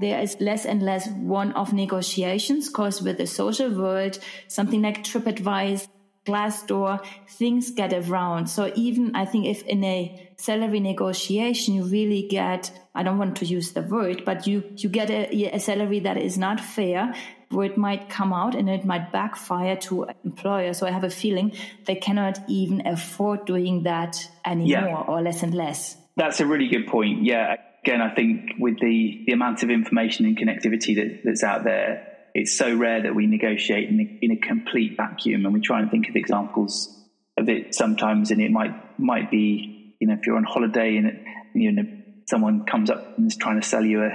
there 0.00 0.20
is 0.20 0.36
less 0.40 0.66
and 0.66 0.82
less 0.82 1.08
one 1.08 1.52
off 1.52 1.72
negotiations 1.72 2.68
because 2.68 3.00
with 3.00 3.18
the 3.18 3.26
social 3.26 3.70
world, 3.70 4.18
something 4.48 4.82
like 4.82 5.04
TripAdvisor, 5.04 5.88
Glassdoor, 6.24 7.04
things 7.28 7.72
get 7.72 7.92
around. 7.92 8.46
So 8.46 8.72
even 8.76 9.16
I 9.16 9.24
think 9.24 9.46
if 9.46 9.62
in 9.64 9.82
a 9.82 10.32
salary 10.36 10.78
negotiation 10.78 11.74
you 11.74 11.84
really 11.84 12.28
get, 12.28 12.70
I 12.94 13.02
don't 13.02 13.18
want 13.18 13.36
to 13.38 13.44
use 13.44 13.72
the 13.72 13.82
word, 13.82 14.24
but 14.24 14.46
you, 14.46 14.62
you 14.76 14.88
get 14.88 15.10
a, 15.10 15.54
a 15.54 15.58
salary 15.58 15.98
that 16.00 16.16
is 16.16 16.38
not 16.38 16.60
fair, 16.60 17.12
where 17.52 17.66
it 17.66 17.76
might 17.76 18.08
come 18.08 18.32
out 18.32 18.54
and 18.54 18.68
it 18.68 18.84
might 18.84 19.12
backfire 19.12 19.76
to 19.76 20.06
employer. 20.24 20.72
So 20.74 20.86
I 20.86 20.90
have 20.90 21.04
a 21.04 21.10
feeling 21.10 21.52
they 21.86 21.96
cannot 21.96 22.38
even 22.48 22.86
afford 22.86 23.44
doing 23.44 23.84
that 23.84 24.16
anymore 24.44 24.88
yeah. 24.88 25.04
or 25.06 25.22
less 25.22 25.42
and 25.42 25.54
less. 25.54 25.96
That's 26.16 26.40
a 26.40 26.46
really 26.46 26.68
good 26.68 26.86
point. 26.86 27.24
Yeah. 27.24 27.56
Again, 27.84 28.00
I 28.00 28.14
think 28.14 28.52
with 28.58 28.78
the, 28.78 29.24
the 29.26 29.32
amount 29.32 29.62
of 29.62 29.70
information 29.70 30.26
and 30.26 30.38
connectivity 30.38 30.96
that, 30.96 31.22
that's 31.24 31.42
out 31.42 31.64
there, 31.64 32.12
it's 32.34 32.56
so 32.56 32.74
rare 32.74 33.02
that 33.02 33.14
we 33.14 33.26
negotiate 33.26 33.88
in 33.88 34.00
a, 34.00 34.18
in 34.24 34.30
a 34.32 34.36
complete 34.36 34.96
vacuum 34.96 35.44
and 35.44 35.54
we 35.54 35.60
try 35.60 35.80
and 35.80 35.90
think 35.90 36.08
of 36.08 36.16
examples 36.16 36.98
of 37.36 37.48
it 37.48 37.74
sometimes 37.74 38.30
and 38.30 38.40
it 38.40 38.50
might 38.50 39.00
might 39.00 39.30
be 39.30 39.96
you 40.00 40.06
know 40.06 40.14
if 40.14 40.26
you're 40.26 40.36
on 40.36 40.44
holiday 40.44 40.96
and 40.96 41.06
it, 41.06 41.16
you 41.54 41.72
know 41.72 41.82
someone 42.26 42.64
comes 42.64 42.90
up 42.90 43.16
and 43.18 43.26
is 43.26 43.36
trying 43.36 43.60
to 43.60 43.66
sell 43.66 43.84
you 43.84 44.02
a 44.02 44.10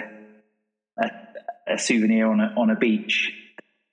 a, 1.00 1.10
a 1.70 1.78
souvenir 1.78 2.28
on 2.28 2.40
a 2.40 2.54
on 2.58 2.70
a 2.70 2.76
beach 2.76 3.32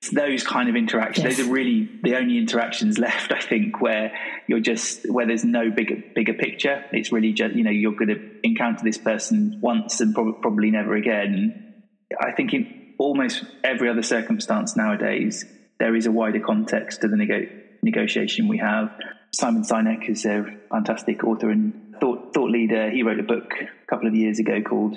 it's 0.03 0.11
those 0.11 0.45
kind 0.45 0.69
of 0.69 0.77
interactions 0.77 1.25
yes. 1.25 1.37
those 1.37 1.47
are 1.47 1.51
really 1.51 1.89
the 2.03 2.17
only 2.17 2.39
interactions 2.39 2.99
left 2.99 3.33
i 3.33 3.41
think 3.41 3.81
where 3.81 4.13
you're 4.47 4.61
just 4.61 5.11
where 5.11 5.27
there's 5.27 5.45
no 5.45 5.71
bigger 5.71 5.97
bigger 6.15 6.35
picture 6.35 6.85
it's 6.93 7.13
really 7.13 7.33
just 7.33 7.55
you 7.55 7.65
know 7.65 7.71
you're 7.71 7.93
going 7.93 8.09
to 8.09 8.21
encounter 8.43 8.85
this 8.85 8.99
person 8.99 9.59
once 9.61 10.01
and 10.01 10.15
prob- 10.15 10.41
probably 10.41 10.71
never 10.71 10.95
again 10.95 11.75
i 12.21 12.33
think 12.33 12.53
in 12.53 12.85
almost 12.99 13.45
every 13.63 13.89
other 13.89 14.03
circumstance 14.03 14.77
nowadays, 14.77 15.45
there 15.79 15.95
is 15.95 16.07
a 16.07 16.13
wider 16.13 16.41
context 16.41 17.01
to 17.01 17.09
the 17.09 17.17
nego- 17.17 17.49
negotiation 17.83 18.49
we 18.49 18.59
have. 18.59 18.91
Simon 19.33 19.63
Sinek 19.63 20.09
is 20.09 20.25
a 20.25 20.45
fantastic 20.71 21.25
author 21.25 21.51
and 21.51 21.95
thought, 22.01 22.33
thought 22.35 22.51
leader. 22.51 22.91
He 22.91 23.03
wrote 23.03 23.19
a 23.19 23.25
book 23.25 23.53
a 23.61 23.87
couple 23.87 24.07
of 24.09 24.15
years 24.15 24.39
ago 24.39 24.63
called 24.63 24.97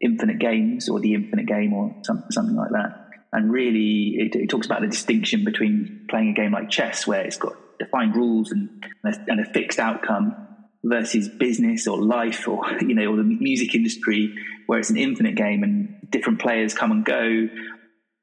Infinite 0.00 0.38
Games 0.38 0.88
or 0.88 1.00
The 1.00 1.14
Infinite 1.14 1.46
Game 1.46 1.72
or 1.72 1.94
some, 2.02 2.24
something 2.30 2.56
like 2.56 2.70
that. 2.70 3.08
And 3.32 3.52
really, 3.52 4.14
it, 4.18 4.34
it, 4.34 4.48
talks 4.48 4.66
about 4.66 4.80
the 4.80 4.86
distinction 4.86 5.44
between 5.44 6.06
playing 6.08 6.30
a 6.30 6.32
game 6.32 6.52
like 6.52 6.70
chess, 6.70 7.06
where 7.06 7.22
it's 7.22 7.36
got 7.36 7.52
defined 7.78 8.16
rules 8.16 8.52
and, 8.52 8.84
and 9.04 9.40
a 9.40 9.44
fixed 9.52 9.78
outcome, 9.78 10.48
versus 10.84 11.28
business 11.28 11.86
or 11.86 12.02
life 12.02 12.46
or 12.46 12.64
you 12.80 12.94
know 12.94 13.12
or 13.12 13.16
the 13.16 13.22
music 13.22 13.74
industry 13.74 14.34
where 14.66 14.78
it's 14.78 14.90
an 14.90 14.96
infinite 14.96 15.34
game 15.34 15.62
and 15.62 16.08
different 16.10 16.40
players 16.40 16.74
come 16.74 16.92
and 16.92 17.04
go 17.04 17.48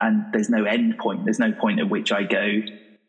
and 0.02 0.26
there's 0.34 0.50
no 0.50 0.66
end 0.66 0.98
point. 0.98 1.24
There's 1.24 1.40
no 1.40 1.54
point 1.54 1.80
at 1.80 1.90
which 1.90 2.12
i 2.12 2.24
go. 2.24 2.62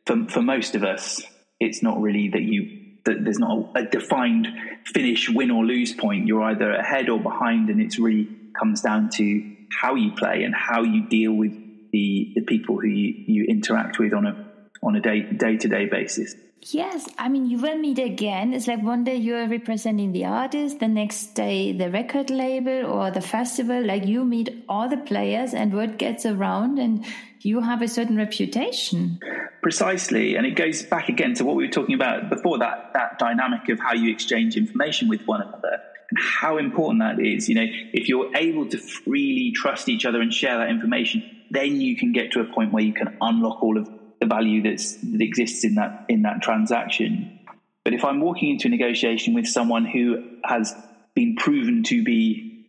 For, 0.06 0.26
for 0.28 0.42
most 0.42 0.74
of 0.74 0.84
us 0.84 1.22
it's 1.58 1.82
not 1.82 2.00
really 2.00 2.28
that 2.30 2.42
you 2.42 2.82
that 3.04 3.22
there's 3.22 3.38
not 3.38 3.76
a, 3.76 3.80
a 3.80 3.84
defined 3.84 4.48
finish 4.84 5.28
win 5.28 5.50
or 5.50 5.64
lose 5.64 5.92
point. 5.94 6.26
You're 6.26 6.42
either 6.42 6.72
ahead 6.72 7.08
or 7.08 7.20
behind 7.20 7.70
and 7.70 7.80
it's 7.80 7.98
really 7.98 8.28
comes 8.58 8.80
down 8.80 9.10
to 9.10 9.56
how 9.80 9.94
you 9.94 10.12
play 10.12 10.42
and 10.44 10.54
how 10.54 10.82
you 10.82 11.08
deal 11.08 11.32
with 11.32 11.52
the 11.92 12.32
the 12.34 12.42
people 12.42 12.80
who 12.80 12.88
you, 12.88 13.14
you 13.26 13.44
interact 13.44 13.98
with 13.98 14.12
on 14.12 14.26
a 14.26 14.46
on 14.82 14.96
a 14.96 15.00
day 15.00 15.22
day 15.22 15.56
to 15.56 15.68
day 15.68 15.86
basis 15.86 16.34
Yes, 16.72 17.08
I 17.16 17.28
mean, 17.28 17.46
you 17.46 17.58
will 17.58 17.78
meet 17.78 18.00
again. 18.00 18.52
It's 18.52 18.66
like 18.66 18.82
one 18.82 19.04
day 19.04 19.14
you're 19.16 19.46
representing 19.46 20.10
the 20.10 20.24
artist, 20.24 20.80
the 20.80 20.88
next 20.88 21.34
day 21.34 21.72
the 21.72 21.90
record 21.90 22.28
label 22.28 22.86
or 22.86 23.10
the 23.12 23.20
festival. 23.20 23.84
Like 23.84 24.04
you 24.04 24.24
meet 24.24 24.64
all 24.68 24.88
the 24.88 24.96
players, 24.96 25.54
and 25.54 25.72
word 25.72 25.96
gets 25.96 26.26
around, 26.26 26.80
and 26.80 27.04
you 27.40 27.60
have 27.60 27.82
a 27.82 27.88
certain 27.88 28.16
reputation. 28.16 29.20
Precisely, 29.62 30.34
and 30.34 30.44
it 30.44 30.56
goes 30.56 30.82
back 30.82 31.08
again 31.08 31.34
to 31.34 31.44
what 31.44 31.54
we 31.54 31.66
were 31.66 31.72
talking 31.72 31.94
about 31.94 32.30
before 32.30 32.58
that 32.58 32.90
that 32.94 33.18
dynamic 33.20 33.68
of 33.68 33.78
how 33.78 33.94
you 33.94 34.10
exchange 34.10 34.56
information 34.56 35.08
with 35.08 35.24
one 35.24 35.42
another 35.42 35.82
how 36.16 36.58
important 36.58 37.00
that 37.00 37.24
is. 37.24 37.48
You 37.48 37.56
know, 37.56 37.66
if 37.92 38.08
you're 38.08 38.34
able 38.36 38.66
to 38.68 38.78
freely 38.78 39.52
trust 39.52 39.88
each 39.88 40.04
other 40.04 40.20
and 40.20 40.32
share 40.32 40.58
that 40.58 40.68
information, 40.68 41.22
then 41.50 41.80
you 41.80 41.96
can 41.96 42.12
get 42.12 42.32
to 42.32 42.40
a 42.40 42.44
point 42.44 42.72
where 42.72 42.82
you 42.82 42.92
can 42.92 43.16
unlock 43.20 43.62
all 43.62 43.78
of 43.78 43.88
the 44.20 44.26
value 44.26 44.62
that's, 44.62 44.96
that 44.96 45.20
exists 45.20 45.64
in 45.64 45.74
that 45.76 46.06
in 46.08 46.22
that 46.22 46.42
transaction. 46.42 47.40
But 47.84 47.94
if 47.94 48.04
I'm 48.04 48.20
walking 48.20 48.50
into 48.50 48.68
a 48.68 48.70
negotiation 48.70 49.34
with 49.34 49.46
someone 49.46 49.84
who 49.84 50.38
has 50.44 50.74
been 51.14 51.36
proven 51.36 51.84
to 51.84 52.02
be 52.02 52.68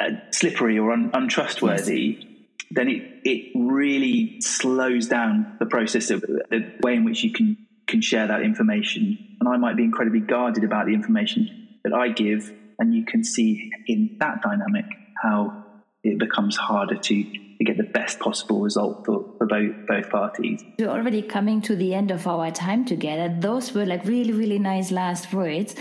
uh, 0.00 0.10
slippery 0.30 0.78
or 0.78 0.92
un- 0.92 1.10
untrustworthy, 1.12 2.18
yes. 2.20 2.24
then 2.70 2.88
it 2.88 3.02
it 3.24 3.52
really 3.54 4.40
slows 4.40 5.08
down 5.08 5.56
the 5.58 5.66
process 5.66 6.10
of 6.10 6.20
the 6.20 6.72
way 6.82 6.94
in 6.94 7.04
which 7.04 7.24
you 7.24 7.32
can 7.32 7.56
can 7.86 8.00
share 8.00 8.28
that 8.28 8.42
information. 8.42 9.36
And 9.40 9.48
I 9.48 9.56
might 9.56 9.76
be 9.76 9.84
incredibly 9.84 10.20
guarded 10.20 10.64
about 10.64 10.86
the 10.86 10.94
information 10.94 11.78
that 11.84 11.92
I 11.92 12.08
give, 12.08 12.52
and 12.78 12.94
you 12.94 13.04
can 13.04 13.24
see 13.24 13.70
in 13.86 14.16
that 14.20 14.42
dynamic 14.42 14.86
how 15.22 15.64
it 16.02 16.18
becomes 16.18 16.56
harder 16.56 16.96
to 16.96 17.24
to 17.58 17.64
get 17.64 17.76
the 17.76 17.84
best 17.84 18.18
possible 18.18 18.60
result 18.60 19.04
for, 19.06 19.34
for 19.38 19.46
both 19.46 19.72
both 19.86 20.10
parties. 20.10 20.62
We're 20.78 20.88
already 20.88 21.22
coming 21.22 21.60
to 21.62 21.76
the 21.76 21.94
end 21.94 22.10
of 22.10 22.26
our 22.26 22.50
time 22.50 22.84
together. 22.84 23.34
Those 23.40 23.72
were 23.72 23.86
like 23.86 24.04
really, 24.04 24.32
really 24.32 24.58
nice 24.58 24.90
last 24.90 25.32
words. 25.32 25.74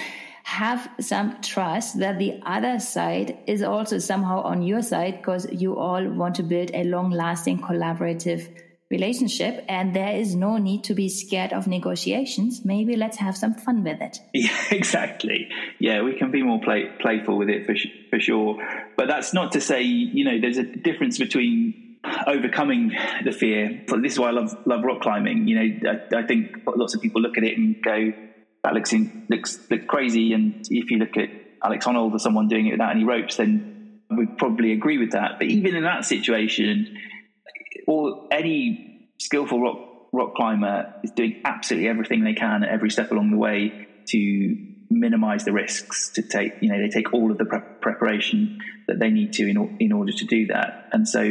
Have 0.44 0.90
some 1.00 1.42
trust 1.42 2.00
that 2.00 2.20
the 2.20 2.42
other 2.46 2.80
side 2.80 3.40
is 3.48 3.64
also 3.64 3.98
somehow 3.98 4.42
on 4.42 4.62
your 4.62 4.82
side 4.82 5.18
because 5.18 5.48
you 5.52 5.78
all 5.78 6.06
want 6.08 6.36
to 6.36 6.44
build 6.44 6.70
a 6.74 6.84
long 6.84 7.12
lasting 7.12 7.60
collaborative 7.60 8.50
relationship 8.94 9.66
and 9.68 9.96
there 9.96 10.16
is 10.16 10.36
no 10.36 10.58
need 10.58 10.84
to 10.84 10.94
be 10.94 11.10
scared 11.10 11.52
of 11.52 11.66
negotiations 11.66 12.64
maybe 12.64 12.96
let's 12.96 13.18
have 13.18 13.36
some 13.36 13.54
fun 13.56 13.84
with 13.84 14.00
it. 14.02 14.20
Yeah 14.34 14.60
exactly. 14.72 15.50
Yeah 15.80 16.04
we 16.04 16.14
can 16.20 16.30
be 16.32 16.44
more 16.44 16.62
play, 16.62 16.82
playful 17.02 17.38
with 17.38 17.50
it 17.50 17.66
for, 17.66 17.76
for 18.12 18.20
sure. 18.20 18.52
But 18.96 19.08
that's 19.08 19.34
not 19.34 19.54
to 19.54 19.62
say 19.62 19.82
you 19.82 20.24
know 20.24 20.40
there's 20.40 20.60
a 20.60 20.64
difference 20.90 21.18
between 21.18 21.98
overcoming 22.28 22.92
the 23.26 23.32
fear. 23.32 23.84
This 24.04 24.14
is 24.14 24.20
why 24.20 24.30
i 24.30 24.32
love 24.32 24.56
love 24.66 24.84
rock 24.84 25.02
climbing. 25.02 25.48
You 25.48 25.56
know 25.58 25.68
i, 25.92 26.20
I 26.22 26.24
think 26.28 26.58
lots 26.68 26.94
of 26.94 27.02
people 27.02 27.22
look 27.22 27.38
at 27.38 27.44
it 27.44 27.58
and 27.58 27.82
go 27.82 28.14
that 28.64 28.74
looks 28.74 28.94
in, 28.94 29.26
looks 29.30 29.60
looks 29.72 29.86
crazy. 29.88 30.34
And 30.34 30.66
if 30.70 30.92
you 30.92 30.98
look 31.00 31.18
at 31.18 31.30
alex 31.64 31.86
honnold 31.88 32.14
or 32.14 32.20
someone 32.20 32.48
doing 32.48 32.68
it 32.68 32.72
without 32.72 32.92
any 32.92 33.06
ropes 33.06 33.38
then 33.38 34.02
we'd 34.18 34.38
probably 34.38 34.74
agree 34.74 35.00
with 35.00 35.12
that. 35.12 35.40
But 35.40 35.48
even 35.48 35.76
in 35.76 35.84
that 35.84 36.06
situation 36.06 36.98
or 37.88 38.28
any 38.32 39.10
skillful 39.20 39.62
rock 39.62 39.78
rock 40.14 40.36
climber 40.36 40.94
is 41.04 41.12
doing 41.12 41.42
absolutely 41.44 41.90
everything 41.90 42.24
they 42.24 42.34
can 42.34 42.64
at 42.64 42.70
every 42.70 42.90
step 42.90 43.12
along 43.12 43.32
the 43.32 43.38
way 43.38 43.88
to 44.08 44.56
minimize 44.90 45.44
the 45.44 45.52
risks 45.52 46.12
to 46.14 46.22
take 46.22 46.54
you 46.62 46.70
know 46.70 46.80
they 46.80 46.90
take 46.90 47.14
all 47.14 47.32
of 47.32 47.38
the 47.38 47.46
pre- 47.46 47.60
preparation 47.82 48.60
that 48.88 49.00
they 49.00 49.10
need 49.10 49.34
to 49.34 49.48
in, 49.48 49.78
in 49.80 49.92
order 49.92 50.12
to 50.12 50.26
do 50.26 50.48
that. 50.48 50.90
And 50.92 51.08
so 51.08 51.22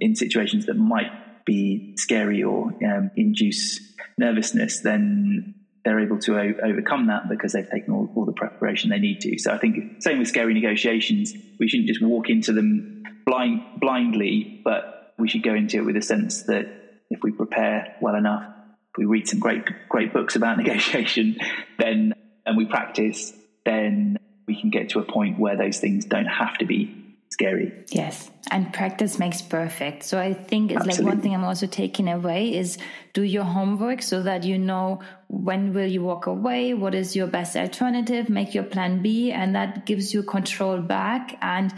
in 0.00 0.14
situations 0.14 0.66
that 0.66 0.74
might 0.74 1.44
be 1.44 1.94
scary 1.96 2.42
or 2.42 2.72
um, 2.84 3.10
induce 3.16 3.80
nervousness 4.18 4.80
then 4.80 5.54
they're 5.84 6.00
able 6.00 6.18
to 6.18 6.38
o- 6.38 6.54
overcome 6.62 7.06
that 7.06 7.22
because 7.28 7.52
they've 7.52 7.68
taken 7.70 7.92
all, 7.92 8.08
all 8.14 8.24
the 8.24 8.32
preparation 8.32 8.90
they 8.90 8.98
need 8.98 9.20
to. 9.20 9.38
So 9.38 9.52
i 9.52 9.58
think 9.58 10.02
same 10.02 10.18
with 10.18 10.28
scary 10.28 10.54
negotiations. 10.54 11.32
We 11.58 11.68
shouldn't 11.68 11.88
just 11.88 12.02
walk 12.02 12.30
into 12.30 12.52
them 12.52 13.02
blind 13.26 13.60
blindly 13.80 14.62
but 14.64 14.99
we 15.20 15.28
should 15.28 15.42
go 15.42 15.54
into 15.54 15.78
it 15.78 15.84
with 15.84 15.96
a 15.96 16.02
sense 16.02 16.42
that 16.44 16.66
if 17.10 17.22
we 17.22 17.32
prepare 17.32 17.96
well 18.00 18.14
enough, 18.14 18.44
if 18.44 18.98
we 18.98 19.04
read 19.04 19.28
some 19.28 19.38
great 19.38 19.64
great 19.88 20.12
books 20.12 20.36
about 20.36 20.56
negotiation, 20.62 21.36
then 21.78 22.14
and 22.46 22.56
we 22.56 22.64
practice, 22.64 23.32
then 23.64 24.18
we 24.46 24.60
can 24.60 24.70
get 24.70 24.90
to 24.90 24.98
a 24.98 25.04
point 25.04 25.38
where 25.38 25.56
those 25.56 25.78
things 25.78 26.06
don't 26.06 26.26
have 26.26 26.58
to 26.58 26.64
be 26.64 26.96
scary. 27.30 27.72
Yes, 27.90 28.30
and 28.50 28.72
practice 28.72 29.18
makes 29.18 29.40
perfect. 29.40 30.02
So 30.02 30.18
I 30.18 30.34
think 30.34 30.72
it's 30.72 30.80
Absolutely. 30.80 31.04
like 31.04 31.14
one 31.14 31.22
thing 31.22 31.34
I'm 31.34 31.44
also 31.44 31.66
taking 31.66 32.08
away 32.08 32.56
is 32.56 32.78
do 33.12 33.22
your 33.22 33.44
homework 33.44 34.02
so 34.02 34.22
that 34.22 34.44
you 34.44 34.58
know 34.58 35.00
when 35.28 35.72
will 35.72 35.86
you 35.86 36.02
walk 36.02 36.26
away, 36.26 36.74
what 36.74 36.94
is 36.94 37.14
your 37.14 37.28
best 37.28 37.56
alternative, 37.56 38.28
make 38.28 38.54
your 38.54 38.64
plan 38.64 39.02
B, 39.02 39.30
and 39.30 39.54
that 39.54 39.86
gives 39.86 40.12
you 40.12 40.22
control 40.24 40.80
back. 40.80 41.36
And 41.40 41.72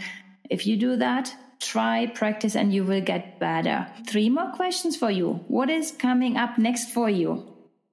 if 0.53 0.67
you 0.67 0.77
do 0.77 0.95
that, 0.97 1.33
try, 1.59 2.05
practice, 2.05 2.55
and 2.55 2.73
you 2.73 2.83
will 2.83 3.01
get 3.01 3.39
better. 3.39 3.87
Three 4.07 4.29
more 4.29 4.51
questions 4.51 4.95
for 4.95 5.09
you. 5.09 5.43
What 5.47 5.69
is 5.69 5.91
coming 5.91 6.37
up 6.37 6.57
next 6.57 6.91
for 6.91 7.09
you? 7.09 7.43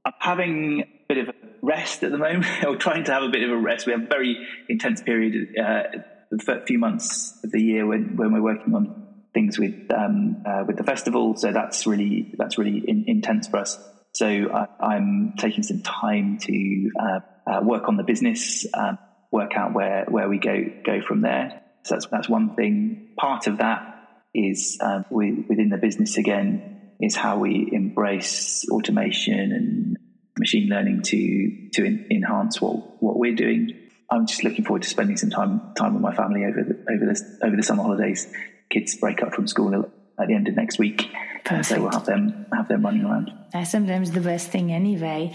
I'm 0.05 0.13
having 0.19 0.83
a 0.83 1.15
bit 1.15 1.19
of 1.19 1.29
a 1.29 1.35
rest 1.63 2.03
at 2.03 2.11
the 2.11 2.19
moment, 2.19 2.47
or 2.67 2.77
trying 2.77 3.05
to 3.05 3.13
have 3.13 3.23
a 3.23 3.31
bit 3.31 3.43
of 3.43 3.51
a 3.51 3.57
rest. 3.57 3.87
We 3.87 3.93
have 3.93 4.03
a 4.03 4.07
very 4.07 4.37
intense 4.69 5.03
period, 5.03 5.57
uh, 5.59 5.83
the 6.31 6.63
few 6.67 6.79
months 6.79 7.39
of 7.43 7.51
the 7.51 7.61
year 7.61 7.87
when, 7.87 8.17
when 8.17 8.33
we're 8.33 8.43
working 8.43 8.75
on 8.75 9.07
things 9.33 9.59
with 9.59 9.91
um, 9.97 10.43
uh, 10.47 10.65
with 10.67 10.77
the 10.77 10.85
festival. 10.85 11.37
So 11.37 11.53
that's 11.53 11.87
really 11.87 12.35
that's 12.37 12.59
really 12.59 12.83
in, 12.87 13.05
intense 13.07 13.49
for 13.49 13.59
us. 13.59 13.79
So 14.13 14.27
I, 14.27 14.97
am 14.97 15.35
taking 15.39 15.63
some 15.63 15.83
time 15.83 16.39
to 16.39 16.91
uh, 17.01 17.21
uh, 17.51 17.61
work 17.63 17.89
on 17.89 17.97
the 17.97 18.03
business, 18.03 18.67
um, 18.75 18.99
work 19.31 19.53
out 19.57 19.73
where, 19.73 20.05
where 20.09 20.29
we 20.29 20.39
go 20.39 20.65
go 20.85 21.01
from 21.01 21.23
there. 21.23 21.63
So 21.83 21.95
that's 21.95 22.07
that's 22.07 22.28
one 22.28 22.55
thing. 22.55 23.11
Part 23.16 23.47
of 23.47 23.59
that 23.59 23.87
is 24.35 24.78
uh, 24.81 25.03
we, 25.11 25.45
within 25.49 25.70
the 25.70 25.76
business 25.78 26.16
again 26.16 26.93
is 27.01 27.16
how 27.16 27.39
we 27.39 27.68
embrace 27.72 28.64
automation 28.70 29.53
and 29.53 29.97
machine 30.39 30.68
learning 30.68 31.03
to 31.03 31.70
to 31.72 31.85
in, 31.85 32.07
enhance 32.11 32.61
what 32.61 33.03
what 33.03 33.18
we're 33.18 33.35
doing. 33.35 33.76
I'm 34.11 34.26
just 34.26 34.43
looking 34.43 34.64
forward 34.64 34.83
to 34.83 34.89
spending 34.89 35.16
some 35.16 35.31
time 35.31 35.72
time 35.76 35.95
with 35.95 36.03
my 36.03 36.14
family 36.14 36.45
over 36.45 36.62
the 36.62 36.93
over 36.93 37.07
this 37.07 37.22
over 37.43 37.57
the 37.57 37.62
summer 37.62 37.83
holidays. 37.83 38.33
Kids 38.68 38.97
break 38.97 39.22
up 39.22 39.35
from 39.35 39.47
school 39.47 39.91
at 40.20 40.28
the 40.28 40.35
end 40.35 40.47
of 40.49 40.55
next 40.55 40.78
week, 40.78 41.11
Perfect. 41.45 41.66
so 41.66 41.81
we'll 41.81 41.91
have 41.93 42.07
them 42.07 42.47
have 42.53 42.68
them 42.68 42.85
running 42.85 43.05
around. 43.05 43.33
That's 43.53 43.70
sometimes 43.70 44.12
the 44.12 44.20
best 44.20 44.51
thing, 44.51 44.72
anyway. 44.72 45.35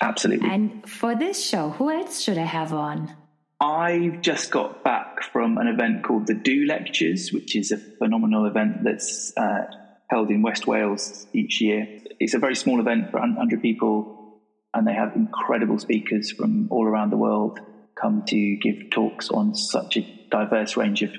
Absolutely. 0.00 0.48
And 0.48 0.88
for 0.88 1.16
this 1.16 1.44
show, 1.48 1.70
who 1.70 1.90
else 1.90 2.20
should 2.20 2.38
I 2.38 2.44
have 2.44 2.72
on? 2.72 3.12
I've 3.60 4.20
just 4.20 4.50
got 4.50 4.84
back 4.84 5.22
from 5.22 5.56
an 5.56 5.66
event 5.66 6.04
called 6.04 6.26
the 6.26 6.34
Do 6.34 6.66
Lectures, 6.66 7.32
which 7.32 7.56
is 7.56 7.72
a 7.72 7.78
phenomenal 7.78 8.44
event 8.44 8.84
that's 8.84 9.32
uh, 9.36 9.64
held 10.10 10.30
in 10.30 10.42
West 10.42 10.66
Wales 10.66 11.26
each 11.32 11.62
year. 11.62 12.02
It's 12.20 12.34
a 12.34 12.38
very 12.38 12.54
small 12.54 12.80
event 12.80 13.10
for 13.10 13.18
100 13.18 13.62
people, 13.62 14.42
and 14.74 14.86
they 14.86 14.92
have 14.92 15.16
incredible 15.16 15.78
speakers 15.78 16.30
from 16.30 16.68
all 16.70 16.86
around 16.86 17.10
the 17.10 17.16
world 17.16 17.58
come 17.94 18.24
to 18.26 18.56
give 18.56 18.90
talks 18.90 19.30
on 19.30 19.54
such 19.54 19.96
a 19.96 20.26
diverse 20.30 20.76
range 20.76 21.02
of 21.02 21.10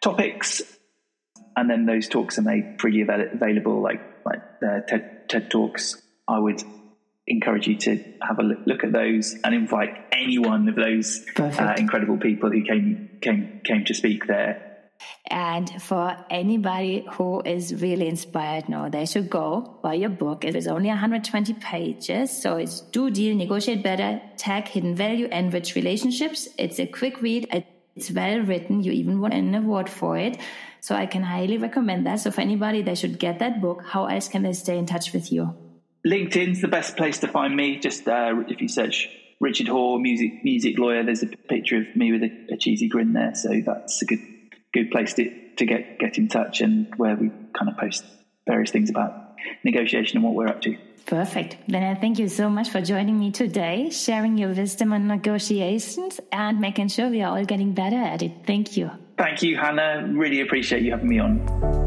topics. 0.00 0.62
And 1.56 1.68
then 1.68 1.84
those 1.84 2.08
talks 2.08 2.38
are 2.38 2.42
made 2.42 2.76
freely 2.80 3.02
available, 3.02 3.82
like 3.82 4.00
like 4.24 4.60
TED, 4.60 5.28
TED 5.28 5.50
talks. 5.50 6.00
I 6.26 6.38
would 6.38 6.62
encourage 7.26 7.66
you 7.66 7.76
to 7.76 8.02
have 8.22 8.38
a 8.38 8.42
look 8.42 8.84
at 8.84 8.92
those 8.92 9.34
and 9.44 9.54
invite 9.54 10.06
any 10.12 10.38
one 10.38 10.68
of 10.68 10.76
those 10.76 11.24
uh, 11.38 11.74
incredible 11.76 12.18
people 12.18 12.50
who 12.50 12.62
came 12.62 13.18
came 13.20 13.60
came 13.64 13.84
to 13.84 13.94
speak 13.94 14.26
there. 14.26 14.62
And 15.28 15.70
for 15.82 16.16
anybody 16.30 17.06
who 17.12 17.42
is 17.42 17.74
really 17.82 18.08
inspired 18.08 18.68
now, 18.68 18.88
they 18.88 19.04
should 19.06 19.28
go 19.28 19.78
buy 19.82 19.94
your 19.94 20.08
book. 20.08 20.44
It 20.44 20.56
is 20.56 20.66
only 20.66 20.88
120 20.88 21.52
pages. 21.54 22.30
So 22.30 22.56
it's 22.56 22.80
Do 22.80 23.10
Deal, 23.10 23.36
Negotiate 23.36 23.82
Better, 23.82 24.22
Tap 24.38 24.68
Hidden 24.68 24.94
Value, 24.94 25.28
Enrich 25.30 25.74
Relationships. 25.74 26.48
It's 26.58 26.78
a 26.78 26.86
quick 26.86 27.20
read. 27.20 27.64
It's 27.96 28.10
well 28.10 28.40
written. 28.40 28.82
You 28.82 28.92
even 28.92 29.20
won 29.20 29.32
an 29.32 29.54
award 29.54 29.90
for 29.90 30.16
it. 30.16 30.38
So 30.80 30.94
I 30.94 31.06
can 31.06 31.24
highly 31.24 31.58
recommend 31.58 32.06
that. 32.06 32.20
So 32.20 32.30
for 32.30 32.40
anybody, 32.40 32.82
they 32.82 32.94
should 32.94 33.18
get 33.18 33.40
that 33.40 33.60
book. 33.60 33.82
How 33.84 34.06
else 34.06 34.28
can 34.28 34.42
they 34.42 34.52
stay 34.52 34.78
in 34.78 34.86
touch 34.86 35.12
with 35.12 35.32
you? 35.32 35.54
LinkedIn's 36.06 36.60
the 36.60 36.68
best 36.68 36.96
place 36.96 37.18
to 37.18 37.28
find 37.28 37.54
me. 37.54 37.78
Just 37.78 38.06
uh, 38.06 38.34
if 38.48 38.60
you 38.60 38.68
search 38.68 39.08
Richard 39.40 39.68
Hoare, 39.68 39.98
music 39.98 40.44
music 40.44 40.78
lawyer, 40.78 41.04
there's 41.04 41.22
a 41.22 41.26
picture 41.26 41.78
of 41.78 41.96
me 41.96 42.12
with 42.12 42.22
a, 42.22 42.54
a, 42.54 42.56
cheesy 42.56 42.88
grin 42.88 43.12
there. 43.12 43.34
So 43.34 43.60
that's 43.64 44.00
a 44.02 44.04
good 44.04 44.20
good 44.72 44.90
place 44.90 45.14
to, 45.14 45.30
to 45.56 45.66
get 45.66 45.98
get 45.98 46.16
in 46.16 46.28
touch 46.28 46.60
and 46.60 46.94
where 46.96 47.16
we 47.16 47.30
kind 47.58 47.68
of 47.68 47.76
post 47.76 48.04
various 48.46 48.70
things 48.70 48.88
about 48.88 49.34
negotiation 49.64 50.18
and 50.18 50.24
what 50.24 50.34
we're 50.34 50.48
up 50.48 50.62
to. 50.62 50.76
Perfect. 51.06 51.56
Then 51.68 51.82
I 51.82 51.94
thank 51.94 52.18
you 52.18 52.28
so 52.28 52.48
much 52.48 52.70
for 52.70 52.80
joining 52.80 53.18
me 53.18 53.30
today, 53.30 53.90
sharing 53.90 54.38
your 54.38 54.52
wisdom 54.52 54.92
on 54.92 55.06
negotiations 55.06 56.20
and 56.32 56.60
making 56.60 56.88
sure 56.88 57.08
we 57.08 57.22
are 57.22 57.36
all 57.36 57.44
getting 57.44 57.72
better 57.72 57.96
at 57.96 58.22
it. 58.22 58.32
Thank 58.44 58.76
you. 58.76 58.90
Thank 59.16 59.42
you, 59.42 59.56
Hannah. 59.56 60.08
Really 60.12 60.40
appreciate 60.40 60.82
you 60.82 60.90
having 60.90 61.08
me 61.08 61.20
on. 61.20 61.85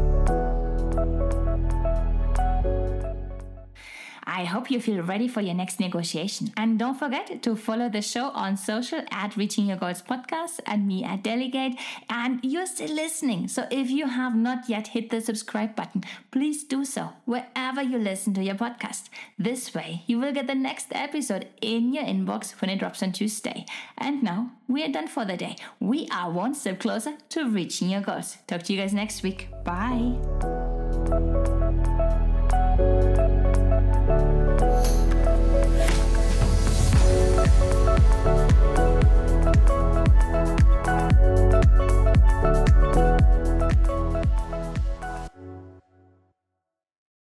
I 4.30 4.44
hope 4.44 4.70
you 4.70 4.80
feel 4.80 5.02
ready 5.02 5.26
for 5.26 5.40
your 5.40 5.54
next 5.54 5.80
negotiation. 5.80 6.52
And 6.56 6.78
don't 6.78 6.94
forget 6.94 7.42
to 7.42 7.56
follow 7.56 7.88
the 7.88 8.00
show 8.00 8.26
on 8.26 8.56
social 8.56 9.02
at 9.10 9.36
Reaching 9.36 9.66
Your 9.66 9.76
Goals 9.76 10.02
Podcast 10.02 10.60
and 10.66 10.86
me 10.86 11.02
at 11.02 11.24
Delygate. 11.24 11.76
And 12.08 12.38
you're 12.44 12.66
still 12.66 12.94
listening. 12.94 13.48
So 13.48 13.66
if 13.72 13.90
you 13.90 14.06
have 14.06 14.36
not 14.36 14.68
yet 14.68 14.86
hit 14.88 15.10
the 15.10 15.20
subscribe 15.20 15.74
button, 15.74 16.04
please 16.30 16.62
do 16.62 16.84
so 16.84 17.10
wherever 17.24 17.82
you 17.82 17.98
listen 17.98 18.32
to 18.34 18.44
your 18.44 18.54
podcast. 18.54 19.08
This 19.36 19.74
way, 19.74 20.04
you 20.06 20.20
will 20.20 20.32
get 20.32 20.46
the 20.46 20.54
next 20.54 20.86
episode 20.92 21.48
in 21.60 21.92
your 21.92 22.04
inbox 22.04 22.52
when 22.60 22.70
it 22.70 22.78
drops 22.78 23.02
on 23.02 23.10
Tuesday. 23.10 23.66
And 23.98 24.22
now 24.22 24.52
we 24.68 24.84
are 24.84 24.92
done 24.92 25.08
for 25.08 25.24
the 25.24 25.36
day. 25.36 25.56
We 25.80 26.06
are 26.12 26.30
one 26.30 26.54
step 26.54 26.78
closer 26.78 27.14
to 27.30 27.50
reaching 27.50 27.90
your 27.90 28.02
goals. 28.02 28.36
Talk 28.46 28.62
to 28.62 28.72
you 28.72 28.78
guys 28.78 28.94
next 28.94 29.24
week. 29.24 29.48
Bye. 29.64 31.58